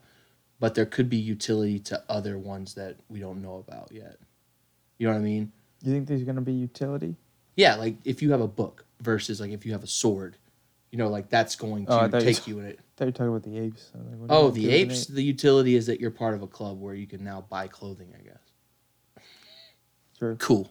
but 0.59 0.75
there 0.75 0.85
could 0.85 1.09
be 1.09 1.15
utility 1.15 1.79
to 1.79 2.03
other 2.09 2.37
ones 2.37 2.73
that 2.73 2.97
we 3.07 3.21
don't 3.21 3.41
know 3.41 3.55
about 3.65 3.89
yet. 3.89 4.17
You 4.97 5.07
know 5.07 5.13
what 5.13 5.19
I 5.19 5.23
mean? 5.23 5.53
You 5.81 5.93
think 5.93 6.05
there's 6.09 6.23
gonna 6.25 6.41
be 6.41 6.51
utility? 6.51 7.15
Yeah, 7.55 7.75
like 7.75 7.95
if 8.03 8.21
you 8.21 8.31
have 8.31 8.41
a 8.41 8.47
book 8.47 8.83
versus 8.99 9.39
like 9.39 9.51
if 9.51 9.65
you 9.65 9.71
have 9.71 9.83
a 9.83 9.87
sword, 9.87 10.35
you 10.91 10.97
know, 10.97 11.07
like 11.07 11.29
that's 11.29 11.55
going 11.55 11.85
Oh, 11.87 12.07
to 12.09 12.17
you 12.17 12.23
take 12.25 12.39
s- 12.39 12.47
you 12.47 12.59
in 12.59 12.65
it. 12.65 12.79
I 12.79 12.83
thought 12.97 13.05
you 13.05 13.07
were 13.07 13.11
talking 13.13 13.27
about 13.29 13.43
the 13.43 13.57
apes. 13.59 13.91
Like, 13.95 14.03
oh, 14.03 14.19
you 14.19 14.47
Oh, 14.47 14.51
the 14.51 14.69
apes. 14.69 15.05
The 15.05 15.23
utility 15.23 15.75
is 15.75 15.85
that 15.85 16.01
you're 16.01 16.11
part 16.11 16.35
of 16.35 16.41
a 16.41 16.47
club 16.47 16.81
where 16.81 16.93
you 16.93 17.07
can 17.07 17.23
now 17.23 17.45
buy 17.49 17.67
clothing. 17.69 18.13
I 18.19 18.21
guess. 18.21 19.23
True. 20.19 20.35
Cool. 20.35 20.69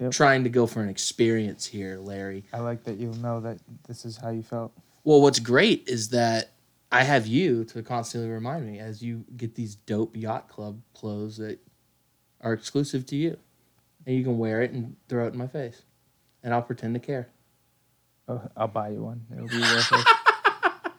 Yep. 0.00 0.10
Trying 0.12 0.44
to 0.44 0.50
go 0.50 0.66
for 0.66 0.82
an 0.82 0.88
experience 0.88 1.66
here, 1.66 1.98
Larry. 1.98 2.44
I 2.52 2.58
like 2.58 2.82
that 2.84 2.98
you'll 2.98 3.14
know 3.14 3.40
that 3.40 3.58
this 3.86 4.04
is 4.04 4.16
how 4.16 4.30
you 4.30 4.42
felt. 4.42 4.72
Well, 5.04 5.20
what's 5.20 5.38
great 5.38 5.84
is 5.86 6.08
that 6.08 6.50
I 6.90 7.04
have 7.04 7.26
you 7.26 7.64
to 7.66 7.82
constantly 7.82 8.28
remind 8.30 8.66
me 8.66 8.80
as 8.80 9.02
you 9.02 9.24
get 9.36 9.54
these 9.54 9.76
dope 9.76 10.16
yacht 10.16 10.48
club 10.48 10.80
clothes 10.94 11.36
that 11.36 11.60
are 12.40 12.52
exclusive 12.52 13.06
to 13.06 13.16
you, 13.16 13.36
and 14.06 14.16
you 14.16 14.24
can 14.24 14.36
wear 14.38 14.62
it 14.62 14.72
and 14.72 14.96
throw 15.08 15.26
it 15.26 15.32
in 15.32 15.38
my 15.38 15.46
face, 15.46 15.82
and 16.42 16.52
I'll 16.52 16.62
pretend 16.62 16.94
to 16.94 17.00
care. 17.00 17.28
Oh, 18.26 18.42
I'll 18.56 18.68
buy 18.68 18.88
you 18.90 19.02
one. 19.02 19.24
It'll 19.32 19.46
be 19.46 19.60
worth 19.60 19.92
it. 19.92 20.06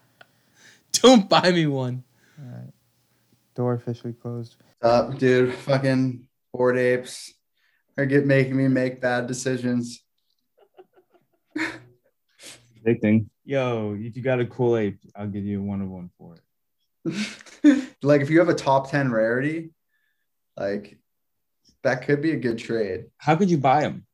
Don't 0.93 1.27
buy 1.27 1.51
me 1.51 1.65
one. 1.67 2.03
All 2.39 2.49
right. 2.49 2.73
Door 3.55 3.73
officially 3.73 4.13
closed. 4.13 4.55
up, 4.81 5.17
dude? 5.17 5.53
Fucking 5.53 6.27
bored 6.53 6.77
apes 6.77 7.33
are 7.97 8.05
get 8.05 8.25
making 8.25 8.57
me 8.57 8.67
make 8.67 9.01
bad 9.01 9.27
decisions. 9.27 10.03
Big 12.83 13.01
thing. 13.01 13.29
Yo, 13.45 13.95
if 13.97 14.15
you 14.15 14.21
got 14.21 14.39
a 14.39 14.45
cool 14.45 14.77
ape, 14.77 14.99
I'll 15.15 15.27
give 15.27 15.45
you 15.45 15.61
one 15.61 15.81
of 15.81 15.89
one 15.89 16.09
for 16.17 16.35
it. 16.35 17.87
like 18.03 18.21
if 18.21 18.29
you 18.29 18.39
have 18.39 18.49
a 18.49 18.55
top 18.55 18.89
10 18.89 19.11
rarity, 19.11 19.71
like 20.57 20.97
that 21.83 22.05
could 22.05 22.21
be 22.21 22.31
a 22.31 22.37
good 22.37 22.57
trade. 22.57 23.05
How 23.17 23.35
could 23.35 23.49
you 23.49 23.57
buy 23.57 23.81
them? 23.81 24.05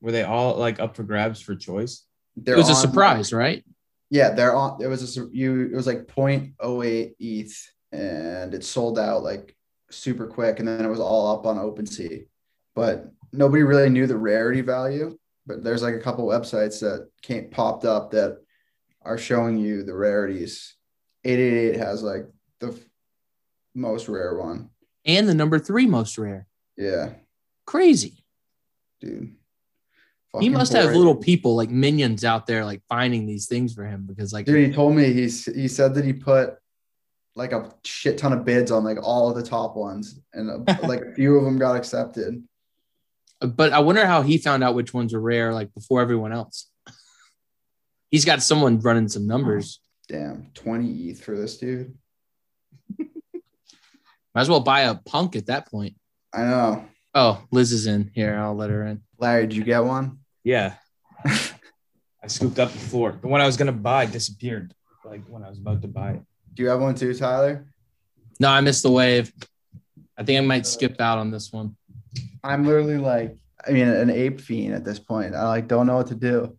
Were 0.00 0.12
they 0.12 0.22
all 0.22 0.56
like 0.56 0.80
up 0.80 0.96
for 0.96 1.02
grabs 1.02 1.40
for 1.40 1.54
choice? 1.54 2.04
They're 2.36 2.54
it 2.54 2.58
was 2.58 2.68
a 2.68 2.72
on- 2.72 2.80
surprise, 2.80 3.32
right? 3.32 3.64
Yeah, 4.10 4.30
they're 4.30 4.54
on. 4.54 4.82
It 4.82 4.86
was 4.86 5.18
a 5.18 5.28
you. 5.32 5.68
It 5.70 5.76
was 5.76 5.86
like 5.86 6.06
0.08 6.06 7.14
ETH, 7.18 7.72
and 7.92 8.54
it 8.54 8.64
sold 8.64 8.98
out 8.98 9.22
like 9.22 9.54
super 9.90 10.26
quick, 10.26 10.60
and 10.60 10.68
then 10.68 10.84
it 10.84 10.88
was 10.88 11.00
all 11.00 11.36
up 11.36 11.44
on 11.44 11.58
OpenSea. 11.58 12.26
But 12.74 13.10
nobody 13.32 13.62
really 13.62 13.90
knew 13.90 14.06
the 14.06 14.16
rarity 14.16 14.60
value. 14.60 15.16
But 15.46 15.64
there's 15.64 15.82
like 15.82 15.94
a 15.94 16.00
couple 16.00 16.26
websites 16.26 16.80
that 16.80 17.08
came 17.22 17.48
popped 17.50 17.84
up 17.84 18.10
that 18.10 18.38
are 19.02 19.16
showing 19.18 19.56
you 19.58 19.82
the 19.82 19.94
rarities. 19.94 20.74
888 21.24 21.78
has 21.78 22.02
like 22.02 22.26
the 22.60 22.68
f- 22.68 22.78
most 23.74 24.08
rare 24.08 24.36
one. 24.36 24.70
And 25.06 25.28
the 25.28 25.34
number 25.34 25.58
three 25.58 25.86
most 25.86 26.18
rare. 26.18 26.46
Yeah, 26.76 27.12
Crazy. 27.66 28.24
dude. 29.00 29.34
he 30.38 30.48
must 30.48 30.72
have 30.72 30.94
little 30.94 31.16
people 31.16 31.56
like 31.56 31.70
minions 31.70 32.24
out 32.24 32.46
there 32.46 32.64
like 32.64 32.82
finding 32.88 33.26
these 33.26 33.46
things 33.46 33.74
for 33.74 33.84
him 33.84 34.04
because 34.06 34.32
like 34.32 34.46
Dude, 34.46 34.68
he 34.68 34.72
told 34.72 34.94
me 34.94 35.12
he's 35.12 35.46
he 35.46 35.66
said 35.66 35.94
that 35.94 36.04
he 36.04 36.12
put 36.12 36.54
like 37.34 37.52
a 37.52 37.72
shit 37.84 38.18
ton 38.18 38.32
of 38.32 38.44
bids 38.44 38.70
on 38.70 38.84
like 38.84 38.98
all 39.02 39.30
of 39.30 39.36
the 39.36 39.42
top 39.42 39.76
ones, 39.76 40.20
and 40.34 40.50
uh, 40.68 40.76
like 40.86 41.00
a 41.00 41.14
few 41.14 41.36
of 41.36 41.44
them 41.44 41.58
got 41.58 41.76
accepted. 41.76 42.42
But 43.40 43.72
I 43.72 43.78
wonder 43.80 44.04
how 44.06 44.22
he 44.22 44.38
found 44.38 44.64
out 44.64 44.74
which 44.74 44.92
ones 44.92 45.14
are 45.14 45.20
rare, 45.20 45.52
like 45.52 45.72
before 45.74 46.00
everyone 46.00 46.32
else. 46.32 46.68
He's 48.10 48.24
got 48.24 48.42
someone 48.42 48.80
running 48.80 49.08
some 49.08 49.26
numbers. 49.26 49.80
Oh, 50.10 50.16
damn, 50.16 50.50
20 50.54 51.08
ETH 51.08 51.22
for 51.22 51.36
this 51.36 51.58
dude. 51.58 51.96
Might 52.98 54.42
as 54.42 54.48
well 54.48 54.60
buy 54.60 54.82
a 54.82 54.94
punk 54.94 55.36
at 55.36 55.46
that 55.46 55.70
point. 55.70 55.94
I 56.32 56.42
know. 56.42 56.84
Oh, 57.14 57.42
Liz 57.50 57.72
is 57.72 57.86
in 57.86 58.10
here. 58.14 58.36
I'll 58.36 58.54
let 58.54 58.70
her 58.70 58.86
in. 58.86 59.02
Larry, 59.18 59.46
did 59.46 59.56
you 59.56 59.64
get 59.64 59.84
one? 59.84 60.18
Yeah. 60.44 60.74
I 61.24 62.26
scooped 62.26 62.58
up 62.58 62.70
the 62.70 62.78
floor. 62.78 63.18
The 63.20 63.28
one 63.28 63.40
I 63.40 63.46
was 63.46 63.56
gonna 63.56 63.72
buy 63.72 64.06
disappeared. 64.06 64.74
Like 65.04 65.24
when 65.28 65.42
I 65.42 65.48
was 65.48 65.58
about 65.58 65.82
to 65.82 65.88
buy 65.88 66.12
it. 66.12 66.22
Do 66.54 66.62
you 66.62 66.68
have 66.68 66.80
one 66.80 66.94
too, 66.94 67.14
Tyler? 67.14 67.66
No, 68.40 68.48
I 68.50 68.60
missed 68.60 68.82
the 68.82 68.90
wave. 68.90 69.32
I 70.16 70.24
think 70.24 70.38
I 70.38 70.44
might 70.44 70.66
skip 70.66 71.00
out 71.00 71.18
on 71.18 71.30
this 71.30 71.52
one. 71.52 71.76
I'm 72.44 72.64
literally 72.64 72.98
like, 72.98 73.36
I 73.66 73.72
mean, 73.72 73.88
an 73.88 74.10
ape 74.10 74.40
fiend 74.40 74.74
at 74.74 74.84
this 74.84 74.98
point. 74.98 75.34
I 75.34 75.46
like 75.48 75.68
don't 75.68 75.86
know 75.86 75.96
what 75.96 76.08
to 76.08 76.14
do. 76.14 76.56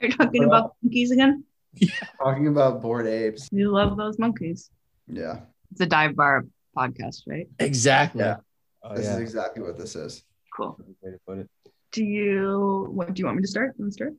Are 0.00 0.06
you 0.06 0.12
talking 0.12 0.44
about 0.44 0.74
monkeys 0.82 1.10
again? 1.10 1.44
Talking 2.22 2.48
about 2.48 2.82
bored 2.82 3.06
apes. 3.06 3.48
You 3.50 3.70
love 3.70 3.96
those 3.96 4.18
monkeys. 4.18 4.70
Yeah, 5.08 5.40
It's 5.70 5.80
a 5.80 5.86
dive 5.86 6.14
bar 6.14 6.44
podcast, 6.76 7.22
right? 7.26 7.48
Exactly. 7.58 8.24
Yeah. 8.24 8.36
Oh 8.82 8.94
this 8.94 9.06
yeah. 9.06 9.14
is 9.14 9.20
exactly 9.20 9.62
what 9.62 9.78
this 9.78 9.96
is. 9.96 10.22
Cool. 10.54 10.78
Way 11.00 11.12
to 11.12 11.18
put 11.26 11.38
it. 11.38 11.50
Do 11.92 12.04
you 12.04 12.88
what 12.90 13.14
do 13.14 13.20
you 13.20 13.26
want 13.26 13.38
me 13.38 13.42
to 13.42 13.48
start? 13.48 13.74
You 13.78 13.84
want 13.84 13.92
to 13.92 13.94
start? 13.94 14.14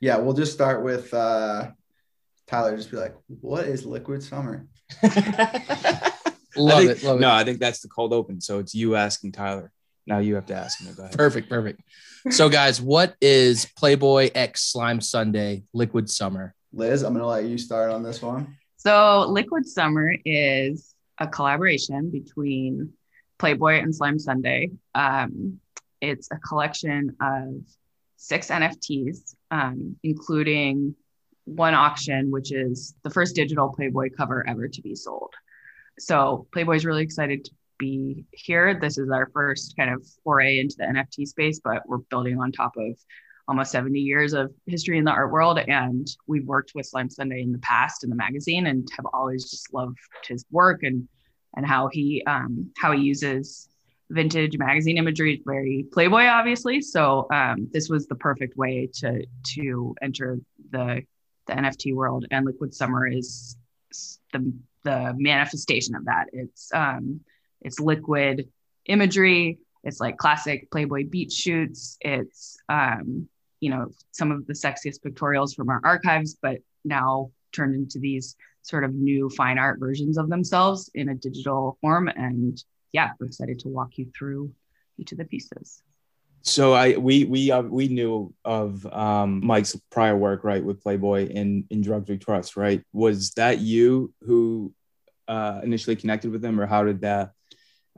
Yeah, 0.00 0.16
we'll 0.18 0.34
just 0.34 0.52
start 0.52 0.82
with 0.82 1.12
uh 1.14 1.70
Tyler. 2.46 2.76
Just 2.76 2.90
be 2.90 2.98
like, 2.98 3.14
what 3.40 3.64
is 3.64 3.86
liquid 3.86 4.22
summer? 4.22 4.66
Love 6.56 6.78
I 6.78 6.86
think- 6.86 7.02
it. 7.02 7.06
Love 7.06 7.20
no, 7.20 7.28
it. 7.28 7.32
I 7.32 7.44
think 7.44 7.58
that's 7.58 7.80
the 7.80 7.88
cold 7.88 8.12
open. 8.12 8.40
So 8.40 8.58
it's 8.58 8.74
you 8.74 8.96
asking 8.96 9.32
Tyler. 9.32 9.70
Now 10.06 10.18
you 10.18 10.34
have 10.34 10.46
to 10.46 10.54
ask 10.54 10.80
me. 10.82 10.92
Go 10.92 11.04
ahead. 11.04 11.16
Perfect. 11.16 11.48
Perfect. 11.48 11.80
So, 12.30 12.48
guys, 12.48 12.80
what 12.80 13.14
is 13.20 13.66
Playboy 13.76 14.30
X 14.34 14.62
Slime 14.72 15.00
Sunday 15.00 15.64
Liquid 15.72 16.10
Summer? 16.10 16.54
Liz, 16.72 17.02
I'm 17.02 17.12
gonna 17.14 17.26
let 17.26 17.44
you 17.44 17.56
start 17.58 17.90
on 17.90 18.02
this 18.02 18.20
one. 18.20 18.56
So 18.76 19.26
Liquid 19.28 19.66
Summer 19.66 20.14
is 20.24 20.94
a 21.18 21.26
collaboration 21.26 22.10
between 22.10 22.92
Playboy 23.38 23.80
and 23.80 23.94
Slime 23.94 24.18
Sunday. 24.18 24.70
Um, 24.94 25.60
it's 26.00 26.28
a 26.30 26.36
collection 26.36 27.16
of 27.20 27.54
six 28.16 28.48
NFTs, 28.48 29.34
um, 29.50 29.96
including 30.02 30.94
one 31.46 31.74
auction, 31.74 32.30
which 32.30 32.52
is 32.52 32.94
the 33.04 33.10
first 33.10 33.34
digital 33.34 33.68
Playboy 33.70 34.10
cover 34.16 34.46
ever 34.46 34.68
to 34.68 34.82
be 34.82 34.94
sold. 34.94 35.32
So 35.98 36.46
Playboy's 36.52 36.84
really 36.84 37.02
excited 37.02 37.44
to 37.44 37.50
be 37.78 38.24
here. 38.32 38.78
This 38.80 38.98
is 38.98 39.10
our 39.10 39.28
first 39.32 39.74
kind 39.76 39.92
of 39.92 40.04
foray 40.22 40.58
into 40.58 40.76
the 40.78 40.84
NFT 40.84 41.26
space, 41.26 41.60
but 41.62 41.82
we're 41.86 41.98
building 41.98 42.38
on 42.40 42.52
top 42.52 42.76
of 42.76 42.98
almost 43.46 43.72
70 43.72 43.98
years 43.98 44.32
of 44.32 44.52
history 44.66 44.98
in 44.98 45.04
the 45.04 45.10
art 45.10 45.30
world. 45.30 45.58
And 45.58 46.06
we've 46.26 46.46
worked 46.46 46.72
with 46.74 46.86
Slime 46.86 47.10
Sunday 47.10 47.42
in 47.42 47.52
the 47.52 47.58
past 47.58 48.04
in 48.04 48.10
the 48.10 48.16
magazine 48.16 48.66
and 48.66 48.88
have 48.96 49.06
always 49.12 49.50
just 49.50 49.72
loved 49.72 49.98
his 50.26 50.44
work 50.50 50.82
and 50.82 51.08
and 51.56 51.64
how 51.64 51.88
he 51.88 52.22
um, 52.26 52.72
how 52.76 52.92
he 52.92 53.02
uses 53.02 53.68
vintage 54.10 54.58
magazine 54.58 54.98
imagery, 54.98 55.42
very 55.44 55.86
Playboy, 55.92 56.24
obviously. 56.26 56.80
So 56.80 57.26
um, 57.32 57.68
this 57.72 57.88
was 57.88 58.06
the 58.06 58.16
perfect 58.16 58.56
way 58.56 58.88
to 58.94 59.24
to 59.54 59.94
enter 60.02 60.38
the 60.70 61.02
the 61.46 61.52
NFT 61.52 61.94
world. 61.94 62.24
And 62.30 62.46
Liquid 62.46 62.74
Summer 62.74 63.06
is 63.06 63.56
the 64.32 64.52
the 64.84 65.14
manifestation 65.16 65.94
of 65.94 66.04
that. 66.06 66.26
It's 66.32 66.70
um, 66.72 67.20
it's 67.62 67.80
liquid 67.80 68.48
imagery. 68.86 69.58
It's 69.82 70.00
like 70.00 70.16
classic 70.16 70.70
Playboy 70.70 71.08
beach 71.08 71.32
shoots. 71.32 71.96
It's 72.00 72.56
um, 72.68 73.28
you 73.60 73.70
know 73.70 73.90
some 74.12 74.30
of 74.30 74.46
the 74.46 74.54
sexiest 74.54 75.00
pictorials 75.04 75.54
from 75.54 75.68
our 75.68 75.80
archives, 75.84 76.36
but 76.40 76.58
now 76.84 77.30
turned 77.52 77.74
into 77.74 77.98
these 77.98 78.36
sort 78.62 78.84
of 78.84 78.94
new 78.94 79.28
fine 79.30 79.58
art 79.58 79.78
versions 79.78 80.16
of 80.16 80.28
themselves 80.28 80.90
in 80.94 81.10
a 81.10 81.14
digital 81.14 81.76
form. 81.80 82.08
And 82.08 82.62
yeah, 82.92 83.10
we're 83.18 83.26
excited 83.26 83.58
to 83.60 83.68
walk 83.68 83.98
you 83.98 84.10
through 84.16 84.52
each 84.98 85.12
of 85.12 85.18
the 85.18 85.24
pieces. 85.24 85.82
So 86.44 86.74
I 86.74 86.96
we 86.96 87.24
we 87.24 87.50
uh, 87.50 87.62
we 87.62 87.88
knew 87.88 88.34
of 88.44 88.84
um, 88.92 89.40
Mike's 89.44 89.76
prior 89.90 90.16
work 90.16 90.44
right 90.44 90.62
with 90.62 90.82
Playboy 90.82 91.28
in 91.28 91.64
in 91.70 91.80
Drugs 91.80 92.08
We 92.08 92.18
Trust 92.18 92.56
right. 92.56 92.82
Was 92.92 93.30
that 93.32 93.60
you 93.60 94.12
who 94.20 94.74
uh, 95.26 95.60
initially 95.64 95.96
connected 95.96 96.30
with 96.30 96.44
him, 96.44 96.60
or 96.60 96.66
how 96.66 96.84
did 96.84 97.00
that 97.00 97.32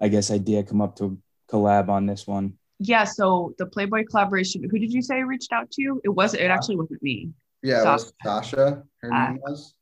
I 0.01 0.07
guess 0.09 0.31
idea 0.31 0.63
come 0.63 0.81
up 0.81 0.97
to 0.97 1.19
collab 1.51 1.89
on 1.89 2.07
this 2.07 2.25
one? 2.25 2.55
Yeah, 2.79 3.03
so 3.03 3.55
the 3.59 3.67
Playboy 3.67 4.05
collaboration, 4.09 4.63
who 4.71 4.79
did 4.79 4.93
you 4.93 5.03
say 5.03 5.23
reached 5.25 5.53
out 5.53 5.71
to 5.73 5.83
you? 5.83 6.01
It 6.05 6.11
was 6.11 6.35
it 6.35 6.45
actually 6.45 6.77
wasn't 6.77 7.03
me. 7.03 7.31
Yeah, 7.65 7.83
it 7.83 7.87
was 7.87 8.13
Sasha. 8.23 8.85
Her 9.01 9.13
Uh, 9.13 9.29
name 9.31 9.41
was. 9.43 9.75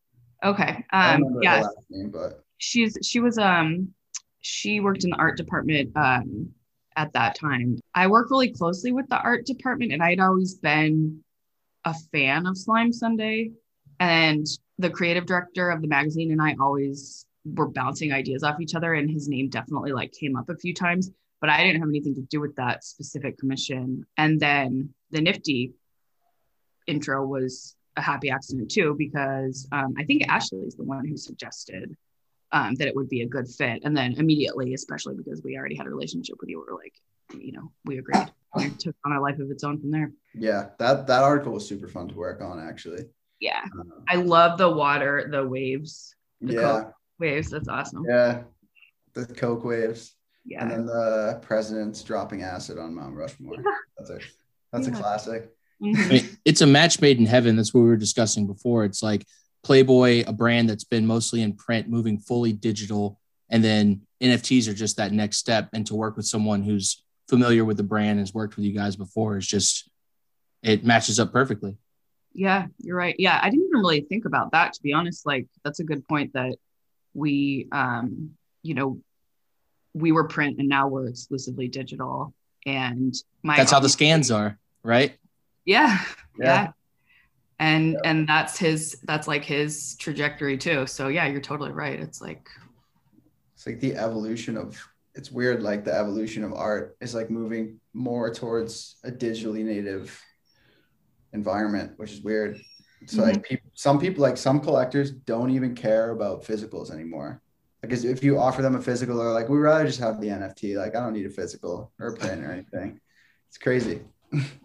Okay. 0.42 0.84
Um 0.90 1.22
yeah, 1.42 1.64
name, 1.90 2.10
but 2.10 2.42
she's 2.56 2.96
she 3.02 3.20
was 3.20 3.36
um 3.36 3.92
she 4.40 4.80
worked 4.80 5.04
in 5.04 5.10
the 5.10 5.16
art 5.16 5.36
department 5.36 5.94
um 5.96 6.48
at 6.96 7.12
that 7.12 7.36
time. 7.38 7.78
I 7.94 8.06
work 8.06 8.30
really 8.30 8.50
closely 8.52 8.92
with 8.92 9.08
the 9.08 9.18
art 9.18 9.46
department 9.46 9.92
and 9.92 10.02
I'd 10.02 10.20
always 10.20 10.54
been 10.54 11.22
a 11.84 11.94
fan 12.12 12.46
of 12.46 12.56
Slime 12.56 12.92
Sunday 12.92 13.50
and 14.00 14.46
the 14.78 14.90
creative 14.90 15.26
director 15.26 15.70
of 15.70 15.82
the 15.82 15.88
magazine 15.88 16.32
and 16.32 16.42
I 16.42 16.56
always 16.60 17.26
were 17.44 17.68
bouncing 17.68 18.12
ideas 18.12 18.42
off 18.42 18.60
each 18.60 18.74
other 18.74 18.94
and 18.94 19.10
his 19.10 19.28
name 19.28 19.48
definitely 19.48 19.92
like 19.92 20.12
came 20.12 20.36
up 20.36 20.48
a 20.48 20.56
few 20.56 20.72
times 20.72 21.10
but 21.40 21.50
I 21.50 21.62
didn't 21.62 21.80
have 21.80 21.90
anything 21.90 22.14
to 22.14 22.22
do 22.22 22.40
with 22.40 22.56
that 22.56 22.84
specific 22.84 23.38
commission 23.38 24.06
and 24.16 24.40
then 24.40 24.94
the 25.10 25.20
nifty 25.20 25.72
intro 26.86 27.24
was 27.26 27.76
a 27.96 28.00
happy 28.00 28.30
accident 28.30 28.70
too 28.70 28.94
because 28.98 29.68
um, 29.72 29.94
I 29.98 30.04
think 30.04 30.26
Ashley 30.28 30.60
is 30.60 30.74
the 30.74 30.84
one 30.84 31.06
who 31.06 31.16
suggested 31.16 31.94
um, 32.54 32.74
that 32.76 32.88
it 32.88 32.94
would 32.96 33.08
be 33.10 33.20
a 33.22 33.26
good 33.26 33.48
fit. 33.48 33.82
And 33.84 33.94
then 33.96 34.14
immediately, 34.14 34.72
especially 34.74 35.14
because 35.16 35.42
we 35.42 35.58
already 35.58 35.74
had 35.76 35.86
a 35.86 35.90
relationship 35.90 36.36
with 36.40 36.48
you, 36.48 36.58
we 36.60 36.72
were 36.72 36.78
like, 36.80 36.94
you 37.44 37.52
know, 37.52 37.70
we 37.84 37.98
agreed. 37.98 38.30
And 38.54 38.72
it 38.72 38.78
took 38.78 38.94
on 39.04 39.12
a 39.12 39.20
life 39.20 39.38
of 39.40 39.50
its 39.50 39.64
own 39.64 39.80
from 39.80 39.90
there. 39.90 40.12
yeah, 40.34 40.68
that 40.78 41.06
that 41.08 41.22
article 41.24 41.52
was 41.52 41.66
super 41.68 41.88
fun 41.88 42.08
to 42.08 42.14
work 42.14 42.40
on 42.40 42.60
actually. 42.66 43.04
Yeah. 43.40 43.62
Um, 43.78 43.92
I 44.08 44.16
love 44.16 44.56
the 44.58 44.70
water, 44.70 45.28
the 45.30 45.44
waves, 45.46 46.14
the 46.40 46.54
yeah, 46.54 46.60
Coke 46.60 46.92
waves. 47.18 47.50
That's 47.50 47.68
awesome. 47.68 48.04
yeah, 48.08 48.42
the 49.14 49.26
Coke 49.26 49.64
waves, 49.64 50.14
Yeah, 50.44 50.62
and 50.62 50.70
then 50.70 50.86
the 50.86 51.40
president's 51.42 52.02
dropping 52.04 52.42
acid 52.42 52.78
on 52.78 52.94
Mount 52.94 53.16
Rushmore. 53.16 53.56
That's 53.98 54.10
a 54.10 54.18
that's 54.72 54.86
a 54.86 54.92
classic. 54.92 55.50
I 55.82 55.86
Mhm. 55.86 56.10
mean, 56.10 56.38
it's 56.44 56.60
a 56.60 56.66
match 56.66 57.00
made 57.00 57.18
in 57.18 57.26
heaven. 57.26 57.56
That's 57.56 57.74
what 57.74 57.80
we 57.80 57.88
were 57.88 57.96
discussing 57.96 58.46
before. 58.46 58.84
It's 58.84 59.02
like 59.02 59.26
Playboy, 59.64 60.24
a 60.26 60.32
brand 60.32 60.68
that's 60.68 60.84
been 60.84 61.06
mostly 61.06 61.42
in 61.42 61.54
print, 61.54 61.88
moving 61.88 62.18
fully 62.18 62.52
digital, 62.52 63.18
and 63.50 63.64
then 63.64 64.02
NFTs 64.22 64.68
are 64.68 64.74
just 64.74 64.96
that 64.98 65.12
next 65.12 65.38
step. 65.38 65.68
And 65.72 65.86
to 65.86 65.94
work 65.94 66.16
with 66.16 66.26
someone 66.26 66.62
who's 66.62 67.02
familiar 67.28 67.64
with 67.64 67.76
the 67.76 67.82
brand, 67.82 68.18
has 68.18 68.32
worked 68.32 68.56
with 68.56 68.64
you 68.64 68.72
guys 68.72 68.94
before, 68.96 69.36
is 69.36 69.46
just 69.46 69.90
it 70.62 70.84
matches 70.84 71.18
up 71.18 71.32
perfectly. 71.32 71.76
Yeah, 72.32 72.66
you're 72.78 72.96
right. 72.96 73.14
Yeah, 73.18 73.38
I 73.40 73.50
didn't 73.50 73.66
even 73.66 73.80
really 73.80 74.00
think 74.02 74.24
about 74.24 74.52
that 74.52 74.74
to 74.74 74.82
be 74.82 74.92
honest. 74.92 75.26
Like 75.26 75.46
that's 75.64 75.80
a 75.80 75.84
good 75.84 76.06
point 76.08 76.32
that 76.34 76.56
we 77.14 77.68
um, 77.72 78.32
you 78.62 78.74
know, 78.74 79.00
we 79.92 80.10
were 80.10 80.24
print 80.24 80.58
and 80.58 80.68
now 80.68 80.88
we're 80.88 81.06
exclusively 81.06 81.68
digital. 81.68 82.34
And 82.66 83.14
my 83.42 83.56
That's 83.56 83.70
how 83.70 83.80
the 83.80 83.88
scans 83.88 84.30
are, 84.30 84.58
right? 84.82 85.16
Yeah. 85.64 86.00
Yeah. 86.38 86.44
Yeah. 86.64 86.70
And 87.60 87.96
and 88.04 88.28
that's 88.28 88.58
his 88.58 88.98
that's 89.04 89.28
like 89.28 89.44
his 89.44 89.96
trajectory 89.96 90.58
too. 90.58 90.86
So 90.86 91.08
yeah, 91.08 91.26
you're 91.26 91.40
totally 91.40 91.72
right. 91.72 91.98
It's 91.98 92.20
like 92.20 92.48
It's 93.54 93.66
like 93.66 93.80
the 93.80 93.94
evolution 93.94 94.56
of 94.56 94.82
it's 95.14 95.30
weird 95.30 95.62
like 95.62 95.84
the 95.84 95.94
evolution 95.94 96.42
of 96.42 96.52
art 96.52 96.96
is 97.00 97.14
like 97.14 97.30
moving 97.30 97.80
more 97.92 98.32
towards 98.34 98.96
a 99.04 99.10
digitally 99.10 99.64
native 99.64 100.20
environment, 101.32 101.92
which 101.96 102.12
is 102.12 102.22
weird. 102.22 102.60
It's 103.00 103.14
mm-hmm. 103.14 103.22
like 103.22 103.44
people 103.44 103.70
some 103.74 104.00
people 104.00 104.22
like 104.22 104.36
some 104.36 104.60
collectors 104.60 105.12
don't 105.12 105.50
even 105.50 105.74
care 105.74 106.10
about 106.10 106.44
physicals 106.44 106.90
anymore. 106.90 107.40
Like 107.82 107.92
as- 107.92 108.04
if 108.04 108.24
you 108.24 108.38
offer 108.38 108.62
them 108.62 108.74
a 108.74 108.82
physical, 108.82 109.16
they're 109.16 109.30
like, 109.30 109.48
we'd 109.48 109.58
rather 109.58 109.84
just 109.84 110.00
have 110.00 110.20
the 110.20 110.28
NFT. 110.28 110.76
Like 110.76 110.96
I 110.96 111.00
don't 111.00 111.12
need 111.12 111.26
a 111.26 111.30
physical 111.30 111.92
or 112.00 112.08
a 112.08 112.16
print 112.16 112.42
or 112.42 112.50
anything. 112.50 113.00
It's 113.48 113.58
crazy. 113.58 114.00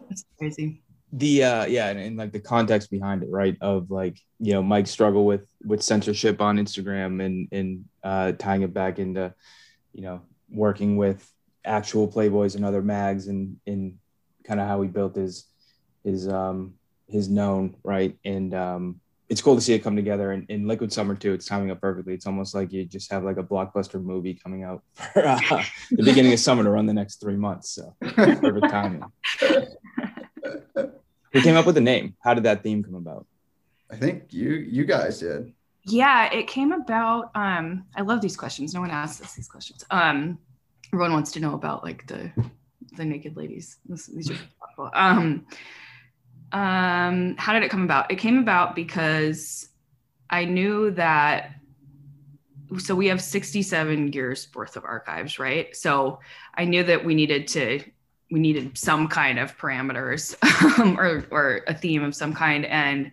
it's 0.10 0.26
crazy. 0.40 0.82
The 1.14 1.44
uh 1.44 1.66
yeah 1.66 1.88
and, 1.88 2.00
and 2.00 2.18
like 2.18 2.32
the 2.32 2.40
context 2.40 2.92
behind 2.92 3.24
it 3.24 3.30
right 3.32 3.58
of 3.62 3.90
like 3.90 4.20
you 4.40 4.54
know 4.54 4.62
mike's 4.62 4.92
struggle 4.92 5.26
with 5.26 5.48
with 5.64 5.82
censorship 5.82 6.40
on 6.40 6.58
instagram 6.58 7.24
and 7.24 7.48
and 7.52 7.86
uh 8.04 8.32
tying 8.34 8.62
it 8.62 8.74
back 8.74 9.00
into 9.00 9.34
you 9.94 10.04
know 10.04 10.22
working 10.52 10.98
with 10.98 11.28
actual 11.66 12.08
playboys 12.08 12.56
and 12.56 12.64
other 12.64 12.82
mags 12.82 13.28
and 13.28 13.58
and 13.66 13.96
kind 14.44 14.60
of 14.60 14.68
how 14.68 14.82
he 14.82 14.88
built 14.88 15.16
his 15.16 15.46
his 16.04 16.28
um 16.28 16.76
his 17.08 17.28
known 17.28 17.76
right 17.84 18.18
and 18.24 18.54
um 18.54 19.02
it's 19.30 19.42
cool 19.42 19.56
to 19.56 19.62
see 19.62 19.74
it 19.74 19.80
come 19.80 19.96
together. 19.96 20.32
And 20.32 20.50
in 20.50 20.68
Liquid 20.68 20.92
Summer 20.92 21.16
too, 21.16 21.34
it's 21.34 21.46
timing 21.46 21.70
up 21.70 21.80
perfectly. 21.80 22.16
It's 22.16 22.26
almost 22.26 22.56
like 22.56 22.74
you 22.74 22.84
just 22.86 23.12
have 23.12 23.24
like 23.24 23.38
a 23.38 23.44
blockbuster 23.44 24.04
movie 24.04 24.34
coming 24.34 24.64
out 24.64 24.82
for 24.96 25.26
uh, 25.26 25.40
the 25.92 26.04
beginning 26.04 26.34
of 26.34 26.40
summer 26.40 26.64
to 26.64 26.70
run 26.70 26.88
the 26.88 26.94
next 26.94 27.22
three 27.22 27.36
months. 27.36 27.70
So 27.70 27.96
perfect 28.02 28.70
timing. 28.70 29.04
Who 31.32 31.42
came 31.42 31.56
up 31.56 31.66
with 31.66 31.76
the 31.76 31.82
name? 31.82 32.16
How 32.22 32.34
did 32.34 32.44
that 32.44 32.64
theme 32.64 32.84
come 32.84 32.96
about? 32.96 33.26
I 33.92 33.96
think 33.96 34.34
you 34.34 34.52
you 34.52 34.86
guys 34.86 35.20
did. 35.20 35.54
Yeah, 35.84 36.32
it 36.34 36.48
came 36.48 36.72
about. 36.72 37.32
Um, 37.36 37.86
I 37.96 38.02
love 38.02 38.22
these 38.22 38.38
questions. 38.38 38.74
No 38.74 38.82
one 38.82 38.92
asks 38.92 39.22
us 39.22 39.34
these 39.34 39.48
questions. 39.48 39.86
Um, 39.90 40.38
everyone 40.94 41.14
wants 41.14 41.32
to 41.34 41.40
know 41.40 41.54
about 41.54 41.84
like 41.84 42.06
the 42.08 42.32
the 42.98 43.06
naked 43.06 43.38
ladies. 43.38 43.78
This, 43.86 44.08
these 44.08 44.32
are 44.32 44.36
thoughtful. 44.60 44.90
Um, 44.94 45.46
um, 46.52 47.36
how 47.38 47.54
did 47.54 47.64
it 47.64 47.70
come 47.70 47.84
about? 47.84 48.12
It 48.12 48.18
came 48.18 48.40
about 48.40 48.76
because 48.76 49.70
I 50.30 50.46
knew 50.46 50.92
that. 50.92 51.52
So 52.78 52.94
we 52.94 53.08
have 53.08 53.20
67 53.20 54.14
years 54.14 54.48
worth 54.54 54.76
of 54.76 54.86
archives, 54.86 55.40
right? 55.40 55.76
So 55.76 56.20
I 56.54 56.66
knew 56.66 56.84
that 56.84 57.04
we 57.04 57.16
needed 57.16 57.48
to 57.50 57.84
we 58.32 58.40
needed 58.40 58.78
some 58.78 59.08
kind 59.08 59.40
of 59.40 59.58
parameters 59.58 60.36
or 60.98 61.26
or 61.32 61.62
a 61.68 61.74
theme 61.74 62.04
of 62.04 62.16
some 62.16 62.34
kind. 62.34 62.66
And 62.66 63.12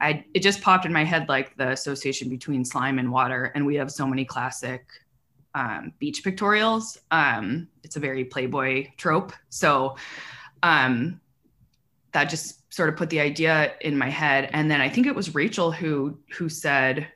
I 0.00 0.24
it 0.34 0.40
just 0.40 0.60
popped 0.60 0.86
in 0.86 0.92
my 0.92 1.04
head 1.04 1.28
like 1.28 1.56
the 1.56 1.70
association 1.70 2.28
between 2.28 2.64
slime 2.64 2.98
and 2.98 3.10
water. 3.10 3.52
And 3.54 3.66
we 3.66 3.76
have 3.76 3.90
so 3.90 4.06
many 4.06 4.24
classic 4.24 4.86
um, 5.54 5.92
beach 5.98 6.22
pictorials. 6.24 6.98
Um, 7.10 7.68
it's 7.82 7.96
a 7.96 8.00
very 8.00 8.24
playboy 8.24 8.88
trope. 8.96 9.32
So 9.48 9.96
um, 10.62 11.20
that 12.12 12.24
just 12.24 12.72
sort 12.72 12.88
of 12.88 12.96
put 12.96 13.10
the 13.10 13.20
idea 13.20 13.74
in 13.80 13.96
my 13.96 14.08
head. 14.08 14.48
And 14.52 14.70
then 14.70 14.80
i 14.80 14.88
think 14.88 15.06
it 15.06 15.14
was 15.14 15.34
rachel 15.34 15.72
who 15.72 16.18
who 16.36 16.48
said 16.48 17.08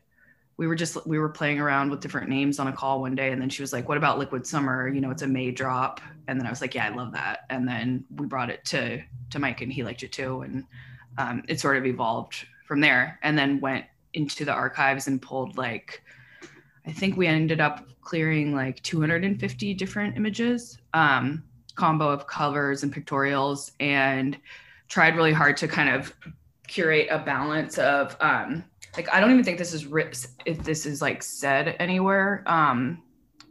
we 0.57 0.67
were 0.67 0.75
just 0.75 1.05
we 1.07 1.19
were 1.19 1.29
playing 1.29 1.61
around 1.61 1.91
with 1.91 2.01
different 2.01 2.29
names 2.29 2.59
on 2.59 2.69
a 2.69 2.73
call 2.73 3.01
one 3.01 3.15
day 3.15 3.33
and 3.33 3.41
then 3.41 3.49
she 3.49 3.63
was 3.63 3.73
like 3.73 3.89
what 3.89 3.99
about 3.99 4.19
liquid 4.19 4.47
summer? 4.47 4.89
You 4.89 5.01
know 5.01 5.11
it's 5.11 5.23
a 5.23 5.27
may 5.27 5.51
drop. 5.51 6.01
And 6.27 6.41
then 6.41 6.47
i 6.47 6.51
was 6.51 6.61
like 6.61 6.75
yeah 6.75 6.87
i 6.87 6.95
love 6.95 7.13
that. 7.13 7.41
And 7.51 7.67
then 7.69 8.05
we 8.17 8.27
brought 8.27 8.51
it 8.51 8.65
to 8.67 9.03
to 9.31 9.39
mike 9.39 9.61
and 9.61 9.73
he 9.73 9.83
liked 9.83 10.03
it 10.03 10.13
too 10.13 10.43
and 10.43 10.65
um, 11.19 11.43
it 11.49 11.61
sort 11.61 11.77
of 11.77 11.87
evolved 11.87 12.47
from 12.67 12.81
there 12.81 13.19
and 13.23 13.37
then 13.37 13.61
went 13.61 13.85
into 14.15 14.45
the 14.45 14.53
archives 14.53 15.07
and 15.07 15.21
pulled 15.21 15.57
like 15.57 16.03
i 16.87 16.93
think 16.93 17.17
we 17.17 17.27
ended 17.27 17.61
up 17.61 17.87
clearing 18.01 18.55
like 18.55 18.83
250 18.83 19.75
different 19.75 20.17
images 20.17 20.79
um, 20.93 21.43
combo 21.75 22.09
of 22.09 22.27
covers 22.27 22.83
and 22.83 22.95
pictorials 22.95 23.73
and 23.81 24.39
tried 24.89 25.17
really 25.17 25.33
hard 25.33 25.57
to 25.57 25.69
kind 25.69 25.89
of 25.89 26.15
curate 26.67 27.09
a 27.11 27.19
balance 27.19 27.79
of 27.79 28.17
um, 28.21 28.65
like 28.97 29.13
I 29.13 29.21
don't 29.21 29.31
even 29.33 29.45
think 29.45 29.59
this 29.59 29.73
is 29.73 29.87
writ- 29.87 30.27
if 30.45 30.63
this 30.63 30.87
is 30.87 31.03
like 31.03 31.23
said 31.23 31.77
anywhere. 31.79 32.43
Um, 32.47 33.03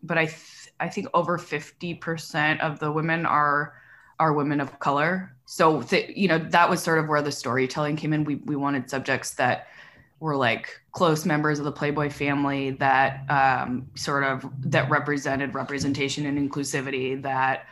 but 0.01 0.17
I 0.17 0.25
th- 0.25 0.69
I 0.79 0.89
think 0.89 1.08
over 1.13 1.38
fifty 1.38 1.93
percent 1.93 2.62
of 2.62 2.79
the 2.79 2.91
women 2.91 3.25
are 3.25 3.75
are 4.19 4.34
women 4.34 4.62
of 4.62 4.79
color. 4.79 5.36
So 5.45 5.82
th- 5.82 6.15
you 6.15 6.27
know 6.27 6.38
that 6.38 6.69
was 6.69 6.82
sort 6.82 6.99
of 6.99 7.08
where 7.08 7.21
the 7.21 7.32
storytelling 7.32 7.95
came 7.95 8.13
in. 8.13 8.23
We 8.23 8.36
we 8.36 8.56
wanted 8.56 8.89
subjects 8.89 9.34
that 9.36 9.67
were 10.19 10.36
like 10.38 10.79
close 10.93 11.25
members 11.25 11.60
of 11.60 11.65
the 11.65 11.71
Playboy 11.71 12.10
family 12.10 12.71
that 12.71 13.29
um, 13.29 13.89
sort 13.95 14.23
of 14.23 14.45
that 14.71 14.89
represented 14.89 15.53
representation 15.53 16.25
and 16.25 16.38
inclusivity 16.38 17.21
that 17.21 17.65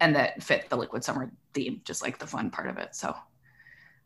and 0.00 0.14
that 0.16 0.42
fit 0.42 0.70
the 0.70 0.76
Liquid 0.76 1.04
Summer 1.04 1.30
theme, 1.52 1.82
just 1.84 2.02
like 2.02 2.18
the 2.18 2.26
fun 2.26 2.50
part 2.50 2.68
of 2.68 2.78
it. 2.78 2.94
So 2.94 3.14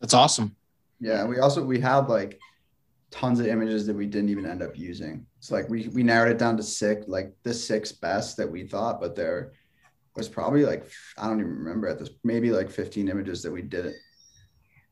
That's 0.00 0.14
awesome. 0.14 0.56
Yeah, 1.00 1.24
we 1.24 1.38
also 1.38 1.64
we 1.64 1.80
have 1.80 2.08
like 2.08 2.40
tons 3.12 3.38
of 3.38 3.46
images 3.46 3.86
that 3.86 3.94
we 3.94 4.06
didn't 4.06 4.30
even 4.30 4.46
end 4.46 4.62
up 4.62 4.76
using. 4.76 5.26
It's 5.38 5.52
like 5.52 5.68
we 5.68 5.88
we 5.88 6.02
narrowed 6.02 6.32
it 6.32 6.38
down 6.38 6.56
to 6.56 6.62
six, 6.62 7.06
like 7.06 7.32
the 7.44 7.54
six 7.54 7.92
best 7.92 8.36
that 8.38 8.50
we 8.50 8.66
thought, 8.66 9.00
but 9.00 9.14
there 9.14 9.52
was 10.16 10.28
probably 10.28 10.64
like 10.64 10.90
I 11.16 11.28
don't 11.28 11.38
even 11.40 11.52
remember 11.58 11.88
at 11.88 11.98
this 11.98 12.10
maybe 12.24 12.50
like 12.50 12.70
15 12.70 13.08
images 13.08 13.42
that 13.42 13.52
we 13.52 13.62
did 13.62 13.86
it 13.86 13.94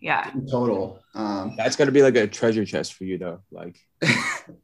yeah, 0.00 0.33
in 0.33 0.46
total. 0.46 1.02
Um, 1.14 1.54
That's 1.56 1.76
got 1.76 1.85
to 1.85 1.92
be 1.92 2.02
like 2.02 2.16
a 2.16 2.26
treasure 2.26 2.64
chest 2.64 2.94
for 2.94 3.04
you 3.04 3.18
though. 3.18 3.40
Like 3.50 3.78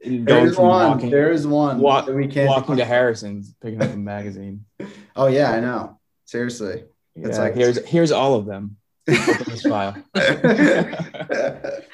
there's 0.05 0.57
one. 0.57 0.90
walking, 0.90 1.11
There's 1.11 1.47
one 1.47 1.79
walk- 1.79 2.07
that 2.07 2.14
we 2.14 2.27
can't. 2.27 2.49
walking 2.49 2.77
to 2.79 2.85
Harrison's, 2.85 3.55
picking 3.61 3.83
up 3.83 3.92
a 3.92 3.97
magazine. 3.97 4.64
Oh 5.19 5.29
yeah, 5.29 5.51
I 5.51 5.61
know. 5.61 5.99
Seriously. 6.27 6.85
It's 7.14 7.38
like- 7.38 7.55
here's 7.55 7.83
here's 7.87 8.12
all 8.12 8.35
of 8.35 8.45
them. 8.45 8.77
Open 9.09 9.45
this 9.49 9.62
file. 9.62 9.97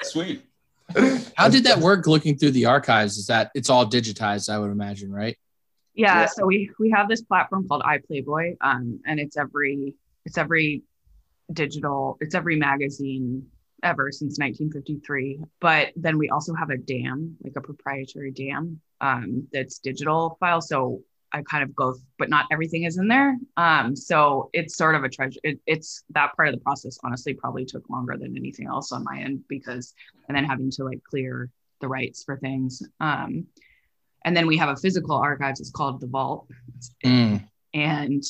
Sweet. 0.01 0.43
How 1.35 1.49
did 1.49 1.65
that 1.65 1.79
work 1.79 2.07
looking 2.07 2.37
through 2.37 2.51
the 2.51 2.65
archives? 2.65 3.17
Is 3.17 3.27
that 3.27 3.51
it's 3.55 3.69
all 3.69 3.85
digitized, 3.85 4.51
I 4.51 4.59
would 4.59 4.71
imagine, 4.71 5.11
right? 5.11 5.37
yeah. 5.93 6.21
Yeah. 6.21 6.25
So 6.27 6.45
we 6.45 6.69
we 6.79 6.89
have 6.91 7.07
this 7.07 7.21
platform 7.21 7.67
called 7.67 7.83
iPlayboy, 7.83 8.57
um, 8.61 8.99
and 9.05 9.19
it's 9.19 9.37
every 9.37 9.95
it's 10.25 10.37
every 10.37 10.83
digital, 11.51 12.17
it's 12.19 12.35
every 12.35 12.55
magazine 12.55 13.47
ever 13.83 14.11
since 14.11 14.39
1953. 14.39 15.41
But 15.59 15.89
then 15.95 16.17
we 16.17 16.29
also 16.29 16.53
have 16.53 16.69
a 16.69 16.77
DAM, 16.77 17.37
like 17.43 17.53
a 17.57 17.61
proprietary 17.61 18.31
DAM, 18.31 18.79
um, 19.01 19.47
that's 19.51 19.79
digital 19.79 20.37
file. 20.39 20.61
So 20.61 21.01
I 21.33 21.41
kind 21.43 21.63
of 21.63 21.75
go, 21.75 21.95
but 22.19 22.29
not 22.29 22.45
everything 22.51 22.83
is 22.83 22.97
in 22.97 23.07
there. 23.07 23.37
Um, 23.57 23.95
so 23.95 24.49
it's 24.53 24.77
sort 24.77 24.95
of 24.95 25.03
a 25.03 25.09
treasure. 25.09 25.39
It, 25.43 25.59
it's 25.65 26.03
that 26.11 26.35
part 26.35 26.49
of 26.49 26.53
the 26.53 26.61
process. 26.61 26.99
Honestly, 27.03 27.33
probably 27.33 27.65
took 27.65 27.89
longer 27.89 28.15
than 28.17 28.37
anything 28.37 28.67
else 28.67 28.91
on 28.91 29.03
my 29.03 29.19
end 29.19 29.43
because, 29.47 29.93
and 30.27 30.37
then 30.37 30.45
having 30.45 30.69
to 30.71 30.83
like 30.83 31.03
clear 31.03 31.49
the 31.81 31.87
rights 31.87 32.23
for 32.23 32.37
things. 32.37 32.81
Um, 32.99 33.47
and 34.25 34.37
then 34.37 34.47
we 34.47 34.57
have 34.57 34.69
a 34.69 34.75
physical 34.75 35.15
archives. 35.15 35.59
It's 35.59 35.71
called 35.71 35.99
the 35.99 36.07
Vault, 36.07 36.47
Mm. 37.03 37.47
and 37.73 38.23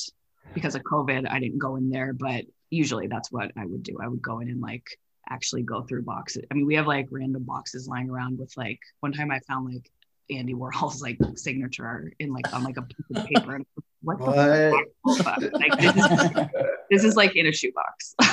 because 0.54 0.74
of 0.74 0.82
COVID, 0.82 1.28
I 1.30 1.38
didn't 1.40 1.58
go 1.58 1.76
in 1.76 1.90
there. 1.90 2.12
But 2.12 2.46
usually, 2.70 3.06
that's 3.06 3.30
what 3.30 3.52
I 3.56 3.66
would 3.66 3.82
do. 3.82 3.98
I 4.02 4.08
would 4.08 4.22
go 4.22 4.40
in 4.40 4.48
and 4.48 4.60
like 4.60 4.86
actually 5.28 5.62
go 5.62 5.82
through 5.82 6.02
boxes. 6.02 6.44
I 6.50 6.54
mean, 6.54 6.66
we 6.66 6.74
have 6.74 6.86
like 6.86 7.08
random 7.10 7.44
boxes 7.44 7.86
lying 7.86 8.10
around 8.10 8.38
with 8.38 8.52
like 8.56 8.80
one 9.00 9.12
time 9.12 9.30
I 9.30 9.40
found 9.40 9.72
like 9.72 9.90
Andy 10.30 10.54
Warhol's 10.54 11.02
like 11.02 11.18
signature 11.36 12.12
in 12.18 12.32
like 12.32 12.46
on 12.52 12.62
like 12.64 12.76
a 12.76 12.82
piece 12.82 13.10
of 13.10 13.22
paper. 13.24 13.54
And 13.56 13.66
what 14.02 14.18
the 14.18 14.84
What? 15.02 15.24
fuck? 15.24 15.42
Like 15.52 15.76
this 15.78 15.96
is, 15.96 16.30
this 16.90 17.04
is 17.04 17.16
like 17.16 17.36
in 17.36 17.46
a 17.46 17.52
shoebox. 17.52 18.14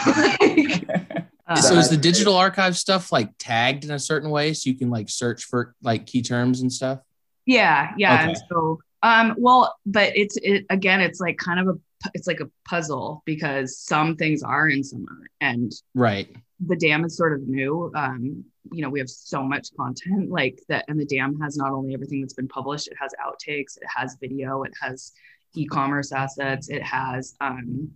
Like, 1.47 1.57
uh, 1.57 1.61
so 1.61 1.75
is 1.75 1.89
the 1.89 1.97
digital 1.97 2.35
archive 2.37 2.77
stuff 2.77 3.11
like 3.11 3.29
tagged 3.37 3.83
in 3.83 3.91
a 3.91 3.99
certain 3.99 4.29
way 4.29 4.53
so 4.53 4.69
you 4.69 4.77
can 4.77 4.89
like 4.89 5.09
search 5.09 5.43
for 5.43 5.75
like 5.81 6.05
key 6.05 6.21
terms 6.21 6.61
and 6.61 6.71
stuff? 6.71 6.99
yeah, 7.45 7.91
yeah. 7.97 8.21
And 8.21 8.31
Okay. 8.31 8.39
so, 8.49 8.79
um, 9.03 9.35
well, 9.37 9.75
but 9.85 10.15
it's 10.15 10.37
it 10.37 10.65
again. 10.69 11.01
It's 11.01 11.19
like 11.19 11.37
kind 11.37 11.59
of 11.59 11.75
a 11.75 12.09
it's 12.13 12.25
like 12.27 12.39
a 12.39 12.49
puzzle 12.65 13.21
because 13.25 13.77
some 13.77 14.15
things 14.15 14.43
are 14.43 14.67
and 14.67 14.85
some 14.85 15.05
aren't, 15.09 15.29
and 15.41 15.71
Right. 15.93 16.33
the 16.65 16.75
DAM 16.77 17.03
is 17.03 17.17
sort 17.17 17.33
of 17.33 17.41
new. 17.49 17.91
Um, 17.95 18.45
you 18.71 18.81
know, 18.81 18.89
we 18.89 18.99
have 18.99 19.09
so 19.09 19.43
much 19.43 19.69
content 19.75 20.29
like 20.29 20.59
that, 20.69 20.85
and 20.87 20.99
the 20.99 21.05
DAM 21.05 21.39
has 21.41 21.57
not 21.57 21.71
only 21.71 21.93
everything 21.93 22.21
that's 22.21 22.33
been 22.33 22.47
published, 22.47 22.87
it 22.87 22.97
has 22.99 23.11
outtakes, 23.23 23.77
it 23.77 23.87
has 23.95 24.17
video, 24.19 24.63
it 24.63 24.73
has 24.81 25.13
e-commerce 25.55 26.11
assets, 26.11 26.69
it 26.69 26.83
has 26.83 27.35
um, 27.41 27.89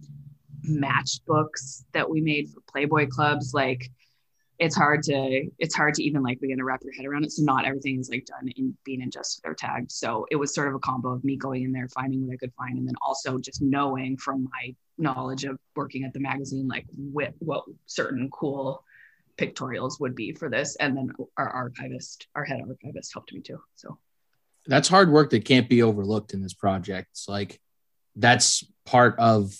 matched 0.63 1.25
books 1.25 1.85
that 1.93 2.09
we 2.09 2.21
made 2.21 2.49
for 2.49 2.61
Playboy 2.67 3.07
clubs. 3.07 3.53
Like, 3.53 3.89
it's 4.57 4.75
hard 4.75 5.03
to 5.03 5.49
it's 5.59 5.75
hard 5.75 5.93
to 5.93 6.03
even 6.03 6.23
like 6.23 6.39
begin 6.39 6.57
to 6.57 6.63
wrap 6.63 6.81
your 6.81 6.93
head 6.93 7.05
around 7.05 7.25
it. 7.25 7.31
So 7.31 7.43
not 7.43 7.65
everything 7.65 7.99
is 7.99 8.09
like 8.09 8.25
done 8.25 8.47
in 8.55 8.75
being 8.85 9.01
ingested 9.01 9.43
or 9.45 9.53
tagged. 9.53 9.91
So 9.91 10.25
it 10.31 10.37
was 10.37 10.53
sort 10.53 10.69
of 10.69 10.75
a 10.75 10.79
combo 10.79 11.11
of 11.11 11.23
me 11.23 11.35
going 11.35 11.63
in 11.63 11.73
there, 11.73 11.89
finding 11.89 12.25
what 12.25 12.33
I 12.33 12.37
could 12.37 12.53
find, 12.53 12.77
and 12.77 12.87
then 12.87 12.95
also 13.01 13.37
just 13.37 13.61
knowing 13.61 14.17
from 14.17 14.47
my 14.51 14.73
knowledge 14.97 15.43
of 15.43 15.59
working 15.75 16.05
at 16.05 16.13
the 16.13 16.21
magazine, 16.21 16.67
like 16.69 16.85
what, 16.95 17.33
what 17.39 17.65
certain 17.85 18.29
cool 18.31 18.83
pictorials 19.37 19.99
would 19.99 20.15
be 20.15 20.33
for 20.33 20.49
this. 20.49 20.75
And 20.77 20.95
then 20.95 21.11
our 21.37 21.49
archivist, 21.49 22.27
our 22.35 22.43
head 22.43 22.61
archivist 22.67 23.13
helped 23.13 23.33
me 23.33 23.41
too. 23.41 23.59
So 23.75 23.97
That's 24.67 24.87
hard 24.87 25.11
work 25.11 25.29
that 25.31 25.45
can't 25.45 25.69
be 25.69 25.83
overlooked 25.83 26.33
in 26.33 26.41
this 26.41 26.53
project. 26.53 27.09
It's 27.11 27.27
like 27.27 27.59
that's 28.15 28.63
part 28.85 29.17
of 29.19 29.53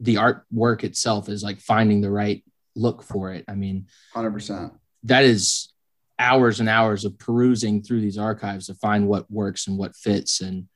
the 0.00 0.16
artwork 0.16 0.84
itself 0.84 1.28
is 1.28 1.42
like 1.42 1.60
finding 1.60 2.00
the 2.00 2.10
right 2.10 2.44
look 2.76 3.02
for 3.02 3.32
it. 3.32 3.44
I 3.48 3.54
mean, 3.54 3.86
Hundred 4.12 4.32
percent. 4.32 4.72
that 5.04 5.24
is 5.24 5.72
hours 6.18 6.60
and 6.60 6.68
hours 6.68 7.04
of 7.04 7.18
perusing 7.18 7.82
through 7.82 8.00
these 8.00 8.18
archives 8.18 8.66
to 8.66 8.74
find 8.74 9.08
what 9.08 9.30
works 9.30 9.66
and 9.66 9.78
what 9.78 9.96
fits 9.96 10.40
and 10.40 10.68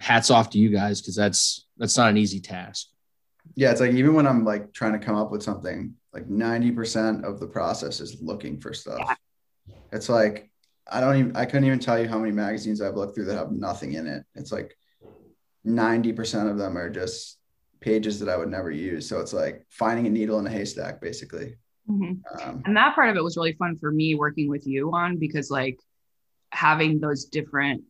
hats 0.00 0.30
off 0.30 0.50
to 0.50 0.58
you 0.58 0.70
guys 0.70 1.00
because 1.00 1.14
that's 1.14 1.66
that's 1.78 1.96
not 1.96 2.10
an 2.10 2.16
easy 2.16 2.40
task 2.40 2.88
Yeah, 3.54 3.70
it's 3.70 3.80
like 3.80 3.92
even 3.92 4.14
when 4.14 4.26
I'm 4.26 4.44
like 4.44 4.72
trying 4.72 4.92
to 4.92 4.98
come 4.98 5.14
up 5.16 5.30
with 5.30 5.42
something, 5.42 5.94
like 6.12 6.28
90% 6.28 7.24
of 7.24 7.40
the 7.40 7.46
process 7.46 8.00
is 8.00 8.20
looking 8.20 8.60
for 8.60 8.74
stuff. 8.74 8.98
Yeah. 9.00 9.14
It's 9.92 10.08
like 10.08 10.50
I 10.90 11.00
don't 11.00 11.16
even 11.16 11.36
I 11.36 11.44
couldn't 11.44 11.64
even 11.64 11.78
tell 11.78 11.98
you 11.98 12.08
how 12.08 12.18
many 12.18 12.32
magazines 12.32 12.80
I've 12.80 12.96
looked 12.96 13.14
through 13.14 13.26
that 13.26 13.36
have 13.36 13.52
nothing 13.52 13.94
in 13.94 14.06
it. 14.06 14.24
It's 14.34 14.52
like 14.52 14.76
90% 15.66 16.50
of 16.50 16.58
them 16.58 16.76
are 16.76 16.90
just 16.90 17.38
pages 17.80 18.20
that 18.20 18.28
I 18.28 18.36
would 18.36 18.48
never 18.48 18.70
use. 18.70 19.08
So 19.08 19.20
it's 19.20 19.32
like 19.32 19.66
finding 19.70 20.06
a 20.06 20.10
needle 20.10 20.38
in 20.38 20.46
a 20.46 20.50
haystack, 20.50 21.00
basically. 21.00 21.56
Mhm. 21.88 22.20
Um, 22.40 22.62
and 22.64 22.76
that 22.76 22.94
part 22.94 23.10
of 23.10 23.16
it 23.16 23.24
was 23.24 23.36
really 23.36 23.54
fun 23.54 23.76
for 23.76 23.90
me 23.90 24.14
working 24.14 24.48
with 24.48 24.66
you 24.66 24.92
on 24.92 25.18
because 25.18 25.50
like 25.50 25.78
having 26.50 27.00
those 27.00 27.24
different 27.24 27.82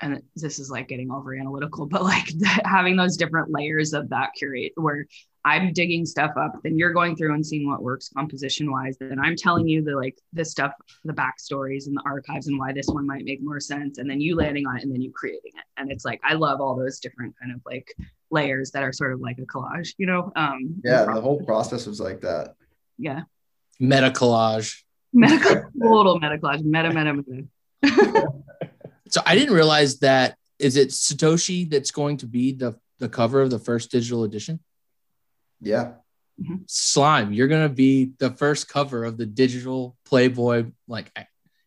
and 0.00 0.22
this 0.34 0.58
is 0.58 0.70
like 0.70 0.88
getting 0.88 1.10
over 1.10 1.34
analytical 1.34 1.86
but 1.86 2.02
like 2.02 2.26
having 2.64 2.96
those 2.96 3.16
different 3.16 3.50
layers 3.50 3.92
of 3.92 4.08
that 4.10 4.30
curate 4.36 4.72
where 4.76 5.06
i'm 5.44 5.72
digging 5.72 6.04
stuff 6.04 6.32
up 6.36 6.52
then 6.62 6.78
you're 6.78 6.92
going 6.92 7.16
through 7.16 7.34
and 7.34 7.46
seeing 7.46 7.68
what 7.68 7.82
works 7.82 8.08
composition 8.08 8.70
wise 8.70 8.96
then 8.98 9.18
i'm 9.20 9.36
telling 9.36 9.68
you 9.68 9.82
the 9.82 9.94
like 9.94 10.18
the 10.32 10.44
stuff 10.44 10.72
the 11.04 11.12
backstories 11.12 11.86
and 11.86 11.96
the 11.96 12.02
archives 12.04 12.46
and 12.46 12.58
why 12.58 12.72
this 12.72 12.86
one 12.88 13.06
might 13.06 13.24
make 13.24 13.42
more 13.42 13.60
sense 13.60 13.98
and 13.98 14.08
then 14.08 14.20
you 14.20 14.36
landing 14.36 14.66
on 14.66 14.76
it 14.76 14.82
and 14.82 14.92
then 14.92 15.02
you 15.02 15.10
creating 15.12 15.52
it 15.54 15.64
and 15.76 15.90
it's 15.90 16.04
like 16.04 16.20
i 16.24 16.34
love 16.34 16.60
all 16.60 16.76
those 16.76 17.00
different 17.00 17.34
kind 17.40 17.54
of 17.54 17.60
like 17.66 17.94
layers 18.30 18.70
that 18.70 18.82
are 18.82 18.92
sort 18.92 19.12
of 19.12 19.20
like 19.20 19.38
a 19.38 19.42
collage 19.42 19.94
you 19.98 20.06
know 20.06 20.32
um 20.36 20.80
yeah, 20.84 21.04
the 21.04 21.20
whole 21.20 21.40
process 21.44 21.86
was 21.86 22.00
like 22.00 22.20
that. 22.20 22.54
yeah 22.98 23.22
Meta 23.80 24.10
collage. 24.10 24.82
medical 25.12 25.62
total 25.82 26.18
meta 26.18 26.38
collage 26.38 26.62
meta 26.64 26.92
meta 26.92 27.14
meta 27.14 28.28
So 29.14 29.20
I 29.24 29.36
didn't 29.36 29.54
realize 29.54 30.00
that. 30.00 30.36
Is 30.58 30.76
it 30.76 30.88
Satoshi 30.88 31.70
that's 31.70 31.92
going 31.92 32.16
to 32.18 32.26
be 32.26 32.52
the 32.52 32.74
the 32.98 33.08
cover 33.08 33.40
of 33.40 33.50
the 33.50 33.60
first 33.60 33.92
digital 33.92 34.24
edition? 34.24 34.58
Yeah. 35.64 35.92
Slime, 36.66 37.32
you're 37.32 37.48
gonna 37.48 37.68
be 37.68 38.12
the 38.18 38.30
first 38.30 38.68
cover 38.68 39.04
of 39.04 39.16
the 39.16 39.26
digital 39.26 39.96
Playboy. 40.04 40.66
Like, 40.88 41.10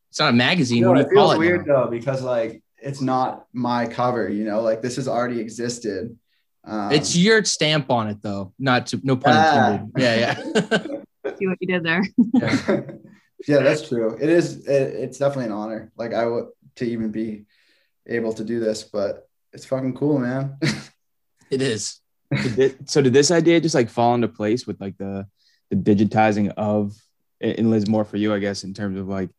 it's 0.10 0.20
not 0.20 0.30
a 0.30 0.36
magazine. 0.36 0.80
You 0.80 0.84
know, 0.86 0.90
what 0.92 0.96
do 0.98 1.02
it 1.02 1.10
you 1.12 1.16
call 1.18 1.30
feels 1.30 1.36
it? 1.36 1.40
weird 1.40 1.68
now? 1.68 1.86
though 1.86 1.90
because 1.92 2.22
like 2.22 2.62
it's 2.78 3.02
not 3.02 3.46
my 3.54 3.88
cover. 3.88 4.28
You 4.30 4.44
know, 4.44 4.62
like 4.62 4.82
this 4.82 4.98
has 4.98 5.08
already 5.08 5.40
existed. 5.40 6.18
Um, 6.66 6.92
It's 6.92 7.16
your 7.16 7.46
stamp 7.46 7.90
on 7.90 8.10
it, 8.10 8.22
though. 8.22 8.54
Not 8.60 8.88
to 8.88 9.00
no 9.04 9.16
pun 9.16 9.34
Ah. 9.36 9.72
intended. 9.72 9.92
Yeah, 9.98 10.16
yeah. 10.16 11.34
see 11.38 11.48
what 11.48 11.58
you 11.62 11.68
did 11.68 11.84
there 11.84 12.02
yeah, 13.48 13.60
that's 13.60 13.88
true. 13.88 14.18
It 14.20 14.30
is. 14.30 14.66
It, 14.68 14.72
it's 14.96 15.18
definitely 15.18 15.46
an 15.46 15.52
honor. 15.54 15.92
Like 15.98 16.14
I 16.14 16.26
would 16.26 16.48
to 16.76 16.86
even 16.86 17.12
be 17.12 17.46
able 18.06 18.34
to 18.34 18.44
do 18.44 18.60
this, 18.60 18.84
but 18.84 19.28
it's 19.54 19.66
fucking 19.66 19.96
cool, 19.96 20.20
man. 20.20 20.58
it 21.52 21.62
is. 21.62 22.00
So 22.86 23.02
did 23.02 23.13
this 23.13 23.32
idea 23.32 23.62
just 23.62 23.76
like 23.76 23.90
fall 23.90 24.16
into 24.16 24.28
place 24.28 24.68
with 24.68 24.80
like 24.82 24.98
the 24.98 25.28
the 25.70 25.76
digitizing 25.76 26.54
of 26.58 26.94
and 27.40 27.70
Liz 27.70 27.88
more 27.88 28.06
for 28.06 28.18
you, 28.18 28.34
I 28.34 28.40
guess, 28.40 28.63
in 28.63 28.74
terms 28.74 28.98
of 28.98 29.08
like 29.08 29.30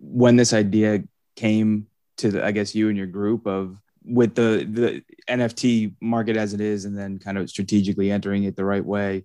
when 0.00 0.36
this 0.36 0.52
idea 0.52 1.04
came 1.36 1.86
to 2.18 2.30
the, 2.30 2.44
I 2.44 2.52
guess 2.52 2.74
you 2.74 2.88
and 2.88 2.96
your 2.96 3.06
group 3.06 3.46
of 3.46 3.78
with 4.04 4.34
the 4.34 4.66
the 4.70 5.02
NFT 5.28 5.94
market 6.00 6.36
as 6.36 6.54
it 6.54 6.60
is, 6.60 6.84
and 6.84 6.96
then 6.96 7.18
kind 7.18 7.38
of 7.38 7.48
strategically 7.48 8.10
entering 8.10 8.44
it 8.44 8.56
the 8.56 8.64
right 8.64 8.84
way. 8.84 9.24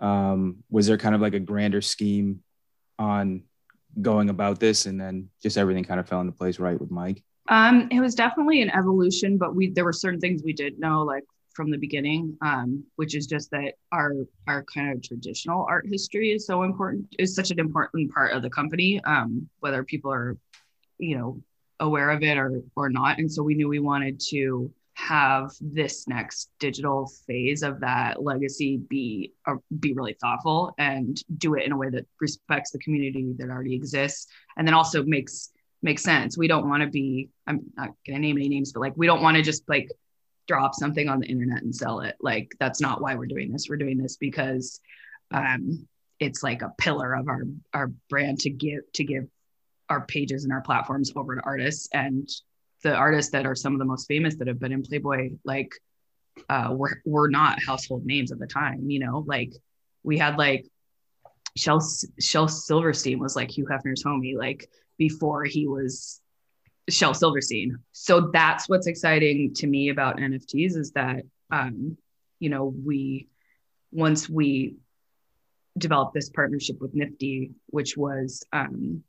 Um, 0.00 0.62
was 0.70 0.86
there 0.86 0.98
kind 0.98 1.14
of 1.14 1.20
like 1.20 1.34
a 1.34 1.40
grander 1.40 1.80
scheme 1.80 2.42
on 2.98 3.42
going 4.00 4.30
about 4.30 4.60
this, 4.60 4.86
and 4.86 5.00
then 5.00 5.28
just 5.42 5.58
everything 5.58 5.84
kind 5.84 6.00
of 6.00 6.08
fell 6.08 6.20
into 6.20 6.32
place 6.32 6.58
right 6.58 6.80
with 6.80 6.90
Mike? 6.90 7.22
Um, 7.48 7.88
it 7.90 8.00
was 8.00 8.14
definitely 8.14 8.60
an 8.62 8.70
evolution, 8.70 9.38
but 9.38 9.54
we 9.54 9.70
there 9.70 9.84
were 9.84 9.92
certain 9.92 10.20
things 10.20 10.42
we 10.44 10.52
did 10.52 10.78
know, 10.78 11.02
like 11.02 11.24
from 11.58 11.72
the 11.72 11.76
beginning, 11.76 12.38
um, 12.40 12.84
which 12.94 13.16
is 13.16 13.26
just 13.26 13.50
that 13.50 13.74
our 13.90 14.12
our 14.46 14.62
kind 14.72 14.92
of 14.92 15.02
traditional 15.02 15.66
art 15.68 15.84
history 15.88 16.30
is 16.30 16.46
so 16.46 16.62
important, 16.62 17.04
is 17.18 17.34
such 17.34 17.50
an 17.50 17.58
important 17.58 18.14
part 18.14 18.32
of 18.32 18.42
the 18.42 18.48
company, 18.48 19.02
um, 19.02 19.48
whether 19.58 19.82
people 19.82 20.12
are, 20.12 20.36
you 20.98 21.18
know, 21.18 21.42
aware 21.80 22.10
of 22.10 22.22
it 22.22 22.38
or 22.38 22.62
or 22.76 22.88
not. 22.88 23.18
And 23.18 23.30
so 23.30 23.42
we 23.42 23.56
knew 23.56 23.68
we 23.68 23.80
wanted 23.80 24.20
to 24.30 24.72
have 24.94 25.50
this 25.60 26.06
next 26.06 26.50
digital 26.60 27.10
phase 27.26 27.64
of 27.64 27.80
that 27.80 28.22
legacy 28.22 28.76
be 28.88 29.32
uh, 29.48 29.56
be 29.80 29.94
really 29.94 30.16
thoughtful 30.20 30.72
and 30.78 31.24
do 31.38 31.56
it 31.56 31.64
in 31.64 31.72
a 31.72 31.76
way 31.76 31.90
that 31.90 32.06
respects 32.20 32.70
the 32.70 32.78
community 32.78 33.34
that 33.36 33.50
already 33.50 33.74
exists 33.74 34.28
and 34.56 34.64
then 34.64 34.74
also 34.74 35.02
makes 35.02 35.50
makes 35.82 36.04
sense. 36.04 36.38
We 36.38 36.46
don't 36.46 36.68
want 36.68 36.82
to 36.84 36.88
be, 36.88 37.30
I'm 37.48 37.62
not 37.76 37.90
gonna 38.06 38.20
name 38.20 38.36
any 38.36 38.48
names, 38.48 38.72
but 38.72 38.80
like 38.80 38.94
we 38.96 39.08
don't 39.08 39.22
want 39.22 39.36
to 39.36 39.42
just 39.42 39.68
like 39.68 39.88
drop 40.48 40.74
something 40.74 41.08
on 41.08 41.20
the 41.20 41.26
internet 41.26 41.62
and 41.62 41.74
sell 41.74 42.00
it. 42.00 42.16
Like 42.20 42.50
that's 42.58 42.80
not 42.80 43.00
why 43.00 43.14
we're 43.14 43.26
doing 43.26 43.52
this. 43.52 43.68
We're 43.68 43.76
doing 43.76 43.98
this 43.98 44.16
because 44.16 44.80
um 45.30 45.86
it's 46.18 46.42
like 46.42 46.62
a 46.62 46.72
pillar 46.78 47.14
of 47.14 47.28
our 47.28 47.42
our 47.72 47.92
brand 48.08 48.40
to 48.40 48.50
give 48.50 48.80
to 48.94 49.04
give 49.04 49.24
our 49.88 50.04
pages 50.06 50.44
and 50.44 50.52
our 50.52 50.62
platforms 50.62 51.12
over 51.14 51.36
to 51.36 51.42
artists 51.44 51.88
and 51.92 52.28
the 52.82 52.94
artists 52.94 53.32
that 53.32 53.46
are 53.46 53.54
some 53.54 53.72
of 53.72 53.78
the 53.78 53.84
most 53.84 54.06
famous 54.06 54.36
that 54.36 54.48
have 54.48 54.60
been 54.60 54.72
in 54.72 54.82
Playboy, 54.82 55.30
like 55.44 55.70
uh 56.48 56.68
were 56.72 57.00
were 57.04 57.28
not 57.28 57.62
household 57.64 58.04
names 58.04 58.32
at 58.32 58.38
the 58.38 58.46
time, 58.46 58.88
you 58.90 58.98
know, 58.98 59.24
like 59.26 59.52
we 60.02 60.18
had 60.18 60.38
like 60.38 60.66
Shel 61.56 61.82
Shel 62.20 62.48
Silverstein 62.48 63.18
was 63.18 63.36
like 63.36 63.50
Hugh 63.50 63.66
Hefner's 63.66 64.04
homie, 64.04 64.36
like 64.36 64.70
before 64.96 65.44
he 65.44 65.66
was 65.66 66.20
Shel 66.88 67.14
Silverstein. 67.14 67.78
So 67.92 68.30
that's 68.32 68.68
what's 68.68 68.86
exciting 68.86 69.54
to 69.54 69.66
me 69.66 69.90
about 69.90 70.18
NFTs 70.18 70.76
is 70.76 70.92
that 70.92 71.22
um, 71.50 71.96
you 72.38 72.50
know, 72.50 72.74
we 72.84 73.28
once 73.90 74.28
we 74.28 74.76
developed 75.76 76.14
this 76.14 76.30
partnership 76.30 76.80
with 76.80 76.94
Nifty, 76.94 77.52
which 77.66 77.96
was 77.96 78.44
um, 78.52 79.02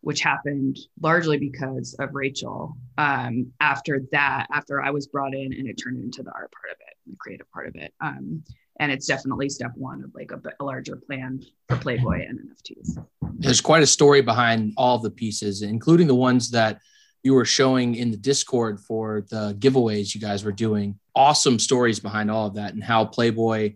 which 0.00 0.20
happened 0.20 0.78
largely 1.00 1.38
because 1.38 1.94
of 1.98 2.14
Rachel. 2.14 2.76
Um, 2.96 3.52
after 3.60 4.02
that, 4.12 4.46
after 4.52 4.80
I 4.80 4.90
was 4.90 5.06
brought 5.08 5.34
in 5.34 5.52
and 5.52 5.68
it 5.68 5.74
turned 5.74 6.02
into 6.02 6.22
the 6.22 6.30
art 6.30 6.52
part 6.52 6.72
of 6.72 6.78
it, 6.80 6.94
the 7.06 7.16
creative 7.16 7.50
part 7.50 7.66
of 7.66 7.74
it. 7.76 7.92
Um, 8.00 8.44
and 8.80 8.92
it's 8.92 9.06
definitely 9.06 9.48
step 9.48 9.72
one 9.74 10.04
of 10.04 10.14
like 10.14 10.30
a, 10.30 10.40
a 10.60 10.64
larger 10.64 10.96
plan 10.96 11.42
for 11.68 11.76
Playboy 11.76 12.24
and 12.28 12.38
NFTs. 12.38 13.04
There's 13.38 13.60
quite 13.60 13.82
a 13.82 13.88
story 13.88 14.22
behind 14.22 14.74
all 14.76 14.98
the 14.98 15.10
pieces, 15.10 15.62
including 15.62 16.06
the 16.06 16.14
ones 16.14 16.50
that 16.52 16.78
you 17.22 17.34
were 17.34 17.44
showing 17.44 17.94
in 17.94 18.10
the 18.10 18.16
Discord 18.16 18.80
for 18.80 19.22
the 19.28 19.54
giveaways 19.58 20.14
you 20.14 20.20
guys 20.20 20.44
were 20.44 20.52
doing. 20.52 20.98
Awesome 21.14 21.58
stories 21.58 22.00
behind 22.00 22.30
all 22.30 22.46
of 22.46 22.54
that 22.54 22.74
and 22.74 22.82
how 22.82 23.04
Playboy 23.04 23.74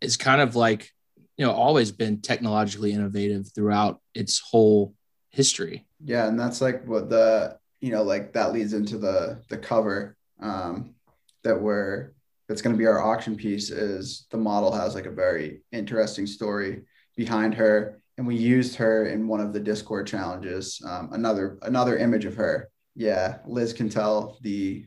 is 0.00 0.16
kind 0.16 0.40
of 0.40 0.56
like, 0.56 0.90
you 1.36 1.44
know, 1.44 1.52
always 1.52 1.92
been 1.92 2.20
technologically 2.20 2.92
innovative 2.92 3.50
throughout 3.54 4.00
its 4.14 4.38
whole 4.38 4.94
history. 5.30 5.86
Yeah, 6.04 6.28
and 6.28 6.38
that's 6.38 6.60
like 6.60 6.86
what 6.86 7.10
the 7.10 7.58
you 7.80 7.90
know 7.90 8.02
like 8.02 8.32
that 8.32 8.52
leads 8.52 8.72
into 8.72 8.98
the 8.98 9.42
the 9.48 9.58
cover 9.58 10.16
um, 10.40 10.94
that 11.42 11.60
we're 11.60 12.12
that's 12.48 12.62
going 12.62 12.74
to 12.74 12.78
be 12.78 12.86
our 12.86 13.02
auction 13.02 13.36
piece 13.36 13.70
is 13.70 14.26
the 14.30 14.36
model 14.36 14.72
has 14.72 14.94
like 14.94 15.06
a 15.06 15.10
very 15.10 15.62
interesting 15.72 16.26
story 16.26 16.82
behind 17.16 17.54
her 17.54 18.00
and 18.16 18.26
we 18.26 18.36
used 18.36 18.76
her 18.76 19.06
in 19.06 19.26
one 19.26 19.40
of 19.40 19.52
the 19.52 19.60
discord 19.60 20.06
challenges 20.06 20.80
um, 20.86 21.10
another 21.12 21.58
another 21.62 21.96
image 21.98 22.24
of 22.24 22.34
her 22.34 22.68
yeah 22.94 23.38
liz 23.46 23.72
can 23.72 23.88
tell 23.88 24.38
the 24.42 24.84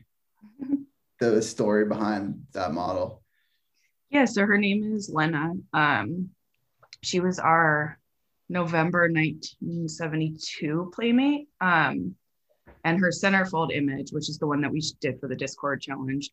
the 1.20 1.42
story 1.42 1.84
behind 1.84 2.40
that 2.52 2.72
model 2.72 3.22
Yeah, 4.10 4.24
so 4.24 4.46
her 4.46 4.56
name 4.56 4.94
is 4.94 5.10
Lena. 5.12 5.52
Um, 5.74 6.30
she 7.02 7.20
was 7.20 7.38
our 7.38 7.98
November 8.48 9.10
1972 9.10 10.92
playmate. 10.94 11.48
Um, 11.60 12.14
and 12.84 12.98
her 13.00 13.10
centerfold 13.10 13.76
image, 13.76 14.10
which 14.12 14.30
is 14.30 14.38
the 14.38 14.46
one 14.46 14.62
that 14.62 14.72
we 14.72 14.80
did 15.00 15.20
for 15.20 15.28
the 15.28 15.36
Discord 15.36 15.82
challenge, 15.82 16.30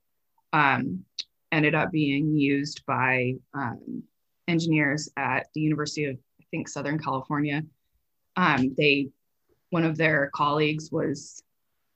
um, 0.53 1.03
ended 1.51 1.75
up 1.75 1.91
being 1.91 2.35
used 2.35 2.85
by 2.85 3.33
um, 3.53 4.03
engineers 4.47 5.09
at 5.17 5.47
the 5.53 5.61
University 5.61 6.05
of, 6.05 6.17
I 6.45 6.57
think, 6.57 6.67
Southern 6.67 6.99
California. 6.99 7.63
Um, 8.35 8.75
they, 8.77 9.09
one 9.69 9.83
of 9.85 9.97
their 9.97 10.29
colleagues 10.33 10.91
was 10.91 11.41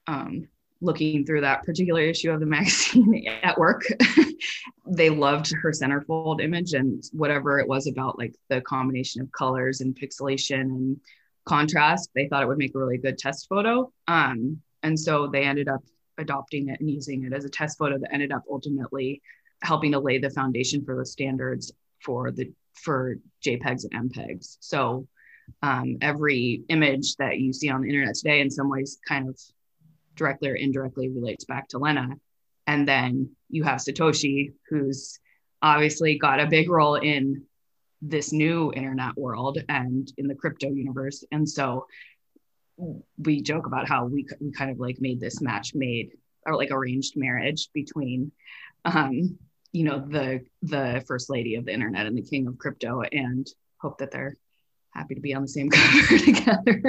um, 0.07 0.47
looking 0.81 1.25
through 1.25 1.41
that 1.41 1.63
particular 1.63 2.01
issue 2.01 2.31
of 2.31 2.39
the 2.39 2.45
magazine 2.57 3.28
at 3.43 3.57
work. 3.57 3.84
they 4.89 5.09
loved 5.09 5.51
her 5.61 5.71
centerfold 5.71 6.41
image 6.41 6.74
and 6.74 7.03
whatever 7.11 7.59
it 7.59 7.67
was 7.67 7.88
about 7.88 8.17
like 8.17 8.34
the 8.49 8.61
combination 8.61 9.21
of 9.21 9.32
colors 9.32 9.82
and 9.82 9.95
pixelation 9.95 10.61
and 10.61 10.99
contrast 11.45 12.09
they 12.15 12.28
thought 12.28 12.43
it 12.43 12.47
would 12.47 12.57
make 12.57 12.74
a 12.76 12.78
really 12.78 12.97
good 12.97 13.17
test 13.17 13.47
photo 13.47 13.91
um, 14.07 14.59
and 14.84 14.99
so 14.99 15.28
they 15.28 15.43
ended 15.43 15.67
up 15.67 15.82
adopting 16.17 16.69
it 16.69 16.80
and 16.80 16.89
using 16.89 17.24
it 17.24 17.34
as 17.34 17.45
a 17.45 17.49
test 17.49 17.78
photo 17.78 17.97
that 17.97 18.13
ended 18.13 18.32
up 18.32 18.43
ultimately 18.49 19.21
helping 19.61 19.91
to 19.91 19.99
lay 19.99 20.17
the 20.17 20.30
foundation 20.30 20.84
for 20.84 20.95
the 20.95 21.05
standards 21.05 21.71
for 22.04 22.32
the 22.32 22.52
for 22.74 23.16
jpegs 23.45 23.86
and 23.91 24.12
mpegs 24.12 24.58
so 24.60 25.08
um, 25.64 25.97
every 26.02 26.62
image 26.70 27.16
that 27.16 27.39
you 27.39 27.52
see 27.52 27.70
on 27.70 27.82
the 27.82 27.89
internet 27.89 28.14
today 28.14 28.39
in 28.39 28.52
some 28.52 28.70
ways 28.70 29.00
kind 29.08 29.28
of 29.28 29.39
directly 30.16 30.50
or 30.50 30.56
indirectly 30.56 31.10
relates 31.10 31.45
back 31.45 31.68
to 31.68 31.80
lena 31.80 32.10
and 32.70 32.88
then 32.88 33.32
you 33.50 33.64
have 33.64 33.80
Satoshi, 33.80 34.54
who's 34.70 35.20
obviously 35.60 36.20
got 36.20 36.39
a 36.39 36.45
big 36.45 36.70
role 36.70 36.95
in 36.95 37.43
this 38.00 38.32
new 38.32 38.72
internet 38.74 39.18
world 39.18 39.58
and 39.68 40.14
in 40.20 40.28
the 40.28 40.36
crypto 40.36 40.70
universe. 40.70 41.26
And 41.32 41.50
so 41.50 41.88
we 43.18 43.41
joke 43.41 43.66
about 43.66 43.89
how 43.89 44.06
we, 44.06 44.28
we 44.39 44.52
kind 44.52 44.70
of 44.70 44.80
like 44.80 45.02
made 45.02 45.20
this 45.20 45.41
match 45.41 45.74
made 45.74 46.12
or 46.45 46.56
like 46.56 46.70
arranged 46.70 47.14
marriage 47.16 47.70
between, 47.74 48.32
um, 48.86 49.39
you 49.72 49.84
know, 49.84 49.99
the 49.99 50.45
the 50.61 51.03
first 51.07 51.30
lady 51.30 51.55
of 51.55 51.65
the 51.65 51.74
internet 51.74 52.05
and 52.05 52.17
the 52.17 52.22
king 52.22 52.47
of 52.47 52.57
crypto 52.57 53.01
and 53.01 53.47
hope 53.78 53.99
that 53.99 54.11
they're 54.11 54.36
happy 54.91 55.15
to 55.15 55.22
be 55.22 55.34
on 55.34 55.41
the 55.41 55.47
same 55.47 55.70
cover 55.72 56.17
together. 56.17 56.82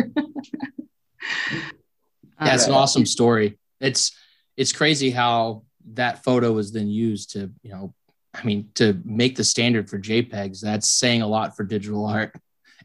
Yeah, 2.41 2.55
it's 2.55 2.67
an 2.67 2.73
awesome 2.73 3.05
story. 3.05 3.59
It's 3.81 4.17
it's 4.57 4.73
crazy 4.73 5.11
how 5.11 5.65
that 5.93 6.25
photo 6.25 6.53
was 6.53 6.73
then 6.73 6.89
used 6.89 7.33
to, 7.33 7.51
you 7.63 7.71
know, 7.71 7.95
I 8.35 8.45
mean, 8.45 8.71
to 8.75 9.01
make 9.05 9.37
the 9.37 9.45
standard 9.45 9.89
for 9.89 9.99
JPEGs. 9.99 10.61
That's 10.61 10.89
saying 10.89 11.23
a 11.23 11.27
lot 11.27 11.57
for 11.57 11.65
digital 11.65 12.07
art 12.07 12.35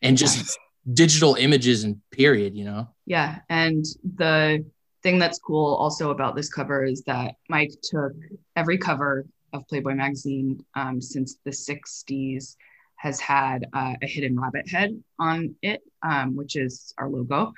and 0.01 0.17
just 0.17 0.57
digital 0.93 1.35
images 1.35 1.83
and 1.83 2.01
period, 2.11 2.55
you 2.55 2.65
know. 2.65 2.89
Yeah. 3.05 3.39
And 3.49 3.85
the 4.15 4.65
thing 5.03 5.19
that's 5.19 5.39
cool 5.39 5.75
also 5.75 6.09
about 6.09 6.35
this 6.35 6.49
cover 6.49 6.83
is 6.83 7.03
that 7.03 7.35
Mike 7.49 7.71
took 7.83 8.13
every 8.55 8.77
cover 8.77 9.25
of 9.55 9.67
Playboy 9.67 9.95
magazine 9.95 10.63
um, 10.75 11.01
since 11.01 11.37
the 11.43 11.51
60s 11.51 12.55
has 12.97 13.19
had 13.19 13.67
uh, 13.73 13.93
a 14.01 14.07
hidden 14.07 14.39
rabbit 14.39 14.69
head 14.69 15.01
on 15.19 15.55
it, 15.61 15.81
um, 16.01 16.35
which 16.35 16.55
is 16.55 16.93
our 16.97 17.09
logo. 17.09 17.53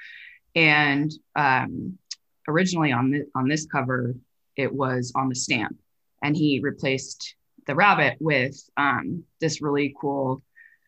And 0.55 1.11
um, 1.35 1.97
originally 2.47 2.91
on, 2.91 3.11
the, 3.11 3.25
on 3.35 3.47
this 3.47 3.65
cover, 3.65 4.15
it 4.55 4.73
was 4.73 5.11
on 5.15 5.29
the 5.29 5.35
stamp. 5.35 5.77
And 6.23 6.35
he 6.35 6.59
replaced 6.59 7.35
the 7.67 7.75
rabbit 7.75 8.17
with 8.19 8.57
um, 8.77 9.23
this 9.39 9.61
really 9.61 9.93
cool 9.99 10.41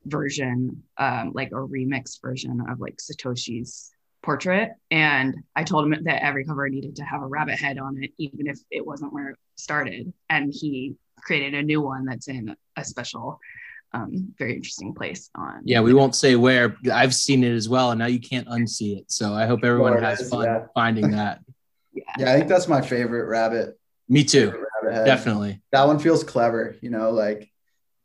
version, 0.05 0.83
um, 0.97 1.33
like 1.33 1.49
a 1.49 1.55
remix 1.55 2.19
version 2.21 2.63
of 2.69 2.79
like 2.79 2.97
Satoshi's 2.97 3.91
portrait. 4.21 4.71
And 4.91 5.35
I 5.55 5.63
told 5.63 5.85
him 5.85 6.03
that 6.03 6.23
every 6.23 6.45
cover 6.45 6.67
needed 6.69 6.97
to 6.97 7.03
have 7.03 7.21
a 7.21 7.27
rabbit 7.27 7.59
head 7.59 7.79
on 7.79 8.01
it, 8.03 8.11
even 8.17 8.47
if 8.47 8.59
it 8.71 8.85
wasn't 8.85 9.13
where 9.13 9.29
it 9.29 9.37
started. 9.55 10.13
And 10.29 10.53
he 10.53 10.95
created 11.17 11.53
a 11.53 11.63
new 11.63 11.81
one 11.81 12.05
that's 12.05 12.27
in 12.27 12.55
a 12.75 12.85
special, 12.85 13.39
um, 13.93 14.33
very 14.37 14.55
interesting 14.55 14.93
place 14.93 15.29
on. 15.35 15.61
Yeah, 15.63 15.81
we 15.81 15.93
won't 15.93 16.15
say 16.15 16.35
where. 16.35 16.77
I've 16.91 17.15
seen 17.15 17.43
it 17.43 17.53
as 17.53 17.67
well, 17.67 17.91
and 17.91 17.99
now 17.99 18.05
you 18.07 18.19
can't 18.19 18.47
unsee 18.47 18.97
it. 18.97 19.11
So 19.11 19.33
I 19.33 19.45
hope 19.45 19.63
everyone 19.63 19.93
Where 19.93 20.01
has 20.01 20.29
fun 20.29 20.45
yeah. 20.45 20.65
finding 20.73 21.11
that. 21.11 21.39
Yeah, 21.93 22.03
yeah, 22.19 22.33
I 22.33 22.37
think 22.37 22.49
that's 22.49 22.67
my 22.67 22.81
favorite 22.81 23.25
rabbit. 23.25 23.79
Me 24.07 24.23
too, 24.23 24.51
rabbit 24.83 25.05
definitely. 25.05 25.61
That 25.71 25.87
one 25.87 25.99
feels 25.99 26.23
clever, 26.23 26.75
you 26.81 26.89
know, 26.89 27.11
like 27.11 27.49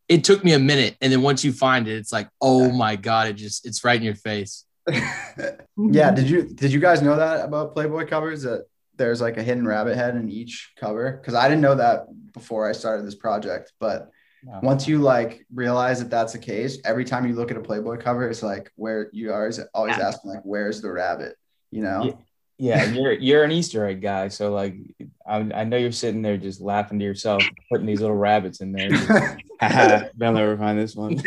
It 0.08 0.24
took 0.24 0.44
me 0.44 0.52
a 0.52 0.58
minute, 0.58 0.96
and 1.00 1.12
then 1.12 1.22
once 1.22 1.44
you 1.44 1.52
find 1.52 1.86
it, 1.88 1.96
it's 1.96 2.12
like, 2.12 2.28
oh 2.40 2.70
my 2.72 2.96
god, 2.96 3.28
it 3.28 3.34
just 3.34 3.66
it's 3.66 3.84
right 3.84 3.96
in 3.96 4.02
your 4.02 4.14
face. 4.14 4.64
yeah. 5.76 6.10
Did 6.10 6.28
you 6.30 6.42
did 6.44 6.72
you 6.72 6.80
guys 6.80 7.02
know 7.02 7.16
that 7.16 7.44
about 7.44 7.74
Playboy 7.74 8.06
covers 8.06 8.42
that 8.42 8.66
there's 8.96 9.20
like 9.20 9.36
a 9.36 9.42
hidden 9.42 9.66
rabbit 9.66 9.96
head 9.96 10.14
in 10.16 10.28
each 10.30 10.72
cover? 10.78 11.12
Because 11.12 11.34
I 11.34 11.48
didn't 11.48 11.62
know 11.62 11.74
that 11.76 12.06
before 12.32 12.68
I 12.68 12.72
started 12.72 13.06
this 13.06 13.14
project, 13.14 13.72
but 13.80 14.10
No. 14.44 14.60
once 14.62 14.86
you 14.86 14.98
like 14.98 15.46
realize 15.52 15.98
that 16.00 16.10
that's 16.10 16.32
the 16.32 16.38
case, 16.38 16.78
every 16.84 17.04
time 17.04 17.26
you 17.26 17.34
look 17.34 17.50
at 17.50 17.56
a 17.56 17.60
Playboy 17.60 17.96
cover, 17.98 18.28
it's 18.28 18.42
like 18.42 18.70
where 18.76 19.08
you 19.12 19.32
are 19.32 19.48
is 19.48 19.60
always 19.72 19.96
Yeah. 19.96 20.08
asking 20.08 20.30
like, 20.32 20.42
where's 20.44 20.80
the 20.82 20.90
rabbit? 20.92 21.36
You 21.70 21.82
know? 21.82 22.18
Yeah. 22.58 22.84
You're 22.84 23.12
you're 23.14 23.42
an 23.44 23.50
Easter 23.50 23.84
egg 23.86 24.00
guy, 24.00 24.28
so 24.28 24.52
like 24.52 24.76
I, 25.26 25.38
I 25.38 25.64
know 25.64 25.76
you're 25.76 25.90
sitting 25.90 26.22
there 26.22 26.36
just 26.36 26.60
laughing 26.60 26.98
to 27.00 27.04
yourself, 27.04 27.42
putting 27.72 27.86
these 27.86 28.00
little 28.00 28.14
rabbits 28.16 28.60
in 28.60 28.70
there. 28.72 28.90
Haha, 29.60 30.04
They'll 30.16 30.32
never 30.32 30.56
find 30.56 30.78
this 30.78 30.94
one. 30.94 31.20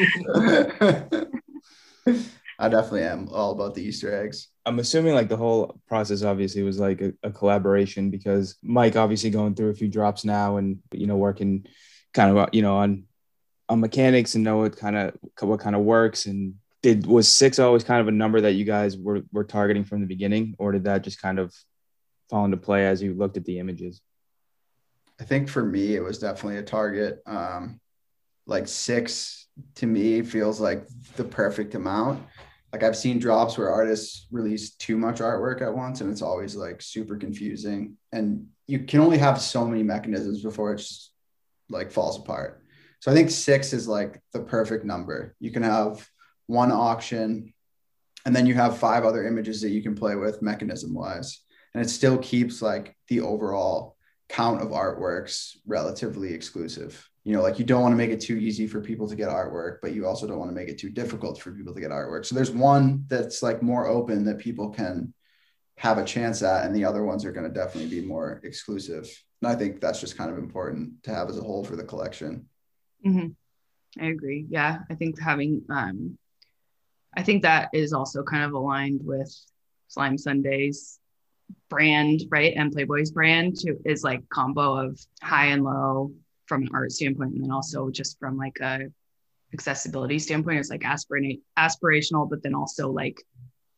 I 2.60 2.70
definitely 2.70 3.04
am 3.04 3.30
all 3.32 3.52
about 3.52 3.76
the 3.76 3.84
Easter 3.84 4.14
eggs. 4.14 4.50
I'm 4.66 4.80
assuming 4.80 5.14
like 5.14 5.30
the 5.30 5.38
whole 5.38 5.80
process 5.88 6.24
obviously 6.24 6.64
was 6.64 6.80
like 6.80 7.02
a, 7.02 7.14
a 7.24 7.32
collaboration 7.32 8.10
because 8.10 8.58
Mike 8.64 8.96
obviously 8.96 9.30
going 9.30 9.56
through 9.56 9.70
a 9.70 9.76
few 9.76 9.88
drops 9.88 10.26
now 10.26 10.58
and 10.58 10.80
you 10.92 11.08
know 11.08 11.18
working 11.18 11.68
kind 12.14 12.36
of 12.36 12.50
you 12.54 12.62
know 12.62 12.78
on 12.78 13.04
on 13.70 13.80
mechanics 13.80 14.36
and 14.36 14.44
know 14.44 14.58
what 14.58 14.76
kind 14.76 14.96
of 14.98 15.16
what 15.42 15.60
kind 15.60 15.76
of 15.76 15.84
works 15.84 16.26
and 16.26 16.56
did 16.82 17.06
was 17.06 17.28
six 17.28 17.60
always 17.60 17.84
kind 17.84 18.02
of 18.02 18.08
a 18.08 18.12
number 18.12 18.42
that 18.42 18.54
you 18.54 18.66
guys 18.66 18.98
were 18.98 19.22
were 19.32 19.44
targeting 19.44 19.84
from 19.84 20.02
the 20.02 20.08
beginning 20.08 20.56
or 20.58 20.72
did 20.72 20.86
that 20.86 21.04
just 21.04 21.22
kind 21.22 21.40
of 21.40 21.54
fall 22.30 22.46
into 22.46 22.58
play 22.58 22.86
as 22.86 23.02
you 23.02 23.14
looked 23.14 23.38
at 23.38 23.46
the 23.46 23.60
images? 23.60 24.02
I 25.20 25.24
think 25.24 25.50
for 25.50 25.64
me, 25.64 25.96
it 25.96 26.04
was 26.04 26.20
definitely 26.20 26.58
a 26.58 26.64
target. 26.64 27.22
Um, 27.26 27.80
like 28.46 28.68
six 28.68 29.48
to 29.76 29.88
me 29.88 30.22
feels 30.22 30.60
like 30.60 30.88
the 31.16 31.24
perfect 31.24 31.76
amount. 31.76 32.24
Like 32.78 32.84
I've 32.84 32.96
seen 32.96 33.18
drops 33.18 33.58
where 33.58 33.72
artists 33.72 34.28
release 34.30 34.76
too 34.76 35.00
much 35.00 35.18
artwork 35.18 35.64
at 35.64 35.74
once, 35.74 36.02
and 36.02 36.12
it's 36.12 36.22
always 36.22 36.56
like 36.56 36.80
super 36.80 37.18
confusing. 37.18 37.98
And 38.12 38.50
you 38.68 38.82
can 38.82 39.00
only 39.00 39.18
have 39.18 39.42
so 39.42 39.66
many 39.66 39.82
mechanisms 39.82 40.44
before 40.44 40.74
it 40.74 40.78
just 40.78 41.12
like 41.70 41.92
falls 41.92 42.20
apart. 42.20 42.62
So 43.00 43.10
I 43.10 43.16
think 43.16 43.32
six 43.32 43.74
is 43.74 43.88
like 43.88 44.22
the 44.32 44.42
perfect 44.42 44.86
number. 44.86 45.34
You 45.40 45.50
can 45.50 45.64
have 45.64 46.08
one 46.46 46.72
auction, 46.72 47.52
and 48.28 48.36
then 48.36 48.46
you 48.46 48.54
have 48.54 48.78
five 48.78 49.06
other 49.06 49.26
images 49.26 49.62
that 49.62 49.72
you 49.72 49.82
can 49.82 49.96
play 49.96 50.14
with 50.14 50.44
mechanism 50.44 50.94
wise, 50.94 51.42
and 51.74 51.84
it 51.84 51.90
still 51.90 52.20
keeps 52.20 52.62
like 52.62 52.96
the 53.08 53.22
overall 53.22 53.98
count 54.30 54.62
of 54.62 54.68
artworks 54.68 55.58
relatively 55.66 56.32
exclusive. 56.32 57.10
You 57.28 57.34
know, 57.34 57.42
like 57.42 57.60
you 57.60 57.66
don't 57.66 57.82
want 57.82 57.92
to 57.92 57.98
make 57.98 58.12
it 58.12 58.22
too 58.22 58.38
easy 58.38 58.68
for 58.68 58.80
people 58.80 59.06
to 59.06 59.14
get 59.14 59.28
artwork, 59.28 59.80
but 59.82 59.92
you 59.92 60.08
also 60.08 60.26
don't 60.26 60.40
want 60.40 60.50
to 60.50 60.56
make 60.56 60.70
it 60.70 60.78
too 60.78 60.90
difficult 60.90 61.42
for 61.42 61.52
people 61.52 61.74
to 61.74 61.82
get 61.82 61.92
artwork. 61.92 62.26
So 62.26 62.36
there's 62.36 62.52
one 62.52 63.04
that's 63.10 63.44
like 63.44 63.62
more 63.62 63.86
open 63.86 64.24
that 64.24 64.38
people 64.38 64.70
can 64.70 65.14
have 65.76 65.98
a 65.98 66.06
chance 66.06 66.42
at, 66.42 66.66
and 66.66 66.74
the 66.74 66.86
other 66.86 67.04
ones 67.04 67.26
are 67.26 67.34
going 67.34 67.46
to 67.46 67.54
definitely 67.54 67.90
be 67.90 68.08
more 68.08 68.40
exclusive. 68.46 69.10
And 69.42 69.52
I 69.52 69.56
think 69.56 69.82
that's 69.82 70.00
just 70.00 70.18
kind 70.18 70.32
of 70.32 70.38
important 70.38 71.04
to 71.04 71.14
have 71.14 71.28
as 71.28 71.38
a 71.38 71.42
whole 71.42 71.66
for 71.66 71.76
the 71.76 71.84
collection. 71.84 72.48
Mhm. 73.06 73.36
I 74.00 74.06
agree. 74.06 74.46
Yeah, 74.50 74.80
I 74.90 74.96
think 74.96 75.20
having, 75.20 75.64
um, 75.70 76.18
I 77.14 77.24
think 77.24 77.42
that 77.42 77.72
is 77.74 77.92
also 77.92 78.24
kind 78.24 78.46
of 78.46 78.54
aligned 78.54 79.02
with 79.04 79.36
Slime 79.90 80.18
Sundays 80.18 80.98
brand, 81.70 82.22
right? 82.30 82.54
And 82.56 82.72
Playboy's 82.72 83.12
brand 83.12 83.58
too 83.60 83.82
is 83.84 84.02
like 84.02 84.30
combo 84.30 84.78
of 84.78 84.98
high 85.22 85.48
and 85.48 85.66
low 85.66 86.14
from 86.48 86.64
an 86.64 86.70
art 86.74 86.92
standpoint, 86.92 87.34
and 87.34 87.44
then 87.44 87.52
also 87.52 87.90
just 87.90 88.18
from 88.20 88.38
like 88.38 88.58
a 88.62 88.82
accessibility 89.54 90.20
standpoint. 90.20 90.60
It's 90.60 90.70
like 90.70 90.86
aspirate 90.86 91.42
aspirational, 91.58 92.30
but 92.30 92.44
then 92.44 92.56
also 92.56 92.92
like 92.92 93.22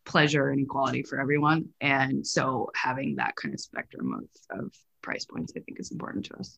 pleasure 0.06 0.50
and 0.50 0.62
equality 0.62 1.04
for 1.04 1.20
everyone. 1.20 1.70
And 1.82 2.26
so 2.26 2.72
having 2.76 3.18
that 3.18 3.36
kind 3.36 3.54
of 3.54 3.60
spectrum 3.60 4.14
of, 4.14 4.60
of 4.60 4.74
price 5.02 5.26
points, 5.26 5.54
I 5.56 5.60
think, 5.60 5.80
is 5.80 5.92
important 5.92 6.26
to 6.26 6.38
us. 6.38 6.58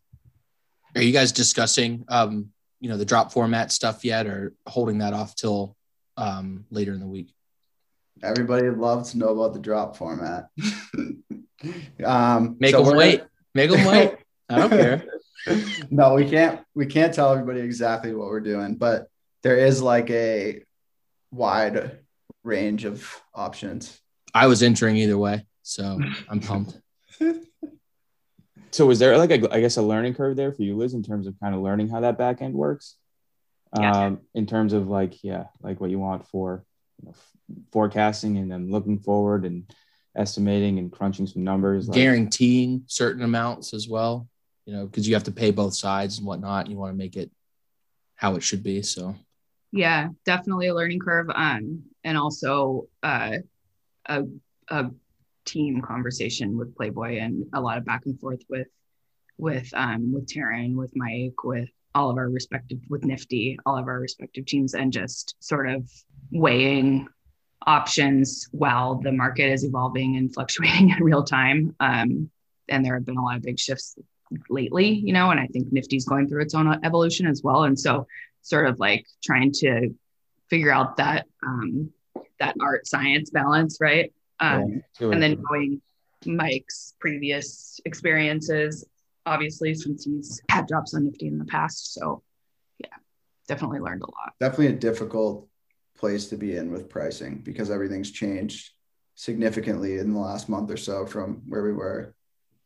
Are 0.96 1.02
you 1.02 1.12
guys 1.12 1.32
discussing, 1.32 2.06
um, 2.08 2.50
you 2.80 2.90
know, 2.90 2.98
the 2.98 3.06
drop 3.06 3.32
format 3.32 3.72
stuff 3.72 4.04
yet, 4.06 4.26
or 4.28 4.54
holding 4.68 5.00
that 5.00 5.14
off 5.14 5.36
till 5.36 5.76
um, 6.18 6.66
later 6.70 6.94
in 6.94 7.00
the 7.00 7.08
week? 7.08 7.34
Everybody 8.24 8.70
loves 8.70 9.12
to 9.12 9.18
know 9.18 9.30
about 9.30 9.54
the 9.54 9.60
drop 9.60 9.96
format. 9.98 10.50
um, 12.06 12.56
Make 12.60 12.72
so 12.72 12.84
them 12.84 12.86
we're- 12.88 12.98
wait. 12.98 13.24
Make 13.54 13.72
them 13.72 13.86
wait. 13.86 14.16
I 14.50 14.58
don't 14.60 14.70
care. 14.70 15.04
no, 15.90 16.14
we 16.14 16.30
can't 16.30 16.62
we 16.76 16.86
can't 16.86 17.14
tell 17.14 17.32
everybody 17.32 17.62
exactly 17.62 18.14
what 18.14 18.28
we're 18.28 18.40
doing, 18.40 18.76
but 18.76 19.08
there 19.44 19.58
is 19.58 19.82
like 19.82 20.10
a 20.10 20.64
wide 21.32 22.00
range 22.44 22.86
of 22.86 23.22
options. 23.34 24.00
I 24.34 24.48
was 24.48 24.64
entering 24.64 24.98
either 24.98 25.18
way, 25.18 25.46
so 25.62 26.00
I'm 26.30 26.40
pumped. 26.40 26.80
So 28.72 28.86
was 28.86 29.00
there 29.00 29.18
like 29.18 29.32
a 29.32 29.54
I 29.54 29.60
guess 29.60 29.78
a 29.78 29.82
learning 29.82 30.14
curve 30.14 30.38
there 30.38 30.54
for 30.54 30.64
you, 30.64 30.78
Liz, 30.78 30.94
in 30.94 31.04
terms 31.04 31.28
of 31.28 31.38
kind 31.40 31.54
of 31.54 31.62
learning 31.62 31.90
how 31.90 32.00
that 32.00 32.18
back 32.18 32.42
end 32.42 32.54
works? 32.54 32.96
Yeah. 33.78 33.92
Um, 33.92 34.22
in 34.34 34.48
terms 34.48 34.74
of 34.74 34.88
like, 34.88 35.24
yeah, 35.24 35.46
like 35.62 35.80
what 35.80 35.90
you 35.90 36.00
want 36.00 36.28
for 36.28 36.66
you 37.00 37.08
know, 37.08 37.12
f- 37.12 37.32
forecasting 37.72 38.38
and 38.38 38.52
then 38.52 38.72
looking 38.72 39.00
forward 39.00 39.46
and 39.46 39.70
estimating 40.16 40.80
and 40.80 40.92
crunching 40.92 41.28
some 41.28 41.44
numbers. 41.44 41.88
Like, 41.88 41.96
Guaranteeing 41.96 42.84
certain 42.88 43.24
amounts 43.24 43.74
as 43.74 43.88
well, 43.88 44.28
you 44.66 44.74
know, 44.74 44.86
because 44.86 45.08
you 45.08 45.14
have 45.14 45.24
to 45.26 45.32
pay 45.32 45.52
both 45.52 45.74
sides 45.74 46.18
and 46.18 46.28
whatnot. 46.28 46.68
You 46.68 46.78
want 46.78 46.94
to 46.94 46.98
make 46.98 47.16
it 47.16 47.32
how 48.16 48.36
it 48.36 48.44
should 48.44 48.64
be. 48.64 48.82
So 48.82 49.16
yeah 49.72 50.10
definitely 50.26 50.68
a 50.68 50.76
learning 50.76 51.00
curve 51.00 51.28
um 51.34 51.84
and 52.04 52.18
also 52.18 52.88
uh 53.04 53.38
a, 54.08 54.24
a 54.70 54.86
team 55.46 55.82
conversation 55.82 56.58
with 56.58 56.76
playboy 56.76 57.18
and 57.18 57.46
a 57.54 57.62
lot 57.62 57.78
of 57.78 57.86
back 57.86 58.06
and 58.06 58.20
forth 58.20 58.42
with 58.50 58.68
with 59.38 59.70
um 59.74 60.14
with 60.14 60.28
Taryn 60.28 60.76
with 60.76 60.92
Mike 60.96 61.44
with 61.44 61.70
all 61.96 62.10
of 62.10 62.18
our 62.18 62.30
respective 62.30 62.80
with 62.90 63.04
Nifty 63.04 63.58
all 63.66 63.78
of 63.78 63.88
our 63.88 64.00
respective 64.00 64.46
teams 64.46 64.74
and 64.74 64.92
just 64.94 65.36
sort 65.40 65.70
of 65.70 65.90
weighing 66.32 67.08
options 67.66 68.48
while 68.52 68.96
the 68.96 69.12
market 69.12 69.52
is 69.52 69.64
evolving 69.64 70.18
and 70.18 70.34
fluctuating 70.34 70.90
in 70.98 71.04
real 71.04 71.24
time 71.24 71.76
um 71.80 72.30
and 72.70 72.86
there 72.86 72.96
have 72.96 73.06
been 73.06 73.18
a 73.18 73.24
lot 73.24 73.38
of 73.38 73.44
big 73.44 73.60
shifts 73.60 73.96
lately 74.50 74.90
you 74.90 75.14
know 75.14 75.32
and 75.32 75.40
I 75.40 75.48
think 75.48 75.72
Nifty's 75.72 76.06
going 76.06 76.28
through 76.28 76.42
its 76.42 76.56
own 76.56 76.80
evolution 76.84 77.28
as 77.28 77.42
well 77.44 77.64
and 77.64 77.80
so 77.80 78.08
sort 78.42 78.68
of 78.68 78.80
like 78.80 79.06
trying 79.24 79.52
to 79.52 79.94
figure 80.50 80.72
out 80.72 80.98
that 80.98 81.26
um, 81.46 81.92
that 82.40 82.56
art 82.60 82.86
science 82.86 83.30
balance, 83.30 83.78
right? 83.80 84.14
Um, 84.40 84.84
to 84.98 85.12
and 85.12 85.22
then 85.22 85.42
knowing 85.50 85.82
Mike's 86.26 86.94
previous 87.00 87.80
experiences, 87.86 88.86
obviously, 89.26 89.74
since 89.74 90.06
he's 90.06 90.42
had 90.50 90.68
jobs 90.68 90.94
on 90.94 91.06
Nifty 91.06 91.28
in 91.28 91.38
the 91.38 91.46
past. 91.46 91.94
So, 91.94 92.24
yeah, 92.80 92.90
definitely 93.48 93.80
learned 93.80 94.02
a 94.02 94.06
lot. 94.06 94.34
Definitely 94.40 94.68
a 94.68 94.80
difficult 94.80 95.48
place 95.98 96.28
to 96.30 96.36
be 96.36 96.58
in 96.58 96.72
with 96.72 96.90
pricing 96.90 97.42
because 97.44 97.70
everything's 97.70 98.12
changed 98.12 98.72
significantly 99.16 100.00
in 100.00 100.14
the 100.14 100.20
last 100.20 100.50
month 100.50 100.72
or 100.72 100.78
so 100.78 101.06
from 101.06 101.44
where 101.48 101.64
we 101.64 101.74
were 101.74 102.16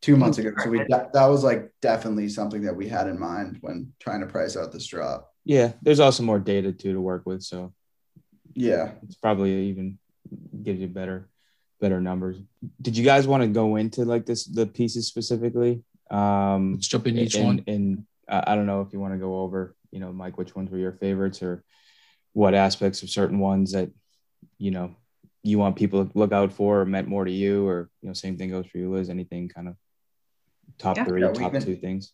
two 0.05 0.15
months 0.15 0.37
ago. 0.37 0.51
So 0.63 0.69
we 0.69 0.77
that 0.87 1.25
was 1.27 1.43
like 1.43 1.71
definitely 1.81 2.29
something 2.29 2.61
that 2.61 2.75
we 2.75 2.87
had 2.87 3.07
in 3.07 3.19
mind 3.19 3.57
when 3.61 3.91
trying 3.99 4.21
to 4.21 4.27
price 4.27 4.55
out 4.55 4.71
this 4.71 4.85
drop. 4.85 5.33
Yeah, 5.43 5.73
there's 5.81 5.99
also 5.99 6.21
more 6.23 6.39
data 6.39 6.71
too 6.71 6.93
to 6.93 7.01
work 7.01 7.23
with, 7.25 7.41
so 7.41 7.73
Yeah. 8.53 8.91
it's 9.03 9.15
probably 9.15 9.51
even 9.69 9.97
gives 10.61 10.79
you 10.79 10.87
better 10.87 11.27
better 11.81 11.99
numbers. 11.99 12.37
Did 12.81 12.95
you 12.97 13.03
guys 13.03 13.27
want 13.27 13.41
to 13.43 13.47
go 13.47 13.75
into 13.75 14.05
like 14.05 14.25
this 14.25 14.45
the 14.45 14.67
pieces 14.67 15.07
specifically? 15.07 15.83
Um 16.11 16.73
Let's 16.73 16.87
jump 16.87 17.07
in 17.07 17.17
each 17.17 17.35
and, 17.35 17.45
one. 17.45 17.63
and 17.67 18.05
uh, 18.27 18.43
I 18.45 18.55
don't 18.55 18.67
know 18.67 18.81
if 18.81 18.93
you 18.93 18.99
want 18.99 19.13
to 19.13 19.19
go 19.19 19.39
over, 19.41 19.75
you 19.91 19.99
know, 19.99 20.11
Mike, 20.13 20.37
which 20.37 20.55
ones 20.55 20.69
were 20.69 20.77
your 20.77 20.93
favorites 20.93 21.41
or 21.41 21.63
what 22.33 22.53
aspects 22.53 23.01
of 23.01 23.09
certain 23.09 23.39
ones 23.39 23.71
that, 23.71 23.89
you 24.57 24.71
know, 24.71 24.95
you 25.43 25.57
want 25.59 25.75
people 25.75 26.05
to 26.05 26.11
look 26.17 26.31
out 26.31 26.51
for 26.53 26.81
or 26.81 26.85
meant 26.85 27.07
more 27.07 27.25
to 27.25 27.31
you 27.31 27.67
or, 27.67 27.89
you 28.01 28.07
know, 28.07 28.13
same 28.13 28.35
thing 28.37 28.49
goes 28.49 28.65
for 28.67 28.77
you, 28.79 28.91
Liz, 28.91 29.09
anything 29.09 29.47
kind 29.47 29.67
of 29.67 29.75
top 30.77 30.97
Yeah. 30.97 31.05
three, 31.05 31.21
Yeah, 31.21 31.31
top 31.31 31.51
can- 31.53 31.61
two 31.61 31.75
things. 31.75 32.13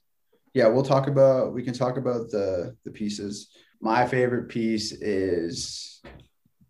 Yeah, 0.53 0.67
we'll 0.67 0.83
talk 0.83 1.07
about 1.07 1.53
we 1.53 1.63
can 1.63 1.73
talk 1.73 1.97
about 1.97 2.29
the 2.29 2.75
the 2.83 2.91
pieces. 2.91 3.49
My 3.79 4.05
favorite 4.07 4.49
piece 4.49 4.91
is 4.91 6.01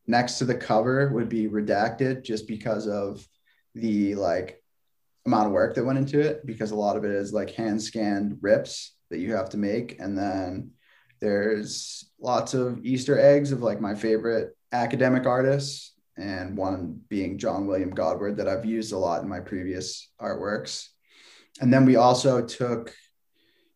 next 0.07 0.37
to 0.39 0.45
the 0.45 0.55
cover 0.55 1.09
would 1.13 1.29
be 1.29 1.47
redacted 1.47 2.23
just 2.23 2.47
because 2.47 2.87
of 2.87 3.27
the 3.75 4.15
like 4.15 4.61
amount 5.25 5.47
of 5.47 5.51
work 5.53 5.75
that 5.75 5.85
went 5.85 5.99
into 5.99 6.19
it 6.19 6.45
because 6.45 6.71
a 6.71 6.75
lot 6.75 6.97
of 6.97 7.03
it 7.05 7.11
is 7.11 7.31
like 7.33 7.51
hand 7.51 7.81
scanned 7.81 8.37
rips 8.41 8.95
that 9.09 9.19
you 9.19 9.33
have 9.35 9.49
to 9.49 9.57
make 9.57 9.99
and 9.99 10.17
then 10.17 10.71
there's 11.19 12.11
lots 12.19 12.53
of 12.55 12.83
easter 12.83 13.19
eggs 13.19 13.51
of 13.51 13.61
like 13.61 13.79
my 13.79 13.93
favorite 13.93 14.57
academic 14.71 15.25
artists 15.27 15.93
and 16.17 16.57
one 16.57 16.99
being 17.09 17.37
John 17.37 17.67
William 17.67 17.91
Godward 17.91 18.37
that 18.37 18.47
I've 18.47 18.65
used 18.65 18.91
a 18.93 18.97
lot 18.97 19.21
in 19.21 19.29
my 19.29 19.39
previous 19.39 20.09
artworks. 20.19 20.87
And 21.59 21.73
then 21.73 21.85
we 21.85 21.95
also 21.95 22.45
took 22.45 22.93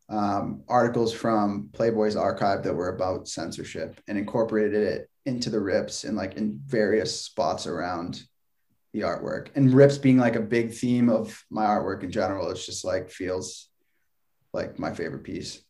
um, 0.08 0.62
articles 0.68 1.12
from 1.12 1.70
Playboy's 1.72 2.16
archive 2.16 2.62
that 2.62 2.74
were 2.74 2.88
about 2.88 3.28
censorship 3.28 4.00
and 4.08 4.16
incorporated 4.16 4.82
it 4.82 5.10
into 5.24 5.50
the 5.50 5.60
rips 5.60 6.04
and 6.04 6.16
like 6.16 6.36
in 6.36 6.60
various 6.66 7.20
spots 7.20 7.66
around 7.66 8.22
the 8.92 9.00
artwork. 9.00 9.48
And 9.56 9.74
rips 9.74 9.98
being 9.98 10.18
like 10.18 10.36
a 10.36 10.40
big 10.40 10.72
theme 10.72 11.10
of 11.10 11.44
my 11.50 11.66
artwork 11.66 12.02
in 12.02 12.10
general, 12.10 12.50
it's 12.50 12.64
just 12.64 12.84
like 12.84 13.10
feels 13.10 13.68
like 14.52 14.78
my 14.78 14.94
favorite 14.94 15.24
piece. 15.24 15.60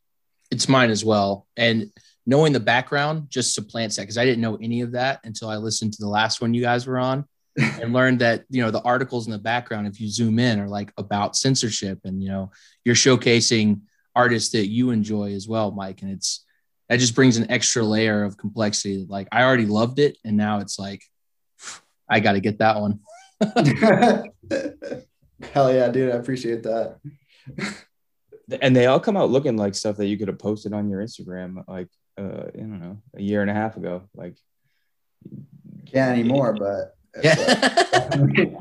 It's 0.51 0.69
mine 0.69 0.91
as 0.91 1.05
well. 1.05 1.47
And 1.57 1.91
knowing 2.27 2.53
the 2.53 2.61
background 2.61 3.31
just 3.31 3.55
supplants 3.55 3.97
that 3.97 4.03
because 4.03 4.19
I 4.19 4.25
didn't 4.25 4.43
know 4.43 4.57
any 4.57 4.83
of 4.83 4.93
that 4.93 5.21
until 5.25 5.49
I 5.49 5.57
listened 5.57 5.95
to 5.95 6.03
the 6.03 6.09
last 6.09 6.41
one 6.41 6.55
you 6.55 6.63
guys 6.63 6.87
were 6.87 6.99
on 6.99 7.25
and 7.81 7.93
learned 7.93 8.21
that, 8.21 8.45
you 8.51 8.63
know, 8.63 8.71
the 8.71 8.83
articles 8.83 9.27
in 9.27 9.33
the 9.33 9.39
background, 9.39 9.87
if 9.87 10.01
you 10.01 10.09
zoom 10.09 10.39
in, 10.39 10.61
are 10.61 10.69
like 10.69 10.93
about 10.99 11.37
censorship 11.37 12.01
and, 12.05 12.23
you 12.23 12.29
know, 12.29 12.51
you're 12.85 12.95
showcasing 12.95 13.81
artists 14.15 14.53
that 14.53 14.69
you 14.69 14.91
enjoy 14.91 15.33
as 15.33 15.49
well, 15.49 15.71
Mike. 15.71 16.03
And 16.03 16.11
it's, 16.11 16.45
that 16.89 17.01
just 17.01 17.15
brings 17.15 17.37
an 17.37 17.51
extra 17.51 17.83
layer 17.83 18.25
of 18.25 18.37
complexity. 18.37 19.07
Like 19.09 19.29
I 19.33 19.43
already 19.43 19.67
loved 19.67 19.99
it. 19.99 20.19
And 20.25 20.37
now 20.37 20.61
it's 20.61 20.79
like, 20.79 21.03
I 22.09 22.21
got 22.21 22.33
to 22.33 22.41
get 22.41 22.59
that 22.59 22.81
one. 22.81 23.01
Hell 25.53 25.73
yeah, 25.73 25.89
dude. 25.89 26.13
I 26.13 26.17
appreciate 26.17 26.63
that. 26.63 26.99
and 28.61 28.77
they 28.77 28.87
all 28.87 29.01
come 29.01 29.17
out 29.17 29.31
looking 29.31 29.57
like 29.57 29.75
stuff 29.75 29.97
that 29.97 30.07
you 30.07 30.19
could 30.19 30.29
have 30.29 30.39
posted 30.39 30.73
on 30.73 30.89
your 30.89 31.01
Instagram 31.03 31.65
like 31.69 31.89
uh 32.19 32.45
I 32.55 32.59
don't 32.59 32.81
know 32.81 32.99
a 33.15 33.23
year 33.23 33.43
and 33.43 33.51
a 33.51 33.55
half 33.55 33.77
ago 33.77 34.09
like 34.15 34.37
Can't 35.87 36.19
anymore, 36.19 36.53
but 36.53 36.79
it's, 36.79 36.96
Yeah. 37.23 37.35
definitely, 37.93 38.57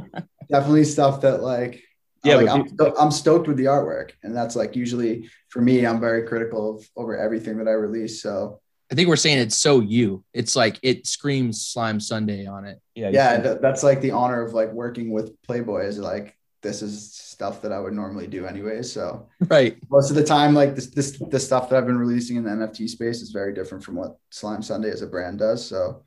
definitely 0.49 0.83
stuff 0.85 1.21
that 1.21 1.41
like 1.41 1.83
Yeah, 2.23 2.33
yeah, 2.33 2.35
like, 2.37 2.45
but 2.47 2.53
I'm, 2.53 2.67
sto- 2.67 2.95
I'm 2.99 3.11
stoked 3.11 3.47
with 3.47 3.57
the 3.57 3.65
artwork, 3.65 4.11
and 4.23 4.35
that's 4.35 4.55
like 4.55 4.75
usually 4.75 5.29
for 5.49 5.61
me, 5.61 5.85
I'm 5.85 5.99
very 5.99 6.27
critical 6.27 6.75
of 6.77 6.89
over 6.95 7.17
everything 7.17 7.57
that 7.57 7.67
I 7.67 7.71
release. 7.73 8.21
So 8.21 8.59
I 8.91 8.95
think 8.95 9.09
we're 9.09 9.15
saying 9.15 9.39
it's 9.39 9.55
so 9.57 9.79
you. 9.79 10.23
It's 10.33 10.55
like 10.55 10.79
it 10.83 11.07
screams 11.07 11.65
Slime 11.65 11.99
Sunday 11.99 12.45
on 12.45 12.65
it. 12.65 12.79
yeah 12.95 13.09
yeah, 13.09 13.41
th- 13.41 13.57
that's 13.61 13.83
like 13.83 14.01
the 14.01 14.11
honor 14.11 14.41
of 14.43 14.53
like 14.53 14.71
working 14.71 15.11
with 15.11 15.41
Playboy 15.43 15.85
is 15.85 15.97
like 15.97 16.35
this 16.61 16.81
is 16.81 17.13
stuff 17.13 17.61
that 17.61 17.71
I 17.71 17.79
would 17.79 17.93
normally 17.93 18.25
do 18.27 18.45
anyway. 18.47 18.81
So 18.81 19.27
Right. 19.47 19.77
most 19.89 20.09
of 20.09 20.15
the 20.15 20.23
time, 20.23 20.53
like 20.55 20.73
this 20.75 20.87
this 20.87 21.17
the 21.29 21.39
stuff 21.39 21.69
that 21.69 21.77
I've 21.77 21.85
been 21.85 21.97
releasing 21.99 22.37
in 22.37 22.43
the 22.43 22.49
NFT 22.51 22.89
space 22.89 23.21
is 23.21 23.29
very 23.31 23.53
different 23.53 23.83
from 23.83 23.95
what 23.95 24.17
Slime 24.31 24.63
Sunday 24.63 24.89
as 24.89 25.01
a 25.03 25.07
brand 25.07 25.39
does. 25.39 25.63
So 25.67 26.03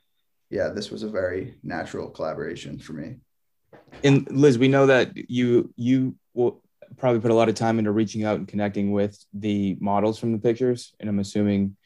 yeah, 0.51 0.69
this 0.69 0.91
was 0.91 1.03
a 1.03 1.09
very 1.09 1.55
natural 1.63 2.09
collaboration 2.11 2.79
for 2.79 2.93
me. 2.95 3.17
and 4.05 4.31
Liz 4.31 4.59
we 4.59 4.69
know 4.69 4.87
that 4.87 5.17
you 5.31 5.73
you 5.77 6.15
will 6.35 6.63
probably 6.97 7.21
put 7.21 7.31
a 7.31 7.35
lot 7.35 7.49
of 7.49 7.55
time 7.55 7.79
into 7.79 7.93
reaching 7.93 8.25
out 8.25 8.39
and 8.39 8.49
connecting 8.49 8.93
with 8.93 9.23
the 9.33 9.77
models 9.81 10.19
from 10.19 10.33
the 10.33 10.39
pictures 10.39 10.95
and 10.99 11.09
I'm 11.09 11.19
assuming 11.19 11.77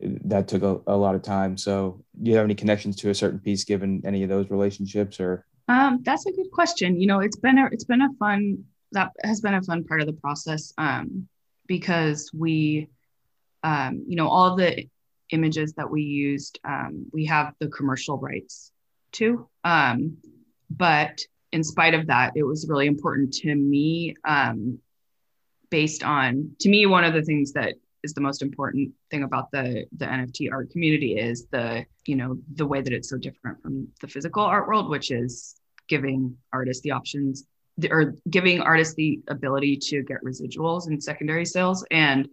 that 0.00 0.48
took 0.48 0.62
a, 0.62 0.80
a 0.86 0.96
lot 0.96 1.14
of 1.14 1.22
time 1.22 1.56
so 1.56 2.02
do 2.20 2.30
you 2.30 2.36
have 2.36 2.44
any 2.44 2.54
connections 2.54 2.96
to 2.96 3.10
a 3.10 3.14
certain 3.14 3.38
piece 3.40 3.64
given 3.64 4.02
any 4.04 4.22
of 4.22 4.28
those 4.28 4.50
relationships 4.50 5.20
or 5.20 5.44
Um, 5.68 6.00
that's 6.02 6.26
a 6.26 6.32
good 6.32 6.50
question. 6.50 7.00
You 7.00 7.06
know, 7.10 7.20
it's 7.20 7.36
been 7.36 7.58
a 7.58 7.66
it's 7.74 7.84
been 7.84 8.02
a 8.02 8.12
fun 8.18 8.64
that 8.92 9.12
has 9.22 9.40
been 9.40 9.54
a 9.54 9.62
fun 9.62 9.84
part 9.84 10.00
of 10.00 10.06
the 10.06 10.18
process 10.24 10.72
um, 10.78 11.28
because 11.66 12.30
we, 12.32 12.88
um, 13.62 13.92
you 14.08 14.16
know, 14.16 14.28
all 14.28 14.56
the 14.56 14.88
images 15.30 15.74
that 15.74 15.90
we 15.90 16.02
used, 16.02 16.58
um, 16.64 17.06
we 17.12 17.26
have 17.26 17.54
the 17.60 17.68
commercial 17.68 18.18
rights 18.18 18.72
to. 19.12 19.48
Um, 19.64 20.18
but 20.70 21.20
in 21.52 21.64
spite 21.64 21.94
of 21.94 22.06
that, 22.08 22.32
it 22.36 22.42
was 22.42 22.68
really 22.68 22.86
important 22.86 23.32
to 23.34 23.54
me, 23.54 24.14
um, 24.24 24.78
based 25.70 26.02
on 26.02 26.52
to 26.60 26.68
me 26.68 26.86
one 26.86 27.04
of 27.04 27.14
the 27.14 27.22
things 27.22 27.52
that 27.52 27.74
is 28.02 28.14
the 28.14 28.20
most 28.20 28.42
important 28.42 28.92
thing 29.10 29.22
about 29.22 29.50
the 29.50 29.84
the 29.96 30.06
NFT 30.06 30.50
art 30.52 30.70
community 30.70 31.18
is 31.18 31.46
the 31.50 31.84
you 32.06 32.16
know 32.16 32.38
the 32.54 32.66
way 32.66 32.80
that 32.80 32.92
it's 32.92 33.10
so 33.10 33.18
different 33.18 33.60
from 33.60 33.88
the 34.00 34.08
physical 34.08 34.42
art 34.42 34.68
world, 34.68 34.88
which 34.88 35.10
is 35.10 35.56
giving 35.88 36.36
artists 36.52 36.82
the 36.82 36.92
options 36.92 37.44
or 37.90 38.14
giving 38.28 38.60
artists 38.60 38.94
the 38.94 39.20
ability 39.28 39.76
to 39.76 40.02
get 40.02 40.18
residuals 40.24 40.86
and 40.86 41.02
secondary 41.02 41.44
sales. 41.44 41.84
And 41.90 42.28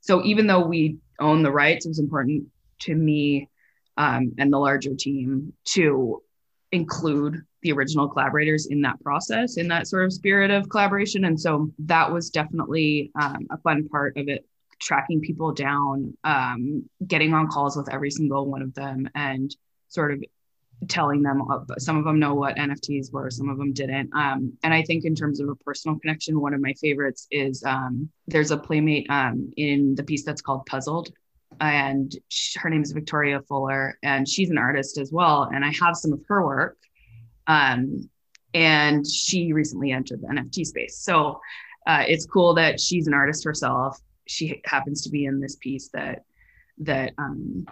so 0.00 0.24
even 0.24 0.46
though 0.46 0.66
we 0.66 0.96
own 1.20 1.42
the 1.42 1.52
rights, 1.52 1.86
it 1.86 1.90
was 1.90 1.98
important 1.98 2.44
to 2.80 2.94
me 2.94 3.48
um, 3.96 4.32
and 4.38 4.52
the 4.52 4.58
larger 4.58 4.94
team 4.94 5.52
to 5.64 6.22
include 6.70 7.42
the 7.62 7.72
original 7.72 8.08
collaborators 8.08 8.66
in 8.66 8.82
that 8.82 9.00
process, 9.02 9.56
in 9.56 9.68
that 9.68 9.88
sort 9.88 10.04
of 10.04 10.12
spirit 10.12 10.50
of 10.50 10.68
collaboration. 10.68 11.24
And 11.24 11.38
so 11.38 11.72
that 11.80 12.12
was 12.12 12.30
definitely 12.30 13.10
um, 13.20 13.46
a 13.50 13.58
fun 13.58 13.88
part 13.88 14.16
of 14.16 14.28
it, 14.28 14.46
tracking 14.78 15.20
people 15.20 15.52
down, 15.52 16.16
um, 16.22 16.88
getting 17.04 17.34
on 17.34 17.48
calls 17.48 17.76
with 17.76 17.92
every 17.92 18.10
single 18.10 18.46
one 18.46 18.62
of 18.62 18.74
them, 18.74 19.08
and 19.14 19.54
sort 19.88 20.12
of 20.12 20.22
telling 20.86 21.22
them 21.22 21.42
uh, 21.50 21.58
some 21.78 21.96
of 21.96 22.04
them 22.04 22.18
know 22.18 22.34
what 22.34 22.56
nfts 22.56 23.12
were 23.12 23.30
some 23.30 23.48
of 23.48 23.58
them 23.58 23.72
didn't. 23.72 24.10
Um, 24.14 24.52
and 24.62 24.72
i 24.72 24.82
think 24.82 25.04
in 25.04 25.14
terms 25.14 25.40
of 25.40 25.48
a 25.48 25.54
personal 25.56 25.98
connection 25.98 26.40
one 26.40 26.54
of 26.54 26.60
my 26.60 26.72
favorites 26.74 27.26
is 27.30 27.64
um, 27.64 28.08
there's 28.26 28.50
a 28.50 28.56
playmate 28.56 29.06
um, 29.10 29.50
in 29.56 29.94
the 29.94 30.04
piece 30.04 30.24
that's 30.24 30.42
called 30.42 30.66
puzzled 30.66 31.10
and 31.60 32.12
sh- 32.28 32.56
her 32.58 32.70
name 32.70 32.82
is 32.82 32.92
victoria 32.92 33.40
fuller 33.48 33.98
and 34.02 34.28
she's 34.28 34.50
an 34.50 34.58
artist 34.58 34.98
as 34.98 35.10
well 35.12 35.50
and 35.52 35.64
i 35.64 35.72
have 35.80 35.96
some 35.96 36.12
of 36.12 36.20
her 36.28 36.44
work 36.44 36.76
um, 37.48 38.08
and 38.54 39.06
she 39.06 39.52
recently 39.52 39.92
entered 39.92 40.20
the 40.20 40.28
nft 40.28 40.66
space. 40.66 40.98
So 40.98 41.40
uh, 41.86 42.04
it's 42.06 42.26
cool 42.26 42.54
that 42.54 42.80
she's 42.80 43.06
an 43.06 43.14
artist 43.14 43.44
herself. 43.44 43.98
She 44.26 44.60
happens 44.64 45.02
to 45.02 45.10
be 45.10 45.24
in 45.24 45.40
this 45.40 45.56
piece 45.56 45.88
that 45.94 46.22
that 46.80 47.12
um, 47.18 47.66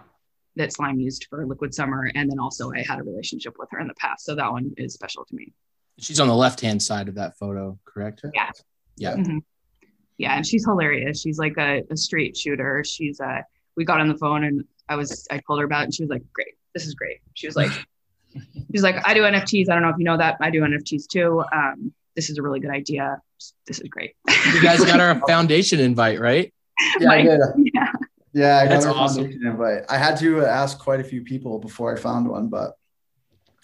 that 0.57 0.73
slime 0.73 0.99
used 0.99 1.27
for 1.31 1.47
liquid 1.47 1.75
summer. 1.75 2.11
And 2.15 2.31
then 2.31 2.39
also 2.39 2.73
i 2.73 2.83
had 2.83 2.99
a 2.99 3.03
relationship 3.03 3.55
with 3.59 3.69
her 3.73 3.79
in 3.81 3.89
the 3.89 3.95
past. 3.95 4.25
So 4.25 4.35
that 4.35 4.51
one 4.51 4.73
is 4.77 4.95
special 4.95 5.25
to 5.25 5.35
me. 5.35 5.53
She's 5.99 6.21
on 6.21 6.29
the 6.29 6.35
left 6.35 6.61
hand 6.61 6.83
side 6.83 7.09
of 7.09 7.15
that 7.17 7.37
photo, 7.39 7.79
correct? 7.85 8.25
Yeah. 8.35 8.51
Yeah. 8.97 9.15
Mhm. 9.17 9.43
yeah 10.19 10.35
and 10.37 10.47
she's 10.47 10.65
hilarious. 10.65 11.21
She's 11.21 11.39
like 11.39 11.57
a, 11.59 11.83
a 11.91 11.97
straight 11.97 12.37
shooter. 12.37 12.83
She's 12.85 13.21
uh 13.21 13.43
we 13.77 13.85
got 13.85 14.01
on 14.01 14.09
the 14.09 14.17
phone 14.17 14.45
and 14.45 14.65
i 14.89 14.97
was 14.97 15.27
i 15.31 15.39
told 15.47 15.59
her 15.59 15.67
about 15.67 15.83
it 15.83 15.85
and 15.85 15.95
she 15.95 16.03
was 16.03 16.11
like 16.11 16.23
great. 16.33 16.55
This 16.75 16.87
is 16.87 16.95
great. 16.95 17.19
She 17.35 17.47
was 17.47 17.57
like 17.57 17.71
she's 18.73 18.83
like 18.83 18.97
i 19.07 19.15
do 19.15 19.23
nfts 19.23 19.69
i 19.71 19.75
don't 19.75 19.83
know 19.83 19.89
if 19.89 19.97
you 19.99 20.05
know 20.05 20.17
that 20.19 20.37
i 20.41 20.51
do 20.51 20.61
nfts 20.63 21.07
too. 21.07 21.43
Um 21.53 21.93
this 22.15 22.31
is 22.31 22.39
a 22.39 22.43
really 22.43 22.61
good 22.61 22.71
idea. 22.71 23.21
This 23.67 23.79
is 23.81 23.89
great. 23.91 24.15
You 24.55 24.63
guys 24.63 24.83
got 24.83 25.01
our 25.01 25.21
foundation 25.29 25.81
invite, 25.81 26.19
right? 26.19 26.51
Yeah, 27.01 27.11
I 27.11 27.17
Mike- 27.23 27.25
did. 27.27 27.41
yeah 27.75 27.93
Yeah, 28.37 28.59
I 28.59 28.65
got 28.65 28.71
That's 28.75 28.85
our 28.85 28.93
awesome. 28.95 29.23
foundation 29.23 29.47
invite. 29.47 29.85
I 29.89 29.97
had 29.97 30.19
to 30.19 30.45
ask 30.45 30.79
quite 30.79 31.01
a 31.01 31.05
few 31.05 31.23
people 31.23 31.59
before 31.59 31.97
I 31.97 31.99
found 31.99 32.29
one, 32.29 32.49
but 32.49 32.73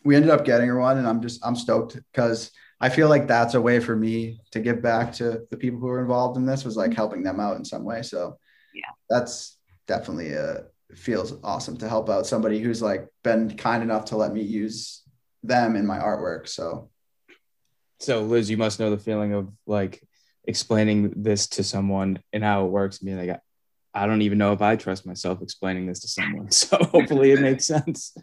we 0.02 0.16
ended 0.16 0.30
up 0.30 0.46
getting 0.46 0.66
her 0.68 0.78
one, 0.80 0.96
and 0.96 1.06
I'm 1.06 1.20
just 1.20 1.44
I'm 1.44 1.54
stoked 1.54 1.94
because 2.10 2.50
I 2.80 2.88
feel 2.88 3.10
like 3.10 3.28
that's 3.28 3.52
a 3.52 3.60
way 3.60 3.80
for 3.80 3.94
me 3.94 4.40
to 4.52 4.60
give 4.60 4.80
back 4.80 5.12
to 5.14 5.42
the 5.50 5.58
people 5.58 5.78
who 5.78 5.88
were 5.88 6.00
involved 6.00 6.38
in 6.38 6.46
this 6.46 6.64
was 6.64 6.78
like 6.78 6.94
helping 6.94 7.22
them 7.22 7.38
out 7.38 7.58
in 7.58 7.66
some 7.66 7.84
way. 7.84 8.00
So 8.00 8.38
Yeah. 8.72 8.88
that's 9.10 9.58
definitely 9.86 10.32
a 10.32 10.64
feels 10.94 11.34
awesome 11.44 11.76
to 11.76 11.88
help 11.88 12.08
out 12.08 12.26
somebody 12.26 12.58
who's 12.58 12.80
like 12.80 13.06
been 13.22 13.54
kind 13.58 13.82
enough 13.82 14.06
to 14.06 14.16
let 14.16 14.32
me 14.32 14.40
use 14.40 15.02
them 15.42 15.76
in 15.76 15.86
my 15.86 15.98
artwork. 15.98 16.48
So 16.48 16.88
So 18.00 18.22
Liz, 18.22 18.48
you 18.48 18.56
must 18.56 18.80
know 18.80 18.88
the 18.88 18.96
feeling 18.96 19.34
of 19.34 19.52
like 19.66 20.02
explaining 20.44 21.12
this 21.22 21.46
to 21.48 21.62
someone 21.62 22.22
and 22.32 22.42
how 22.42 22.64
it 22.64 22.70
works 22.70 23.00
and 23.00 23.06
being 23.06 23.18
like, 23.28 23.38
I 23.94 24.06
don't 24.06 24.22
even 24.22 24.38
know 24.38 24.52
if 24.52 24.62
I 24.62 24.76
trust 24.76 25.04
myself 25.06 25.42
explaining 25.42 25.86
this 25.86 26.00
to 26.00 26.08
someone. 26.08 26.48
So 26.50 26.76
hopefully 26.78 27.32
it 27.32 27.40
makes 27.40 27.66
sense. 27.66 28.14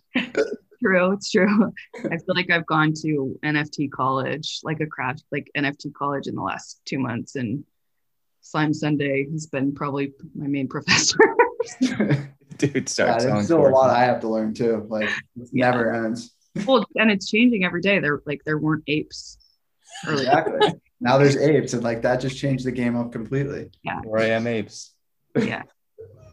True, 0.82 1.12
it's 1.12 1.30
true. 1.30 1.74
I 2.06 2.18
feel 2.18 2.36
like 2.36 2.50
I've 2.50 2.66
gone 2.66 2.94
to 3.02 3.38
NFT 3.44 3.92
college, 3.92 4.60
like 4.64 4.80
a 4.80 4.86
craft, 4.88 5.24
like 5.32 5.50
NFT 5.58 5.94
college 5.94 6.28
in 6.28 6.36
the 6.36 6.42
last 6.42 6.82
two 6.86 7.00
months, 7.00 7.36
and 7.36 7.64
Slime 8.42 8.74
Sunday 8.74 9.28
has 9.32 9.46
been 9.48 9.74
probably 9.76 10.14
my 10.34 10.48
main 10.48 10.68
professor. 10.70 11.18
Dude, 12.58 12.92
yeah, 12.98 13.18
there's 13.20 13.46
still 13.46 13.68
a 13.68 13.70
lot 13.70 13.90
I 13.90 14.04
have 14.06 14.22
to 14.22 14.30
learn 14.30 14.54
too. 14.54 14.86
Like 14.90 15.10
it 15.10 15.50
Yeah. 15.52 15.72
never 15.72 15.94
ends. 16.06 16.34
well, 16.66 16.86
and 16.96 17.12
it's 17.12 17.30
changing 17.30 17.64
every 17.66 17.82
day. 17.82 18.00
There, 18.00 18.22
like, 18.26 18.42
there 18.46 18.58
weren't 18.58 18.84
apes 18.88 19.38
earlier. 20.08 20.28
Exactly. 20.28 20.74
now 21.02 21.18
there's 21.18 21.38
apes, 21.38 21.74
and 21.74 21.84
like 21.84 22.02
that 22.04 22.22
just 22.22 22.38
changed 22.38 22.66
the 22.66 22.72
game 22.72 22.96
up 22.96 23.12
completely. 23.12 23.70
Where 24.04 24.22
I 24.22 24.28
am 24.30 24.48
apes. 24.48 24.94
Yeah, 25.36 25.64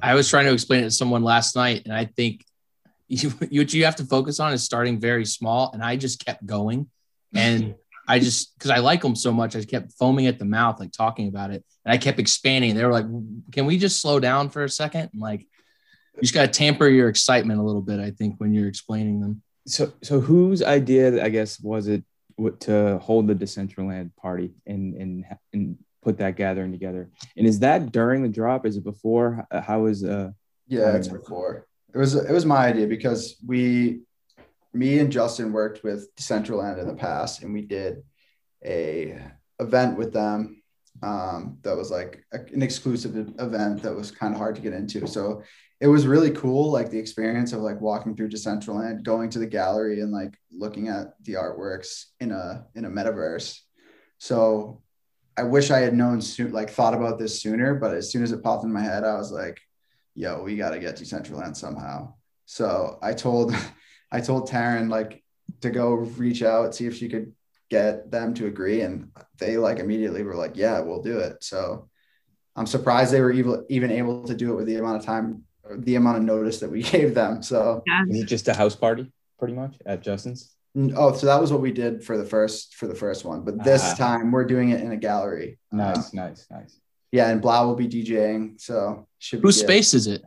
I 0.03 0.15
was 0.15 0.29
trying 0.29 0.47
to 0.47 0.53
explain 0.53 0.81
it 0.81 0.85
to 0.85 0.91
someone 0.91 1.23
last 1.23 1.57
night, 1.57 1.83
and 1.85 1.95
I 1.95 2.07
think 2.07 2.45
you, 3.09 3.33
you 3.51 3.61
what 3.61 3.75
you 3.75 3.85
have 3.85 3.97
to 3.97 4.05
focus 4.05 4.41
on 4.41 4.53
is 4.53 4.63
starting 4.63 5.01
very 5.01 5.25
small. 5.25 5.71
And 5.73 5.83
I 5.83 5.97
just 5.97 6.25
kept 6.25 6.45
going, 6.47 6.89
and 7.35 7.75
I 8.09 8.19
just 8.19 8.57
because 8.59 8.71
I 8.71 8.79
like 8.79 9.03
them 9.03 9.17
so 9.17 9.33
much, 9.33 9.55
I 9.55 9.59
just 9.59 9.71
kept 9.71 9.93
foaming 9.93 10.27
at 10.27 10.39
the 10.39 10.45
mouth, 10.45 10.79
like 10.81 10.93
talking 10.93 11.29
about 11.29 11.51
it, 11.51 11.65
and 11.85 11.93
I 11.93 11.99
kept 11.99 12.19
expanding. 12.19 12.75
They 12.75 12.85
were 12.85 12.93
like, 12.93 13.07
"Can 13.53 13.67
we 13.67 13.79
just 13.79 14.01
slow 14.01 14.21
down 14.21 14.51
for 14.51 14.65
a 14.65 14.71
second? 14.71 15.11
And 15.13 15.21
like, 15.21 15.41
you 15.41 16.23
just 16.23 16.35
got 16.35 16.43
to 16.43 16.49
tamper 16.49 16.89
your 16.89 17.09
excitement 17.09 17.61
a 17.61 17.63
little 17.63 17.83
bit. 17.83 18.01
I 18.01 18.11
think 18.11 18.37
when 18.39 18.55
you're 18.55 18.69
explaining 18.69 19.21
them. 19.21 19.43
So 19.67 19.93
so 20.03 20.21
whose 20.21 20.63
idea, 20.63 21.23
I 21.23 21.29
guess, 21.29 21.61
was 21.61 21.89
it 21.89 22.05
to 22.61 22.99
hold 22.99 23.27
the 23.27 23.35
Decentraland 23.35 24.15
party 24.17 24.55
and 24.67 24.95
and 24.95 25.25
and 25.53 25.79
put 26.07 26.19
that 26.19 26.37
gathering 26.37 26.71
together? 26.71 27.11
And 27.37 27.47
is 27.49 27.59
that 27.59 27.91
during 27.91 28.23
the 28.23 28.29
drop? 28.29 28.65
Is 28.65 28.77
it 28.77 28.85
before? 28.85 29.45
H- 29.53 29.65
How 29.65 29.87
is 29.87 30.05
uh 30.05 30.31
Yeah, 30.69 30.95
it's 30.95 31.09
before. 31.09 31.67
It 31.93 31.99
was 31.99 32.15
it 32.15 32.33
was 32.33 32.47
my 32.47 32.63
idea 32.73 32.87
because 32.87 33.37
we, 33.45 34.03
me 34.73 35.01
and 35.01 35.11
Justin 35.11 35.53
worked 35.53 35.83
with 35.83 36.15
Decentraland 36.15 36.79
in 36.79 36.87
the 36.87 36.95
past, 36.95 37.43
and 37.43 37.53
we 37.53 37.63
did 37.63 37.93
a 38.65 39.21
event 39.59 39.99
with 39.99 40.13
them 40.13 40.63
um, 41.03 41.59
that 41.63 41.77
was 41.77 41.91
like 41.91 42.25
a- 42.33 42.55
an 42.55 42.63
exclusive 42.63 43.15
event 43.41 43.83
that 43.83 43.95
was 43.95 44.11
kind 44.11 44.33
of 44.33 44.39
hard 44.39 44.55
to 44.57 44.63
get 44.63 44.75
into. 44.75 45.07
So 45.09 45.43
it 45.81 45.89
was 45.89 46.07
really 46.07 46.31
cool, 46.31 46.71
like 46.71 46.91
the 46.91 46.99
experience 46.99 47.53
of 47.53 47.61
like 47.63 47.81
walking 47.81 48.15
through 48.15 48.31
Decentraland, 48.31 49.03
going 49.03 49.29
to 49.31 49.41
the 49.41 49.53
gallery, 49.59 50.01
and 50.03 50.13
like 50.13 50.35
looking 50.53 50.87
at 50.89 51.07
the 51.25 51.35
artworks 51.35 52.05
in 52.21 52.31
a 52.31 52.65
in 52.77 52.85
a 52.85 52.91
metaverse. 52.91 53.49
So 54.19 54.83
I 55.37 55.43
wish 55.43 55.71
I 55.71 55.81
had 55.81 55.95
known 55.95 56.21
soon, 56.23 56.53
like 56.53 56.71
thought 56.71 56.95
about 56.95 57.19
this 57.19 57.41
sooner. 57.41 57.75
But 57.75 57.95
as 57.95 58.11
soon 58.11 58.23
as 58.23 58.33
it 58.33 58.43
popped 58.43 58.65
in 58.65 58.73
my 58.73 58.81
head, 58.81 59.05
I 59.05 59.17
was 59.17 59.31
like, 59.31 59.61
"Yo, 60.15 60.43
we 60.43 60.57
got 60.57 60.71
to 60.71 60.79
get 60.79 60.97
to 60.97 61.05
Central 61.07 61.41
Decentraland 61.41 61.57
somehow." 61.57 62.15
So 62.47 62.99
I 63.03 63.13
told, 63.13 63.55
I 64.13 64.21
told 64.21 64.49
Taryn 64.49 64.89
like 64.89 65.23
to 65.61 65.71
go 65.71 65.95
reach 65.95 66.43
out, 66.43 66.75
see 66.75 66.87
if 66.87 66.97
she 66.97 67.09
could 67.09 67.33
get 67.69 68.11
them 68.11 68.35
to 68.35 68.47
agree, 68.47 68.81
and 68.83 69.11
they 69.39 69.59
like 69.59 69.79
immediately 69.79 70.23
were 70.23 70.37
like, 70.37 70.57
"Yeah, 70.57 70.81
we'll 70.81 71.03
do 71.03 71.19
it." 71.19 71.45
So 71.45 71.89
I'm 72.57 72.67
surprised 72.67 73.13
they 73.13 73.21
were 73.21 73.33
even 73.33 73.65
even 73.69 73.91
able 73.91 74.27
to 74.27 74.35
do 74.35 74.53
it 74.53 74.57
with 74.57 74.67
the 74.67 74.77
amount 74.77 74.99
of 74.99 75.05
time, 75.05 75.45
the 75.71 75.97
amount 75.97 76.19
of 76.19 76.25
notice 76.25 76.61
that 76.61 76.71
we 76.71 76.83
gave 76.95 77.15
them. 77.15 77.43
So 77.43 77.83
yeah. 77.87 78.05
is 78.09 78.23
it 78.23 78.27
just 78.27 78.49
a 78.49 78.55
house 78.55 78.77
party 78.77 79.13
pretty 79.39 79.55
much 79.55 79.77
at 79.85 80.01
Justin's? 80.01 80.56
Oh, 80.95 81.13
so 81.15 81.27
that 81.27 81.41
was 81.41 81.51
what 81.53 81.63
we 81.63 81.73
did 81.73 82.05
for 82.05 82.19
the 82.19 82.25
first 82.25 82.75
for 82.75 82.87
the 82.87 82.95
first 82.95 83.25
one, 83.25 83.43
but 83.43 83.63
this 83.65 83.83
Ah. 83.83 83.95
time 83.95 84.31
we're 84.31 84.45
doing 84.45 84.71
it 84.71 84.81
in 84.83 84.93
a 84.93 84.97
gallery. 84.97 85.59
Uh, 85.73 85.77
Nice, 85.77 86.13
nice, 86.13 86.47
nice. 86.51 86.81
yeah, 87.13 87.31
and 87.31 87.41
3LAU 87.43 87.67
will 87.67 87.75
be 87.77 87.89
DJing, 87.89 88.61
so 88.61 89.07
should 89.19 89.41
be 89.41 89.49
Whose 89.49 89.57
good. 89.63 89.67
space 89.69 89.95
is 89.95 90.07
it? 90.07 90.23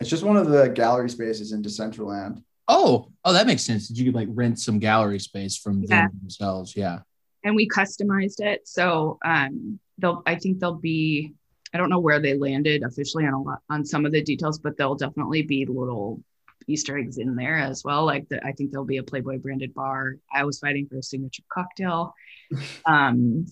It's 0.00 0.10
just 0.10 0.24
one 0.24 0.36
of 0.36 0.48
the 0.48 0.68
gallery 0.70 1.08
spaces 1.08 1.52
in 1.52 1.62
Decentraland. 1.62 2.42
Oh, 2.66 3.12
oh, 3.24 3.32
that 3.32 3.46
makes 3.46 3.62
sense. 3.62 3.86
Did 3.88 3.98
you 3.98 4.10
like 4.10 4.28
rent 4.32 4.58
some 4.58 4.78
gallery 4.80 5.20
space 5.20 5.56
from 5.56 5.82
Yeah. 5.82 6.08
them 6.08 6.18
themselves? 6.20 6.74
Yeah. 6.76 7.00
and 7.46 7.54
we 7.54 7.68
customized 7.68 8.40
it. 8.40 8.66
So 8.66 9.18
um, 9.22 9.78
they'll, 9.98 10.22
I 10.24 10.34
think 10.36 10.60
they'll 10.60 10.76
be, 10.76 11.34
I 11.74 11.76
don't 11.78 11.90
know 11.90 11.98
where 12.00 12.18
they 12.18 12.32
landed 12.38 12.82
officially 12.82 13.26
on 13.26 13.34
a 13.34 13.42
lot 13.42 13.58
on 13.68 13.84
some 13.84 14.06
of 14.06 14.12
the 14.12 14.22
details, 14.22 14.58
but 14.58 14.78
there'll 14.78 14.94
definitely 14.94 15.42
be 15.42 15.66
little 15.66 16.22
Easter 16.66 16.98
eggs 16.98 17.18
in 17.18 17.34
there 17.34 17.56
as 17.56 17.84
well. 17.84 18.04
Like 18.04 18.28
the, 18.28 18.44
I 18.44 18.52
think 18.52 18.70
there'll 18.70 18.86
be 18.86 18.98
a 18.98 19.02
Playboy 19.02 19.38
branded 19.38 19.74
bar. 19.74 20.16
I 20.32 20.44
was 20.44 20.58
fighting 20.58 20.86
for 20.86 20.98
a 20.98 21.02
signature 21.02 21.42
cocktail. 21.52 22.14
Um, 22.86 23.46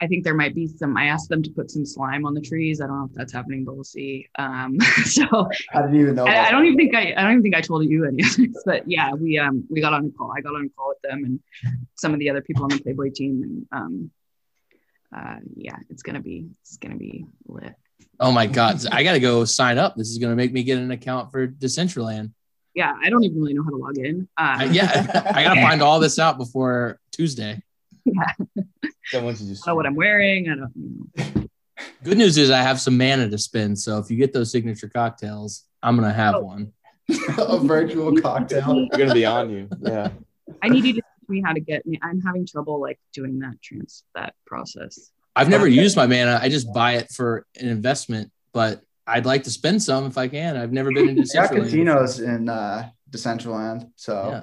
I 0.00 0.06
think 0.06 0.24
there 0.24 0.34
might 0.34 0.54
be 0.54 0.66
some. 0.66 0.96
I 0.96 1.06
asked 1.06 1.30
them 1.30 1.42
to 1.42 1.50
put 1.50 1.70
some 1.70 1.86
slime 1.86 2.26
on 2.26 2.34
the 2.34 2.40
trees. 2.40 2.80
I 2.80 2.86
don't 2.86 2.98
know 2.98 3.06
if 3.06 3.14
that's 3.14 3.32
happening, 3.32 3.64
but 3.64 3.74
we'll 3.74 3.84
see. 3.84 4.28
Um, 4.38 4.78
so 5.04 5.48
I 5.72 5.80
didn't 5.80 6.00
even 6.00 6.14
know. 6.14 6.26
I, 6.26 6.48
I 6.48 6.50
don't 6.50 6.66
even 6.66 6.76
think 6.76 6.94
I, 6.94 7.14
I 7.16 7.22
don't 7.22 7.32
even 7.32 7.42
think 7.42 7.56
I 7.56 7.62
told 7.62 7.84
you 7.86 8.04
any 8.04 8.22
of 8.22 8.36
this, 8.36 8.62
but 8.66 8.82
yeah, 8.86 9.12
we 9.14 9.38
um 9.38 9.64
we 9.70 9.80
got 9.80 9.94
on 9.94 10.04
a 10.06 10.10
call. 10.10 10.32
I 10.36 10.42
got 10.42 10.54
on 10.54 10.66
a 10.66 10.68
call 10.68 10.88
with 10.88 11.00
them 11.02 11.24
and 11.24 11.40
some 11.94 12.12
of 12.12 12.20
the 12.20 12.28
other 12.28 12.42
people 12.42 12.64
on 12.64 12.68
the 12.68 12.78
Playboy 12.78 13.10
team, 13.14 13.42
and 13.42 13.66
um, 13.72 14.10
uh, 15.16 15.36
yeah, 15.56 15.76
it's 15.88 16.02
gonna 16.02 16.20
be 16.20 16.46
it's 16.60 16.76
gonna 16.76 16.98
be 16.98 17.24
lit. 17.46 17.74
Oh 18.18 18.32
my 18.32 18.46
God. 18.46 18.80
I 18.92 19.02
got 19.02 19.12
to 19.12 19.20
go 19.20 19.44
sign 19.44 19.78
up. 19.78 19.94
This 19.96 20.08
is 20.08 20.18
going 20.18 20.30
to 20.30 20.36
make 20.36 20.52
me 20.52 20.62
get 20.62 20.78
an 20.78 20.90
account 20.90 21.30
for 21.30 21.46
Decentraland. 21.46 22.32
Yeah, 22.76 22.94
I 23.02 23.08
don't 23.10 23.24
even 23.24 23.40
really 23.40 23.54
know 23.54 23.64
how 23.64 23.70
to 23.70 23.76
log 23.76 23.96
in. 23.98 24.28
Uh, 24.36 24.68
yeah. 24.70 25.32
I 25.34 25.42
got 25.42 25.54
to 25.54 25.62
find 25.62 25.80
all 25.82 25.98
this 25.98 26.18
out 26.18 26.36
before 26.38 27.00
Tuesday. 27.10 27.60
Someone 29.06 29.34
should 29.34 29.46
just 29.48 29.66
I 29.66 29.70
don't 29.70 29.72
know 29.72 29.76
what 29.76 29.86
I'm 29.86 29.94
wearing. 29.96 30.48
I 30.50 30.54
don't. 30.56 30.72
You 30.76 31.08
know. 31.16 31.48
Good 32.04 32.18
news 32.18 32.36
is 32.38 32.50
I 32.50 32.62
have 32.62 32.78
some 32.80 32.96
mana 32.98 33.28
to 33.30 33.38
spend. 33.38 33.78
So 33.78 33.98
if 33.98 34.10
you 34.10 34.16
get 34.16 34.32
those 34.32 34.52
signature 34.52 34.88
cocktails, 34.88 35.64
I'm 35.82 35.96
going 35.96 36.08
to 36.08 36.14
have 36.14 36.36
Oh. 36.36 36.40
one. 36.42 36.72
a 37.38 37.58
virtual 37.58 38.14
cocktail. 38.20 38.88
They're 38.90 38.98
gonna 38.98 39.14
be 39.14 39.24
on 39.24 39.48
you. 39.48 39.68
Yeah. 39.80 40.10
I 40.60 40.68
need 40.68 40.84
you 40.84 40.92
to 40.94 41.00
teach 41.00 41.28
me 41.28 41.40
how 41.40 41.52
to 41.52 41.60
get 41.60 41.86
me. 41.86 42.00
I'm 42.02 42.20
having 42.20 42.44
trouble 42.46 42.80
like 42.80 42.98
doing 43.12 43.38
that 43.38 43.62
trans 43.62 44.02
that 44.16 44.34
process. 44.44 45.12
I've 45.36 45.48
never 45.48 45.68
used 45.68 45.96
my 45.96 46.06
mana. 46.08 46.40
I 46.42 46.48
just 46.48 46.72
buy 46.74 46.94
it 46.94 47.12
for 47.12 47.46
an 47.60 47.68
investment, 47.68 48.32
but 48.52 48.82
I'd 49.06 49.26
like 49.26 49.44
to 49.44 49.50
spend 49.50 49.82
some 49.82 50.06
if 50.06 50.18
I 50.18 50.28
can. 50.28 50.56
I've 50.56 50.72
never 50.72 50.90
been 50.92 51.08
into 51.08 51.22
They 51.32 51.48
casinos 51.60 52.20
in 52.20 52.48
uh, 52.48 52.90
Decentraland, 53.10 53.90
so 53.96 54.14
Yeah. 54.30 54.40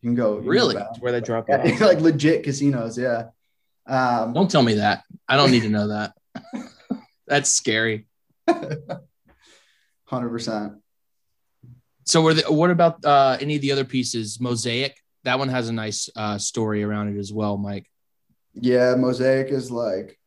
you 0.00 0.08
can 0.10 0.14
go. 0.14 0.30
you 0.30 0.36
can 0.36 0.44
go 0.44 0.50
Really? 0.50 0.74
back. 0.74 0.86
That's 0.88 1.00
where 1.00 1.12
they 1.12 1.20
drop 1.20 1.46
Yeah, 1.48 1.58
off. 1.58 1.80
like 1.80 2.00
legit 2.00 2.42
casinos. 2.42 2.96
Yeah. 2.96 3.28
Um, 3.86 4.32
Don't 4.32 4.50
tell 4.50 4.62
me 4.62 4.74
that. 4.74 5.04
I 5.28 5.36
don't 5.36 5.50
need 5.50 5.62
to 5.62 5.68
know 5.68 5.88
that. 5.88 6.12
That's 7.26 7.50
scary. 7.50 8.06
Hundred 10.04 10.28
percent. 10.30 10.74
So, 12.04 12.22
were 12.22 12.34
the, 12.34 12.42
what 12.52 12.70
about 12.70 13.04
uh, 13.04 13.36
any 13.40 13.56
of 13.56 13.62
the 13.62 13.72
other 13.72 13.84
pieces? 13.84 14.40
Mosaic. 14.40 14.96
That 15.24 15.40
one 15.40 15.48
has 15.48 15.68
a 15.68 15.72
nice 15.72 16.08
uh, 16.14 16.38
story 16.38 16.84
around 16.84 17.14
it 17.14 17.18
as 17.18 17.32
well, 17.32 17.56
Mike. 17.56 17.90
Yeah, 18.54 18.94
Mosaic 18.94 19.48
is 19.48 19.72
like 19.72 20.18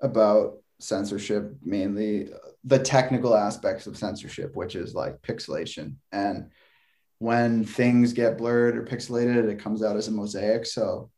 about 0.00 0.58
censorship 0.78 1.54
mainly, 1.62 2.28
the 2.64 2.78
technical 2.78 3.34
aspects 3.34 3.86
of 3.86 3.96
censorship, 3.96 4.54
which 4.54 4.74
is 4.74 4.94
like 4.94 5.22
pixelation. 5.22 5.94
And 6.12 6.50
when 7.18 7.64
things 7.64 8.12
get 8.12 8.38
blurred 8.38 8.76
or 8.76 8.84
pixelated, 8.84 9.48
it 9.48 9.58
comes 9.58 9.82
out 9.82 9.96
as 9.96 10.08
a 10.08 10.12
mosaic. 10.12 10.66
So 10.66 11.10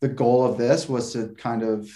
the 0.00 0.08
goal 0.08 0.44
of 0.44 0.58
this 0.58 0.88
was 0.88 1.12
to 1.12 1.34
kind 1.38 1.62
of 1.62 1.88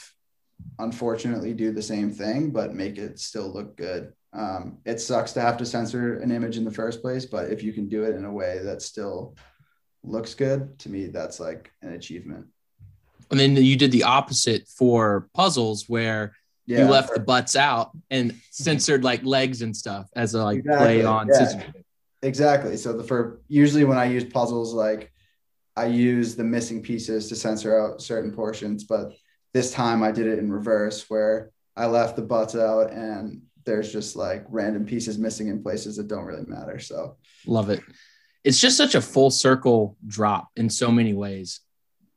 unfortunately 0.78 1.54
do 1.54 1.72
the 1.72 1.82
same 1.82 2.10
thing, 2.12 2.50
but 2.50 2.74
make 2.74 2.98
it 2.98 3.18
still 3.18 3.52
look 3.52 3.76
good. 3.76 4.12
Um, 4.32 4.78
it 4.84 5.00
sucks 5.00 5.32
to 5.32 5.40
have 5.40 5.56
to 5.58 5.66
censor 5.66 6.18
an 6.18 6.30
image 6.30 6.56
in 6.56 6.64
the 6.64 6.70
first 6.70 7.00
place, 7.00 7.24
but 7.24 7.50
if 7.50 7.62
you 7.62 7.72
can 7.72 7.88
do 7.88 8.04
it 8.04 8.14
in 8.14 8.24
a 8.24 8.32
way 8.32 8.60
that 8.62 8.82
still 8.82 9.36
looks 10.04 10.34
good, 10.34 10.78
to 10.80 10.90
me, 10.90 11.06
that's 11.06 11.40
like 11.40 11.72
an 11.82 11.94
achievement. 11.94 12.46
And 13.30 13.40
then 13.40 13.56
you 13.56 13.76
did 13.76 13.92
the 13.92 14.04
opposite 14.04 14.68
for 14.68 15.28
puzzles, 15.34 15.88
where 15.88 16.34
Yeah, 16.68 16.84
you 16.84 16.90
left 16.90 17.08
for- 17.08 17.14
the 17.14 17.24
butts 17.24 17.56
out 17.56 17.90
and 18.10 18.34
censored 18.50 19.02
like 19.02 19.24
legs 19.24 19.62
and 19.62 19.74
stuff 19.74 20.08
as 20.14 20.34
a 20.34 20.44
like 20.44 20.58
Exactly, 20.58 20.84
play 20.86 21.04
on 21.04 21.28
yeah. 21.28 21.62
Exactly. 22.22 22.76
So 22.76 22.92
the 22.92 23.04
for 23.04 23.40
usually 23.48 23.84
when 23.84 23.96
I 23.96 24.04
use 24.04 24.24
puzzles, 24.24 24.74
like 24.74 25.10
I 25.76 25.86
use 25.86 26.34
the 26.36 26.44
missing 26.44 26.82
pieces 26.82 27.28
to 27.28 27.36
censor 27.36 27.78
out 27.80 28.02
certain 28.02 28.32
portions, 28.32 28.84
but 28.84 29.12
this 29.54 29.72
time 29.72 30.02
I 30.02 30.10
did 30.12 30.26
it 30.26 30.38
in 30.38 30.52
reverse, 30.52 31.08
where 31.08 31.50
I 31.76 31.86
left 31.86 32.16
the 32.16 32.22
butts 32.22 32.54
out 32.54 32.92
and 32.92 33.42
there's 33.64 33.90
just 33.92 34.14
like 34.16 34.44
random 34.48 34.84
pieces 34.84 35.16
missing 35.16 35.48
in 35.48 35.62
places 35.62 35.96
that 35.96 36.08
don't 36.08 36.24
really 36.24 36.44
matter. 36.46 36.78
So 36.80 37.16
Love 37.46 37.70
it. 37.70 37.80
It's 38.44 38.60
just 38.60 38.76
such 38.76 38.94
a 38.94 39.00
full 39.00 39.30
circle 39.30 39.96
drop 40.06 40.48
in 40.56 40.68
so 40.68 40.90
many 40.90 41.14
ways. 41.14 41.60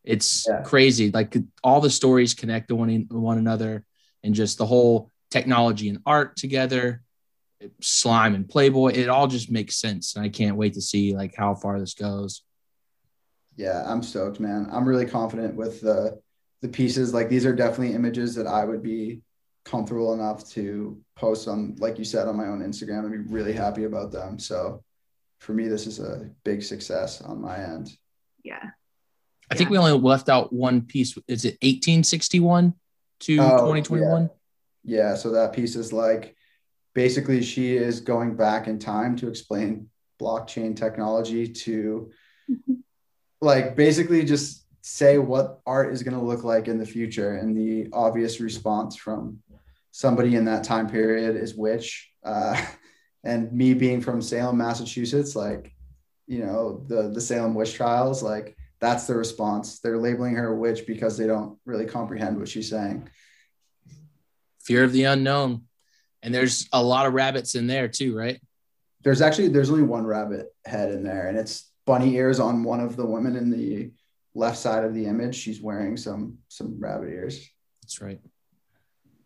It's 0.04 0.46
Yeah. 0.48 0.62
crazy. 0.64 1.12
Like 1.12 1.38
all 1.64 1.80
the 1.80 1.90
stories 1.90 2.34
connect 2.34 2.68
to 2.70 2.76
one, 2.76 3.06
one 3.12 3.38
another 3.38 3.86
and 4.24 4.34
just 4.36 4.58
the 4.58 4.66
whole 4.66 5.12
technology 5.30 5.90
and 5.90 6.00
art 6.06 6.36
together. 6.38 7.02
slime 7.80 8.34
and 8.34 8.50
Playboy. 8.50 8.94
It 8.94 9.08
all 9.08 9.28
just 9.28 9.52
makes 9.52 9.76
sense, 9.76 10.16
and 10.16 10.26
I 10.26 10.30
can't 10.30 10.58
wait 10.58 10.74
to 10.74 10.82
see 10.82 11.16
like 11.16 11.36
how 11.36 11.54
far 11.54 11.80
this 11.80 11.94
goes. 11.94 12.42
Yeah, 13.56 13.84
I'm 13.86 14.02
stoked, 14.02 14.40
man. 14.40 14.68
I'm 14.72 14.88
really 14.88 15.06
confident 15.06 15.56
with 15.56 15.82
the 15.82 16.20
the 16.62 16.68
pieces. 16.70 17.14
Like 17.14 17.30
these 17.30 17.46
are 17.46 17.54
definitely 17.56 17.94
images 17.94 18.34
that 18.36 18.48
I 18.48 18.66
would 18.66 18.82
be 18.82 19.22
comfortable 19.64 20.14
enough 20.16 20.50
to 20.52 21.00
post 21.16 21.48
on, 21.48 21.76
like 21.78 22.00
you 22.00 22.06
said, 22.06 22.28
on 22.28 22.36
my 22.36 22.48
own 22.48 22.62
Instagram 22.62 23.06
and 23.06 23.12
be 23.12 23.32
really 23.34 23.54
happy 23.54 23.84
about 23.84 24.12
them. 24.12 24.40
So 24.40 24.84
for 25.40 25.54
me, 25.54 25.68
this 25.68 25.86
is 25.86 26.00
a 26.00 26.30
big 26.44 26.64
success 26.64 27.22
on 27.22 27.40
my 27.42 27.58
end. 27.64 27.92
Yeah. 28.44 28.72
I 29.52 29.56
think 29.56 29.70
Yeah. 29.70 29.72
we 29.74 29.78
only 29.78 30.00
left 30.00 30.30
out 30.30 30.52
one 30.52 30.82
piece. 30.82 31.16
Is 31.28 31.46
it 31.46 31.58
1861 31.62 32.74
to 33.22 33.40
Oh, 33.40 33.58
2021? 33.58 34.30
Yeah, 34.84 35.16
so 35.16 35.32
that 35.32 35.54
piece 35.54 35.76
is 35.76 35.94
like 35.94 36.36
basically 36.94 37.42
she 37.42 37.76
is 37.76 38.02
going 38.02 38.36
back 38.36 38.68
in 38.68 38.80
time 38.80 39.16
to 39.18 39.28
explain 39.28 39.90
blockchain 40.20 40.76
technology 40.76 41.48
to 41.48 42.12
like 43.42 43.76
basically 43.76 44.24
just 44.24 44.66
say 44.82 45.18
what 45.18 45.60
art 45.66 45.94
is 45.94 46.04
going 46.04 46.18
to 46.18 46.24
look 46.24 46.44
like 46.44 46.68
in 46.68 46.78
the 46.78 46.86
future 46.86 47.38
and 47.38 47.56
the 47.56 47.88
obvious 47.94 48.40
response 48.40 48.96
from 48.96 49.40
somebody 49.92 50.36
in 50.36 50.46
that 50.46 50.64
time 50.64 50.90
period 50.90 51.36
is 51.36 51.56
which 51.56 52.12
uh, 52.24 52.60
and 53.24 53.52
me 53.52 53.74
being 53.74 54.02
from 54.02 54.22
salem 54.22 54.58
massachusetts 54.58 55.36
like 55.36 55.74
you 56.28 56.40
know 56.44 56.84
the 56.88 57.10
the 57.10 57.22
salem 57.22 57.54
witch 57.54 57.74
trials 57.74 58.24
like 58.24 58.56
that's 58.82 59.08
the 59.08 59.16
response 59.16 59.80
they're 59.80 59.98
labeling 59.98 60.36
her 60.36 60.54
a 60.54 60.56
witch 60.56 60.86
because 60.86 61.18
they 61.18 61.28
don't 61.28 61.58
really 61.66 61.86
comprehend 61.86 62.38
what 62.38 62.50
she's 62.50 62.70
saying 62.70 63.08
Fear 64.64 64.84
of 64.84 64.94
the 64.94 65.06
unknown. 65.06 65.64
And 66.22 66.34
there's 66.34 66.70
a 66.72 66.84
lot 66.84 67.08
of 67.08 67.14
rabbits 67.14 67.56
in 67.56 67.66
there 67.66 67.88
too, 67.88 68.16
right? 68.16 68.40
there's 69.04 69.22
actually 69.22 69.48
there's 69.48 69.70
only 69.70 69.84
one 69.84 70.06
rabbit 70.06 70.54
head 70.66 70.92
in 70.92 71.04
there 71.04 71.28
and 71.28 71.38
it's 71.38 71.72
bunny 71.86 72.16
ears 72.16 72.40
on 72.40 72.64
one 72.64 72.80
of 72.80 72.96
the 72.96 73.06
women 73.06 73.36
in 73.36 73.50
the 73.50 73.92
left 74.36 74.58
side 74.58 74.84
of 74.84 74.94
the 74.94 75.06
image 75.06 75.36
she's 75.36 75.62
wearing 75.62 75.98
some 75.98 76.38
some 76.48 76.80
rabbit 76.80 77.10
ears 77.10 77.50
That's 77.82 78.02
right. 78.02 78.20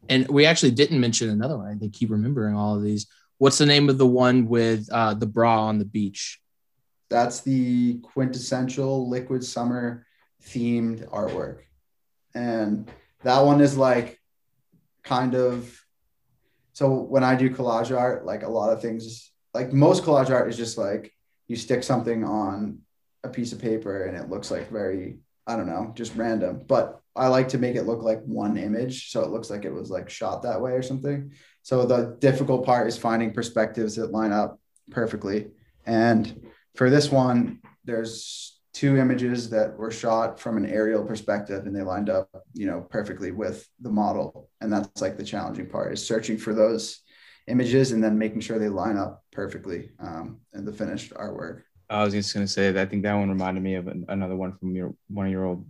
And 0.08 0.28
we 0.30 0.46
actually 0.46 0.72
didn't 0.72 1.00
mention 1.00 1.30
another 1.30 1.58
one. 1.58 1.68
I 1.68 1.76
think 1.76 1.94
keep 1.94 2.12
remembering 2.12 2.56
all 2.56 2.76
of 2.76 2.84
these. 2.84 3.08
What's 3.38 3.58
the 3.58 3.66
name 3.66 3.90
of 3.90 3.98
the 3.98 4.08
one 4.08 4.48
with 4.48 4.88
uh, 4.92 5.16
the 5.16 5.26
bra 5.26 5.64
on 5.64 5.80
the 5.80 5.86
beach? 5.86 6.40
That's 7.10 7.42
the 7.42 8.00
quintessential 8.00 9.10
liquid 9.10 9.44
summer 9.44 10.06
themed 10.44 11.08
artwork. 11.10 11.60
And 12.34 12.90
that 13.24 13.40
one 13.40 13.62
is 13.62 13.78
like 13.78 14.20
kind 15.04 15.36
of 15.36 15.80
so 16.74 16.92
when 16.94 17.24
i 17.24 17.36
do 17.36 17.50
collage 17.50 17.96
art 17.96 18.26
like 18.26 18.44
a 18.44 18.50
lot 18.50 18.74
of 18.74 18.82
things 18.82 19.32
like 19.54 19.72
most 19.72 20.04
collage 20.04 20.32
art 20.32 20.50
is 20.50 20.58
just 20.58 20.78
like 20.78 21.12
you 21.48 21.56
stick 21.56 21.84
something 21.84 22.24
on 22.24 22.80
a 23.24 23.30
piece 23.30 23.54
of 23.54 23.62
paper 23.62 24.06
and 24.06 24.18
it 24.18 24.30
looks 24.30 24.50
like 24.52 24.70
very 24.72 25.20
i 25.48 25.56
don't 25.56 25.68
know 25.68 25.92
just 25.96 26.16
random. 26.16 26.62
But 26.68 27.00
i 27.16 27.28
like 27.28 27.50
to 27.50 27.58
make 27.58 27.76
it 27.76 27.84
look 27.84 28.02
like 28.02 28.22
one 28.24 28.58
image 28.58 29.12
so 29.12 29.22
it 29.24 29.30
looks 29.30 29.50
like 29.50 29.64
it 29.64 29.74
was 29.74 29.90
like 29.90 30.10
shot 30.10 30.42
that 30.44 30.62
way 30.62 30.72
or 30.74 30.82
something. 30.82 31.32
So 31.62 31.86
the 31.86 32.18
difficult 32.20 32.66
part 32.66 32.88
is 32.88 32.98
finding 32.98 33.34
perspectives 33.34 33.96
that 33.96 34.12
line 34.12 34.32
up 34.32 34.60
perfectly. 34.92 35.48
And 35.86 36.48
for 36.76 36.90
this 36.90 37.12
one, 37.12 37.60
there's 37.86 38.60
two 38.74 38.98
images 38.98 39.50
that 39.50 39.78
were 39.78 39.90
shot 39.90 40.38
from 40.40 40.58
an 40.58 40.66
aerial 40.66 41.04
perspective 41.04 41.66
and 41.66 41.74
they 41.74 41.82
lined 41.82 42.10
up, 42.10 42.30
you 42.54 42.68
know, 42.68 42.82
perfectly 42.82 43.32
with 43.32 43.68
the 43.80 43.90
model. 43.90 44.50
And 44.60 44.72
that's 44.72 45.02
like 45.02 45.18
the 45.18 45.24
challenging 45.24 45.70
part 45.70 45.94
is 45.94 46.06
searching 46.06 46.38
for 46.38 46.54
those 46.54 47.00
images 47.48 47.94
and 47.94 48.04
then 48.04 48.18
making 48.18 48.42
sure 48.42 48.60
they 48.60 48.68
line 48.68 48.98
up 48.98 49.24
perfectly 49.32 49.92
um, 50.00 50.42
in 50.54 50.66
the 50.66 50.74
finished 50.74 51.14
artwork. 51.14 51.62
I 51.90 52.04
was 52.04 52.14
just 52.14 52.34
gonna 52.34 52.48
say 52.48 52.72
that 52.72 52.88
I 52.88 52.90
think 52.90 53.04
that 53.04 53.14
one 53.14 53.30
reminded 53.30 53.64
me 53.64 53.76
of 53.76 53.88
an, 53.88 54.06
another 54.10 54.36
one 54.36 54.58
from 54.58 54.76
your 54.76 54.96
one 55.08 55.28
of 55.28 55.32
your 55.32 55.46
old, 55.46 55.68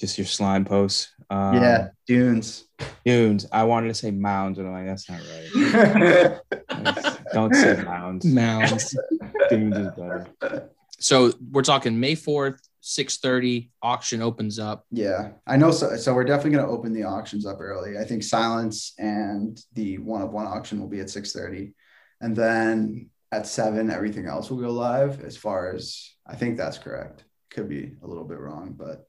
just 0.00 0.16
your 0.16 0.26
slime 0.26 0.64
posts. 0.64 1.12
Um, 1.28 1.62
yeah, 1.62 1.88
dunes. 2.06 2.64
dunes. 3.04 3.46
I 3.52 3.64
wanted 3.64 3.88
to 3.88 3.94
say 3.94 4.10
mounds, 4.10 4.58
and 4.58 4.66
I'm 4.66 4.72
like, 4.72 4.86
that's 4.86 5.08
not 5.10 5.20
right. 5.20 7.04
Don't 7.32 7.54
say 7.54 7.82
mounds. 7.82 8.24
Mounds. 8.24 8.96
Dunes 9.50 9.76
is 9.76 9.90
better. 9.92 10.70
so 10.98 11.32
we're 11.50 11.62
talking 11.62 11.98
May 11.98 12.14
4th, 12.14 12.58
6:30, 12.82 13.70
auction 13.82 14.22
opens 14.22 14.58
up. 14.58 14.84
Yeah, 14.90 15.30
I 15.46 15.56
know. 15.56 15.70
So, 15.70 15.96
so 15.96 16.14
we're 16.14 16.24
definitely 16.24 16.52
going 16.52 16.66
to 16.66 16.72
open 16.72 16.92
the 16.92 17.04
auctions 17.04 17.44
up 17.46 17.60
early. 17.60 17.98
I 17.98 18.04
think 18.04 18.22
Silence 18.22 18.94
and 18.98 19.58
the 19.74 19.98
one 19.98 20.22
of 20.22 20.30
one 20.32 20.46
auction 20.46 20.80
will 20.80 20.88
be 20.88 21.00
at 21.00 21.10
six 21.10 21.32
thirty, 21.32 21.74
and 22.20 22.34
then 22.34 23.10
at 23.30 23.46
seven, 23.46 23.90
everything 23.90 24.26
else 24.26 24.50
will 24.50 24.58
go 24.60 24.70
live. 24.70 25.22
As 25.22 25.36
far 25.36 25.72
as 25.74 26.10
I 26.26 26.34
think 26.36 26.56
that's 26.56 26.78
correct. 26.78 27.24
Could 27.50 27.68
be 27.68 27.92
a 28.02 28.06
little 28.06 28.24
bit 28.24 28.38
wrong, 28.38 28.74
but 28.76 29.08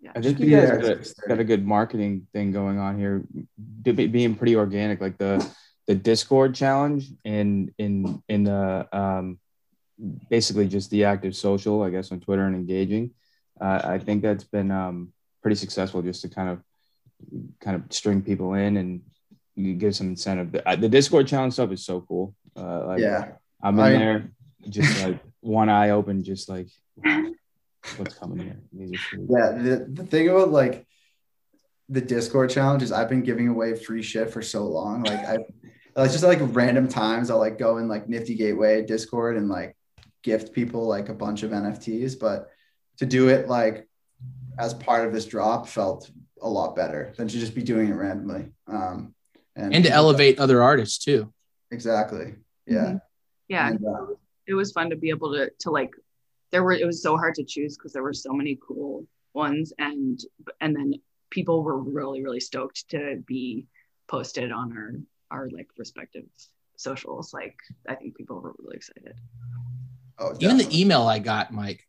Yeah. 0.00 0.10
I 0.10 0.20
think 0.20 0.24
Just 0.24 0.40
you 0.40 0.46
be 0.46 0.52
guys 0.52 0.68
there 0.68 0.78
got 0.78 0.90
at 0.90 1.06
a, 1.06 1.28
got 1.28 1.38
a 1.40 1.44
good 1.44 1.66
marketing 1.66 2.26
thing 2.32 2.52
going 2.52 2.78
on 2.78 2.98
here, 2.98 3.24
being 3.82 4.34
pretty 4.36 4.56
organic. 4.56 5.00
Like 5.00 5.18
the 5.18 5.44
the 5.90 5.96
Discord 5.96 6.54
challenge 6.54 7.08
in 7.24 7.74
in 7.76 8.22
in 8.28 8.44
the 8.44 8.86
um, 8.96 9.40
basically 10.28 10.68
just 10.68 10.88
the 10.90 11.02
active 11.04 11.34
social, 11.34 11.82
I 11.82 11.90
guess, 11.90 12.12
on 12.12 12.20
Twitter 12.20 12.44
and 12.46 12.54
engaging. 12.54 13.10
Uh, 13.60 13.80
I 13.82 13.98
think 13.98 14.22
that's 14.22 14.44
been 14.44 14.70
um, 14.70 15.12
pretty 15.42 15.56
successful, 15.56 16.00
just 16.00 16.22
to 16.22 16.28
kind 16.28 16.48
of 16.48 16.58
kind 17.58 17.74
of 17.74 17.92
string 17.92 18.22
people 18.22 18.54
in 18.54 18.76
and 18.76 19.00
you 19.56 19.74
give 19.74 19.96
some 19.96 20.10
incentive. 20.10 20.52
The, 20.52 20.76
the 20.78 20.88
Discord 20.88 21.26
challenge 21.26 21.54
stuff 21.54 21.72
is 21.72 21.84
so 21.84 22.02
cool. 22.02 22.36
Uh, 22.56 22.86
like, 22.86 23.00
yeah, 23.00 23.32
I'm 23.60 23.74
in 23.80 23.84
I- 23.84 23.98
there, 23.98 24.30
just 24.68 25.04
like 25.04 25.18
one 25.40 25.68
eye 25.68 25.90
open, 25.90 26.22
just 26.22 26.48
like 26.48 26.68
what's 27.96 28.14
coming 28.14 28.38
here. 28.46 28.60
These 28.72 28.94
are 28.94 29.02
sweet. 29.10 29.26
yeah. 29.28 29.50
The, 29.58 29.86
the 29.90 30.04
thing 30.06 30.28
about 30.28 30.52
like 30.52 30.86
the 31.88 32.00
Discord 32.00 32.50
challenge 32.50 32.84
is 32.84 32.92
I've 32.92 33.08
been 33.08 33.24
giving 33.24 33.48
away 33.48 33.74
free 33.74 34.02
shit 34.02 34.30
for 34.30 34.40
so 34.40 34.68
long. 34.68 35.02
Like 35.02 35.18
I, 35.26 35.38
it's 35.96 36.12
just 36.12 36.24
like 36.24 36.38
random 36.42 36.88
times 36.88 37.30
I'll 37.30 37.38
like 37.38 37.58
go 37.58 37.78
in 37.78 37.88
like 37.88 38.08
Nifty 38.08 38.34
Gateway 38.34 38.84
Discord 38.84 39.36
and 39.36 39.48
like 39.48 39.76
gift 40.22 40.52
people 40.52 40.86
like 40.86 41.08
a 41.08 41.14
bunch 41.14 41.42
of 41.42 41.50
NFTs, 41.50 42.18
but 42.18 42.50
to 42.98 43.06
do 43.06 43.28
it 43.28 43.48
like 43.48 43.88
as 44.58 44.74
part 44.74 45.06
of 45.06 45.12
this 45.12 45.24
drop 45.26 45.66
felt 45.68 46.10
a 46.42 46.48
lot 46.48 46.76
better 46.76 47.12
than 47.16 47.28
to 47.28 47.38
just 47.38 47.54
be 47.54 47.62
doing 47.62 47.88
it 47.88 47.94
randomly. 47.94 48.46
Um, 48.66 49.14
And 49.56 49.84
to 49.84 49.90
elevate 49.90 50.38
other 50.38 50.62
artists 50.62 51.04
too. 51.04 51.32
exactly, 51.70 52.34
yeah, 52.66 52.92
Mhm. 52.92 53.02
Yeah. 53.48 53.68
And, 53.70 53.84
uh, 53.84 54.06
it 54.46 54.54
was 54.54 54.72
fun 54.72 54.90
to 54.90 54.96
be 54.96 55.10
able 55.10 55.32
to 55.34 55.50
to 55.60 55.70
like 55.70 55.92
there 56.50 56.62
were 56.64 56.72
it 56.72 56.86
was 56.86 57.02
so 57.02 57.16
hard 57.16 57.34
to 57.36 57.44
choose 57.44 57.76
because 57.76 57.92
there 57.92 58.02
were 58.02 58.12
so 58.12 58.32
many 58.32 58.58
cool 58.66 59.06
ones 59.34 59.72
and 59.78 60.20
and 60.60 60.74
then 60.74 60.94
people 61.30 61.62
were 61.62 61.78
really 61.78 62.22
really 62.24 62.40
stoked 62.40 62.88
to 62.90 63.22
be 63.26 63.66
posted 64.08 64.50
on 64.50 64.76
our 64.76 64.94
our 65.30 65.48
like 65.50 65.68
respective 65.78 66.24
socials 66.76 67.32
like 67.34 67.56
i 67.88 67.94
think 67.94 68.16
people 68.16 68.40
were 68.40 68.54
really 68.58 68.76
excited 68.76 69.14
oh, 70.20 70.34
Even 70.40 70.58
the 70.58 70.68
email 70.78 71.02
I 71.02 71.18
got, 71.18 71.52
Mike, 71.52 71.86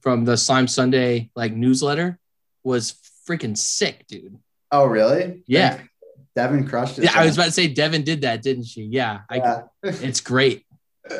from 0.00 0.24
the 0.24 0.36
Slime 0.36 0.66
Sunday 0.66 1.30
like 1.36 1.52
newsletter 1.52 2.18
was 2.64 2.94
freaking 3.28 3.56
sick, 3.56 4.06
dude. 4.08 4.38
oh 4.72 4.86
really? 4.86 5.42
Yeah. 5.46 5.76
Thanks. 5.76 5.86
Devin 6.36 6.66
crushed 6.68 6.98
it. 6.98 7.04
Yeah, 7.04 7.12
I 7.16 7.26
was 7.26 7.36
about 7.36 7.46
to 7.46 7.52
say 7.52 7.66
Devin 7.68 8.04
did 8.04 8.22
that, 8.22 8.40
didn't 8.40 8.64
she? 8.64 8.82
Yeah, 8.82 9.20
I, 9.28 9.36
Yeah. 9.36 9.62
it's 9.82 10.20
great. 10.20 10.64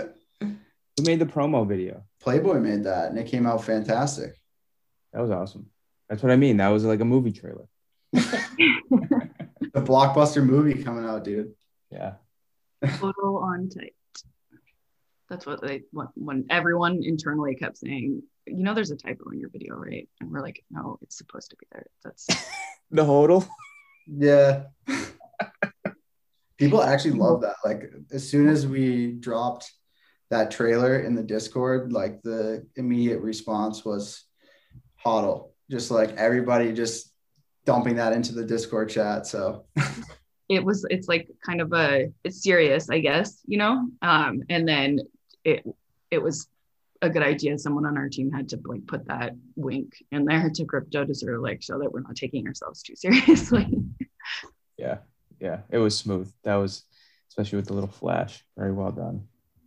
Who 0.41 1.05
made 1.05 1.19
the 1.19 1.27
promo 1.27 1.67
video? 1.67 2.05
Playboy 2.21 2.59
made 2.61 2.85
that, 2.85 3.11
and 3.11 3.19
it 3.19 3.27
came 3.27 3.47
out 3.47 3.65
fantastic. 3.65 4.35
That 5.13 5.21
was 5.21 5.31
awesome. 5.31 5.67
That's 6.09 6.23
what 6.23 6.31
I 6.31 6.37
mean. 6.37 6.59
That 6.59 6.69
was 6.69 6.85
like 6.85 7.01
a 7.01 7.05
movie 7.05 7.33
trailer. 7.33 7.67
The 9.73 9.83
blockbuster 9.83 10.45
movie 10.45 10.83
coming 10.83 11.05
out, 11.05 11.25
dude. 11.25 11.53
Yeah. 11.91 12.15
total 12.99 13.39
on 13.39 13.69
tight 13.69 13.95
that's 15.29 15.45
what 15.45 15.61
they 15.61 15.83
when, 15.93 16.09
when 16.15 16.47
everyone 16.51 17.01
internally 17.03 17.55
kept 17.55 17.77
saying 17.77 18.23
you 18.47 18.65
know 18.65 18.75
there's 18.75 18.91
a 18.91 18.97
typo 18.97 19.31
in 19.31 19.39
your 19.39 19.51
video 19.51 19.75
right 19.77 20.09
and 20.21 20.31
we're 20.31 20.41
like 20.41 20.65
no 20.71 20.99
it's 21.03 21.19
supposed 21.19 21.51
to 21.51 21.57
be 21.57 21.67
there 21.71 21.87
that's 22.03 22.27
The 22.91 23.05
hodl. 23.05 23.49
Yeah. 24.07 24.65
People 26.59 26.83
actually 26.83 27.13
love 27.13 27.43
that. 27.43 27.57
Like 27.65 27.85
as 28.11 28.29
soon 28.29 28.49
as 28.49 28.67
we 28.67 29.13
dropped 29.13 29.73
that 30.31 30.51
trailer 30.51 30.99
in 31.01 31.15
the 31.15 31.23
Discord, 31.23 31.93
like 31.93 32.21
the 32.23 32.67
immediate 32.77 33.21
response 33.21 33.85
was 33.85 34.25
hodl. 35.05 35.51
Just 35.71 35.91
like 35.91 36.17
everybody 36.17 36.73
just 36.73 37.13
dumping 37.65 37.97
that 37.97 38.13
into 38.13 38.35
the 38.35 38.45
Discord 38.45 38.91
chat. 38.91 39.27
So 39.27 39.65
it 40.49 40.65
was 40.65 40.85
it's 40.91 41.09
like 41.09 41.29
kind 41.45 41.61
of 41.61 41.73
a 41.73 42.11
it's 42.25 42.43
serious 42.43 42.91
i 42.91 42.99
guess 42.99 43.41
you 43.47 43.57
know 43.57 43.87
um 44.03 44.43
and 44.49 44.67
then 44.67 44.99
it 45.45 45.65
it 46.11 46.21
was 46.21 46.49
a 47.03 47.09
good 47.09 47.23
idea 47.23 47.57
someone 47.57 47.87
on 47.87 47.97
our 47.97 48.09
team 48.09 48.33
had 48.33 48.49
to 48.49 48.59
like 48.65 48.85
put 48.89 49.07
that 49.07 49.33
wink 49.55 50.05
in 50.11 50.25
there 50.25 50.51
to 50.51 50.65
crypto 50.65 51.05
to 51.05 51.15
sort 51.15 51.37
of 51.37 51.41
like 51.41 51.63
show 51.63 51.79
that 51.79 51.93
we're 51.93 52.01
not 52.01 52.17
taking 52.17 52.49
ourselves 52.49 52.83
too 52.83 52.97
seriously 52.97 53.69
Yeah. 54.81 54.99
Yeah. 55.39 55.61
It 55.71 55.79
was 55.79 55.97
smooth. 55.97 56.33
That 56.43 56.57
was 56.57 56.85
especially 57.29 57.57
with 57.57 57.67
the 57.67 57.75
little 57.75 57.91
flash. 57.91 58.45
Very 58.57 58.73
well 58.73 58.91
done. 58.91 59.27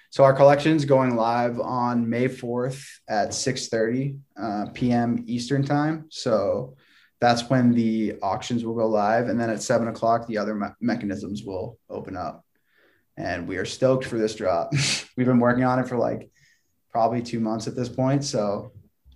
So 0.09 0.23
our 0.23 0.33
collection's 0.33 0.85
going 0.85 1.15
live 1.15 1.59
on 1.59 2.07
May 2.09 2.27
4th 2.27 2.85
at 3.07 3.29
6:30 3.29 4.19
uh, 4.39 4.65
p.m. 4.73 5.23
Eastern 5.25 5.63
time. 5.63 6.05
So 6.09 6.75
that's 7.23 7.49
when 7.49 7.73
the 7.73 8.15
auctions 8.21 8.65
will 8.65 8.75
go 8.75 8.87
live, 8.87 9.29
and 9.29 9.39
then 9.39 9.49
at 9.49 9.61
seven 9.61 9.87
o'clock 9.87 10.27
the 10.27 10.37
other 10.37 10.55
me- 10.55 10.67
mechanisms 10.81 11.43
will 11.43 11.79
open 11.89 12.17
up. 12.17 12.45
And 13.15 13.47
we 13.47 13.57
are 13.57 13.65
stoked 13.65 14.05
for 14.05 14.17
this 14.17 14.35
drop. 14.35 14.73
We've 15.17 15.27
been 15.27 15.39
working 15.39 15.63
on 15.63 15.79
it 15.79 15.87
for 15.87 15.97
like 15.97 16.29
probably 16.91 17.21
two 17.21 17.39
months 17.39 17.67
at 17.67 17.75
this 17.75 17.89
point. 17.89 18.23
So 18.23 18.71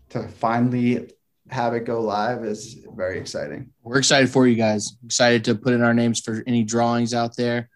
to 0.10 0.28
finally 0.28 1.12
have 1.50 1.74
it 1.74 1.86
go 1.86 2.02
live 2.02 2.44
is 2.44 2.86
very 2.96 3.20
exciting. 3.20 3.72
We're 3.82 4.00
excited 4.00 4.30
for 4.30 4.48
you 4.48 4.56
guys. 4.56 4.98
Excited 5.06 5.46
to 5.46 5.56
put 5.56 5.74
in 5.74 5.82
our 5.82 5.94
names 5.94 6.20
for 6.20 6.44
any 6.46 6.64
drawings 6.64 7.14
out 7.14 7.36
there. 7.36 7.70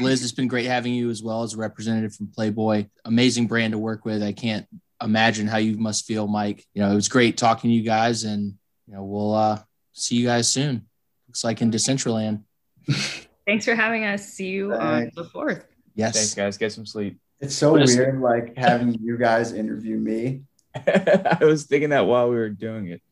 Liz, 0.00 0.22
it's 0.22 0.32
been 0.32 0.48
great 0.48 0.66
having 0.66 0.94
you 0.94 1.10
as 1.10 1.22
well 1.22 1.42
as 1.42 1.54
a 1.54 1.58
representative 1.58 2.14
from 2.14 2.28
Playboy. 2.28 2.86
Amazing 3.04 3.46
brand 3.46 3.72
to 3.72 3.78
work 3.78 4.04
with. 4.04 4.22
I 4.22 4.32
can't 4.32 4.66
imagine 5.02 5.46
how 5.46 5.58
you 5.58 5.76
must 5.76 6.06
feel, 6.06 6.26
Mike. 6.26 6.64
You 6.72 6.82
know, 6.82 6.90
it 6.90 6.94
was 6.94 7.08
great 7.08 7.36
talking 7.36 7.70
to 7.70 7.74
you 7.74 7.82
guys, 7.82 8.24
and 8.24 8.54
you 8.86 8.94
know, 8.94 9.04
we'll 9.04 9.34
uh, 9.34 9.62
see 9.92 10.16
you 10.16 10.26
guys 10.26 10.48
soon. 10.50 10.86
Looks 11.28 11.44
like 11.44 11.62
in 11.62 11.70
Decentraland. 11.70 12.42
Thanks 13.46 13.64
for 13.64 13.74
having 13.74 14.04
us. 14.04 14.26
See 14.28 14.48
you 14.48 14.72
on 14.72 15.00
Thanks. 15.02 15.16
the 15.16 15.24
fourth. 15.24 15.64
Yes. 15.94 16.14
Thanks, 16.14 16.34
guys. 16.34 16.58
Get 16.58 16.72
some 16.72 16.86
sleep. 16.86 17.18
It's 17.40 17.54
so 17.54 17.72
What 17.72 17.82
is- 17.82 17.96
weird, 17.96 18.20
like 18.20 18.56
having 18.56 18.94
you 18.94 19.16
guys 19.18 19.52
interview 19.52 19.96
me 19.96 20.42
I 20.74 21.38
was 21.42 21.64
thinking 21.64 21.90
that 21.90 22.06
while 22.06 22.30
we 22.30 22.36
were 22.36 22.48
doing 22.48 22.86
it. 22.88 23.02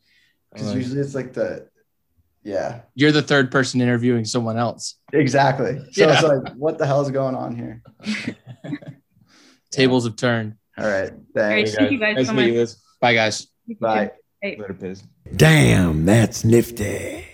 because 0.52 0.68
I'm 0.68 0.74
like, 0.74 0.82
usually 0.82 1.00
it's 1.02 1.14
like 1.14 1.34
the, 1.34 1.68
yeah, 2.42 2.80
You're 2.94 3.12
the 3.12 3.20
third 3.20 3.50
person 3.50 3.82
interviewing 3.82 4.24
someone 4.24 4.56
else. 4.56 4.94
exactly. 5.12 5.78
So 5.92 6.08
it's 6.08 6.22
like, 6.22 6.54
what 6.54 6.78
the 6.78 6.86
hell 6.86 7.02
is 7.02 7.10
going 7.10 7.34
on 7.34 7.54
here? 7.54 7.82
Tables 9.70 10.04
have 10.04 10.16
turned. 10.16 10.54
All 10.78 10.84
right, 10.86 11.10
All 11.12 11.42
right, 11.42 11.68
thank 11.68 11.90
you 11.90 11.98
guys 11.98 12.16
nice 12.16 12.26
so 12.28 12.32
much. 12.32 12.46
you, 12.46 12.54
Liz. 12.54 12.76
Bye, 13.00 13.12
guys. 13.14 13.46
Bye. 13.78 14.12
Hey. 14.40 14.56
Later, 14.58 14.72
Piz. 14.74 15.02
Damn, 15.34 16.06
that's 16.06 16.44
nifty. 16.44 17.29